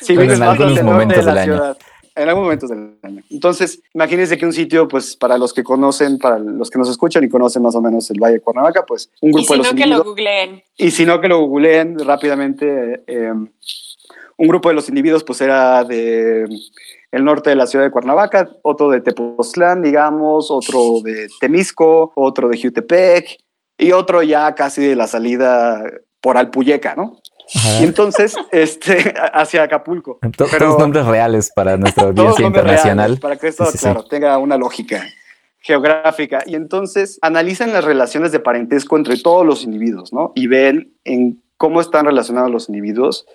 [0.00, 1.54] sí, vives en más algunos hacia el norte momentos de la del año.
[1.54, 1.76] ciudad.
[2.14, 3.22] En algunos momentos del año.
[3.30, 7.22] Entonces, imagínense que un sitio, pues para los que conocen, para los que nos escuchan
[7.24, 9.58] y conocen más o menos el Valle de Cuernavaca, pues un Y grupo si de
[9.58, 10.62] los no, que lo googleen.
[10.76, 13.02] y si no, que lo googleen rápidamente.
[13.06, 13.32] eh,
[14.36, 16.46] un grupo de los individuos, pues era de
[17.12, 22.48] el norte de la ciudad de Cuernavaca, otro de Tepoztlán, digamos, otro de Temisco, otro
[22.48, 23.36] de Jutepec,
[23.76, 25.82] y otro ya casi de la salida
[26.22, 27.18] por Alpuyeca, ¿no?
[27.54, 27.80] Ajá.
[27.80, 30.18] Y entonces, este, hacia Acapulco.
[30.36, 32.96] To- Pero- todos nombres reales para nuestra audiencia internacional.
[32.98, 33.84] reales, para que esto, Sí, sí, sí.
[33.84, 35.04] claro, tenga una lógica
[35.60, 36.42] geográfica.
[36.46, 40.32] Y entonces analizan las relaciones de parentesco entre todos los individuos, ¿no?
[40.34, 43.26] Y ven en cómo están relacionados los individuos.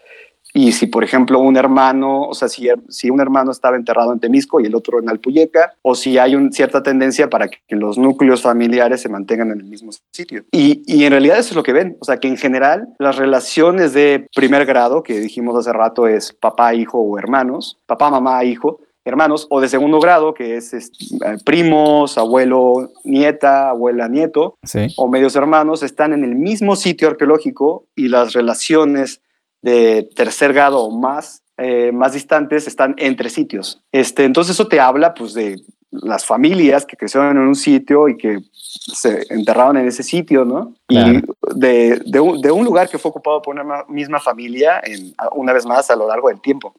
[0.57, 4.21] Y si, por ejemplo, un hermano, o sea, si, si un hermano estaba enterrado en
[4.21, 7.97] Temisco y el otro en Alpuyeca, o si hay una cierta tendencia para que, los
[7.97, 10.45] núcleos familiares se mantengan en el mismo sitio.
[10.53, 11.97] Y, y en realidad eso es lo que ven.
[11.99, 16.31] O sea, que en general las relaciones de primer grado, que dijimos hace rato es
[16.31, 20.89] papá, hijo o hermanos, papá, mamá, hijo, hermanos, o de segundo grado, que es, es,
[21.25, 24.87] eh, primos, abuelo, nieta, abuela, nieto, Sí.
[24.97, 29.21] o medios hermanos, están en el mismo sitio arqueológico y las relaciones
[29.65, 33.81] de tercer grado o más, eh, más distantes están entre sitios.
[33.91, 35.59] Este, entonces eso te habla pues de
[35.91, 40.73] las familias que crecieron en un sitio y que se enterraron en ese sitio, ¿no?
[40.87, 41.13] Claro.
[41.19, 41.23] Y
[41.55, 45.15] de, de, un, de un lugar que fue ocupado por una ma- misma familia, en,
[45.31, 46.73] una vez más, a lo largo del tiempo.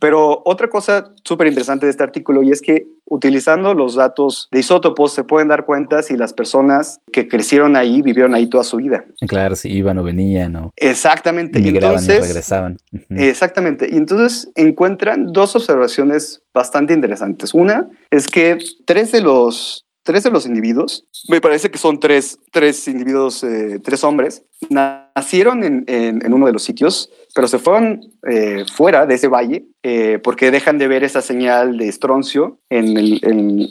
[0.00, 4.60] Pero otra cosa súper interesante de este artículo y es que utilizando los datos de
[4.60, 8.76] isótopos se pueden dar cuenta si las personas que crecieron ahí vivieron ahí toda su
[8.78, 9.04] vida.
[9.26, 11.60] Claro, si iban o venían o Exactamente.
[11.60, 12.76] Y migraban y entonces, regresaban.
[12.92, 13.04] Ujú.
[13.10, 13.88] Exactamente.
[13.90, 17.54] Y entonces encuentran dos observaciones bastante interesantes.
[17.54, 22.38] Una es que tres de los, tres de los individuos, me parece que son tres,
[22.50, 28.00] tres individuos, eh, tres hombres, nacieron en, en- uno de los sitios, pero se fueron
[28.26, 32.96] eh, fuera de ese valle eh, porque dejan de ver esa señal de estroncio en,
[32.96, 33.68] en-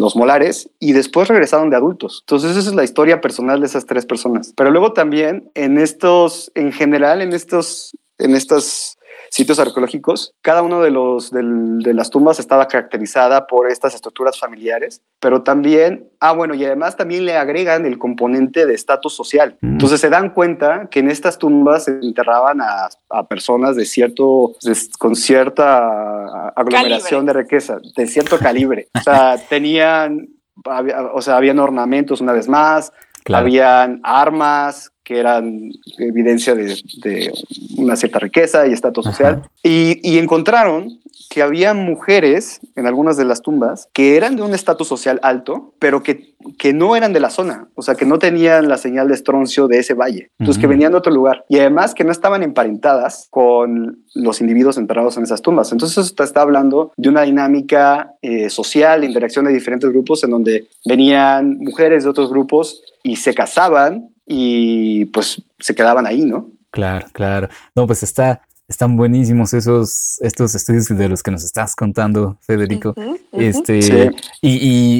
[0.00, 2.22] los molares y después regresaron de adultos.
[2.22, 4.52] Entonces esa es la historia personal de esas tres personas.
[4.56, 8.96] Pero luego también en estos, en general, en estos, en estos
[9.30, 14.38] sitios arqueológicos, cada uno de, los, del- de las tumbas estaba caracterizada por estas estructuras
[14.38, 19.56] familiares, pero también, ah, bueno, y además también le agregan el componente de estatus social.
[19.60, 19.72] Mm.
[19.74, 24.52] Entonces se dan cuenta que en estas tumbas se enterraban a, a personas de cierto,
[24.62, 28.88] de- con cierta aglomeración de riqueza, de cierto calibre.
[28.98, 30.28] O sea, tenían,
[30.64, 32.92] había- o sea, habían ornamentos una vez más,
[33.22, 33.42] Claro.
[33.44, 37.32] habían armas que eran evidencia de, de
[37.76, 39.42] una cierta riqueza y estatus social.
[39.60, 44.54] Y, y encontraron que había mujeres en algunas de las tumbas que eran de un
[44.54, 48.20] estatus social alto, pero que, que no eran de la zona, o sea, que no
[48.20, 51.44] tenían la señal de estroncio de ese valle, entonces que venían de otro lugar.
[51.48, 55.72] Y además que no estaban emparentadas con los individuos enterrados en esas tumbas.
[55.72, 60.22] Entonces eso te está hablando de una dinámica eh, social, de interacción de diferentes grupos
[60.22, 66.24] en donde venían mujeres de otros grupos y se casaban y pues se quedaban ahí,
[66.24, 66.48] ¿no?
[66.70, 67.48] Claro, claro.
[67.74, 72.94] No, pues está, están buenísimos esos, estos estudios de los que nos estás contando, Federico.
[73.32, 73.92] Este, Sí.
[74.40, 74.50] y,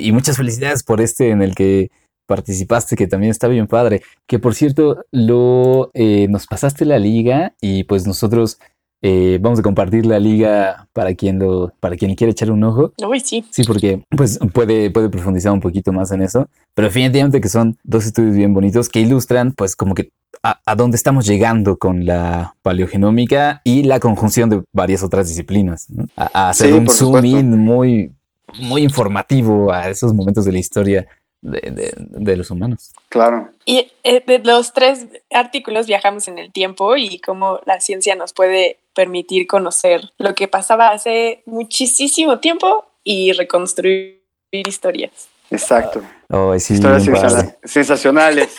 [0.02, 1.90] y- y muchas felicidades por este en el que
[2.26, 4.02] participaste, que también está bien padre.
[4.26, 8.58] Que por cierto, lo eh, nos pasaste la liga y pues nosotros
[9.02, 12.92] eh, vamos a compartir la liga para quien lo, para quien quiera echar un ojo.
[13.08, 13.44] Uy, sí.
[13.50, 17.78] Sí, porque pues puede, puede profundizar un poquito más en eso, pero definitivamente que son
[17.82, 20.10] dos estudios bien bonitos que ilustran pues como que
[20.42, 25.88] a, a dónde estamos llegando con la paleogenómica y la conjunción de varias otras disciplinas,
[25.90, 26.06] ¿no?
[26.16, 27.38] a, a hacer Sí, un zoom supuesto.
[27.38, 28.12] in muy,
[28.60, 31.06] muy informativo a esos momentos de la historia
[31.42, 32.92] de, de- de los humanos.
[33.08, 33.50] Claro.
[33.64, 38.32] Y eh, de los tres artículos viajamos en el tiempo y cómo la ciencia nos
[38.32, 45.28] puede permitir conocer lo que pasaba hace muchísimo tiempo y reconstruir historias.
[45.50, 46.02] Exacto.
[46.28, 47.28] Oh, sí, Historias bien padre.
[47.30, 48.56] sensa- sensacionales.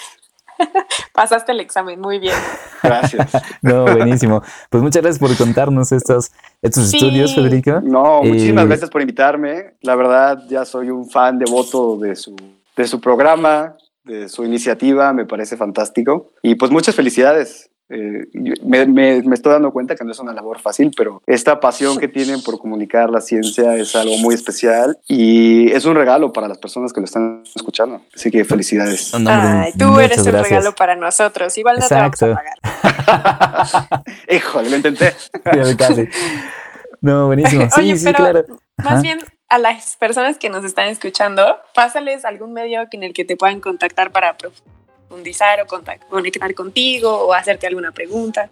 [1.14, 2.36] Pasaste el examen muy bien.
[2.84, 3.30] Gracias.
[3.62, 4.42] No, buenísimo.
[4.70, 6.32] Pues muchas gracias por contarnos estos,
[6.62, 6.98] estos Sí.
[6.98, 7.80] estudios, Federico.
[7.82, 9.74] No, muchísimas Eh, gracias por invitarme.
[9.82, 12.36] La verdad, ya soy un fan devoto de su,
[12.76, 15.14] de su programa, de su iniciativa.
[15.14, 16.32] Me parece fantástico.
[16.42, 17.68] Y pues muchas felicidades.
[17.94, 18.26] Eh,
[18.64, 21.98] me, me- me estoy dando cuenta que no es una labor fácil, pero esta pasión
[21.98, 26.48] que tienen por comunicar la ciencia es algo muy especial y es un regalo para
[26.48, 28.00] las personas que lo están escuchando.
[28.16, 29.12] Así que felicidades.
[29.12, 30.50] No, hombre, Ay, tú muchas eres el gracias.
[30.50, 31.58] regalo para nosotros.
[31.58, 32.28] Igual no Exacto.
[32.28, 34.04] te vamos a pagar.
[34.30, 35.14] Híjole, lo intenté.
[35.78, 36.08] Casi.
[37.02, 37.68] No, buenísimo.
[37.76, 38.46] Sí, Oye, sí, pero claro.
[38.78, 38.90] Ajá.
[38.92, 39.20] Más bien
[39.52, 43.60] a las personas que nos están escuchando, pásales algún medio en el que te puedan
[43.60, 48.50] contactar para profundizar o contact- conectar contigo o hacerte alguna pregunta.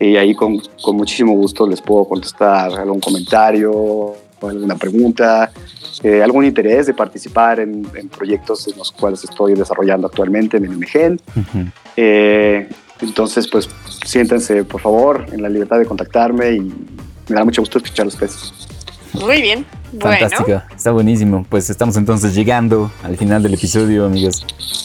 [0.00, 5.52] y ahí con, con muchísimo gusto les puedo contestar algún comentario, alguna pregunta,
[6.02, 10.64] eh, algún interés de participar en, en proyectos en los cuales estoy desarrollando actualmente en
[10.64, 11.20] el IMGEN.
[11.36, 11.64] Ujú.
[11.96, 12.68] Eh,
[13.00, 13.68] Entonces, pues
[14.04, 16.60] siéntense, por favor, en la libertad de contactarme y
[17.28, 18.52] me da mucho gusto escuchar a ustedes.
[19.14, 19.64] Muy bien.
[19.92, 21.46] Bueno, Fantástico, está buenísimo.
[21.48, 24.44] Pues estamos entonces llegando al final del episodio, amigos.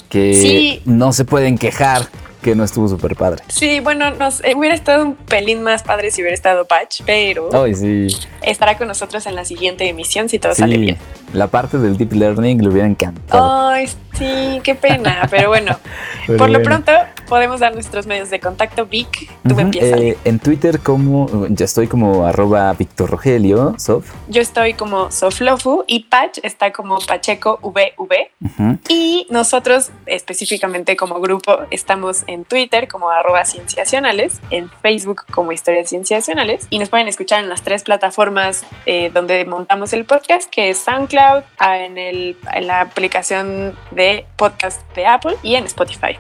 [0.10, 0.82] Que Sí.
[0.86, 2.08] no se pueden quejar
[2.42, 3.44] que no estuvo súper padre.
[3.50, 7.50] sí, bueno, nos eh, hubiera estado un pelín más padre si hubiera estado Patch, pero
[7.64, 8.08] Ay, sí.
[8.42, 10.98] estará con nosotros en la siguiente emisión si todo sale bien.
[11.34, 13.70] la parte del deep learning le hubiera encantado.
[13.70, 15.78] Ay, sí, qué pena, pero bueno,
[16.28, 16.92] Pero por lo pronto
[17.30, 18.86] podemos dar nuestros medios de contacto.
[18.86, 20.00] Vic, tú Ujú, empiezas.
[20.02, 24.12] eh, en Twitter como ya estoy como arroba Víctor Rogelio, Sof.
[24.28, 28.32] Yo estoy como Soflofu y Patch está como Pacheco VV.
[28.44, 28.80] Ujú.
[28.90, 35.90] Y nosotros, específicamente como grupo, estamos en Twitter como arroba cienciacionales, en Facebook como historias
[35.90, 40.70] cienciacionales y nos pueden escuchar en las tres plataformas eh, donde montamos el podcast, que
[40.72, 46.18] es SoundCloud, en, el, en la aplicación de podcast de Apple y en Spotify.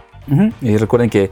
[0.61, 1.31] Y recuerden que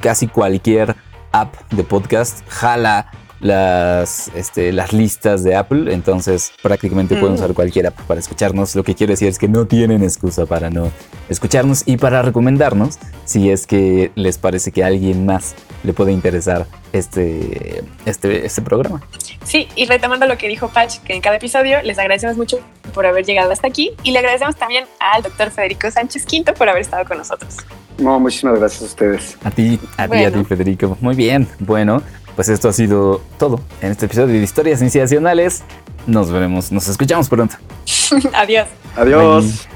[0.00, 0.96] casi cualquier
[1.32, 3.10] app de podcast jala
[3.44, 7.38] las, este, las listas de Apple, entonces prácticamente pueden Mm.
[7.38, 8.74] usar cualquier app para escucharnos.
[8.74, 10.90] Lo que quiero decir es que no tienen excusa para no
[11.28, 16.10] escucharnos y para recomendarnos si es que les parece que a alguien más le puede
[16.12, 19.02] interesar este, este, este programa.
[19.44, 22.60] Sí, y retomando lo que dijo Patch, que en cada episodio les agradecemos mucho
[22.94, 26.70] por haber llegado hasta aquí y le agradecemos también al doctor Federico Sánchez Quinto por
[26.70, 27.56] haber estado con nosotros.
[27.98, 29.36] No, muchísimas gracias a ustedes.
[29.44, 30.38] A ti, a ti, a Bueno.
[30.38, 30.96] ti, Federico.
[31.02, 31.46] Muy bien.
[31.60, 32.02] Bueno,
[32.34, 35.62] pues esto ha sido todo en este episodio de Historias Sensacionales.
[36.06, 37.56] Nos veremos, nos escuchamos pronto.
[38.34, 38.68] Adiós.
[38.96, 39.68] Adiós.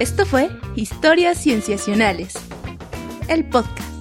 [0.00, 2.34] Esto fue Historias Cienciacionales,
[3.28, 3.93] el podcast.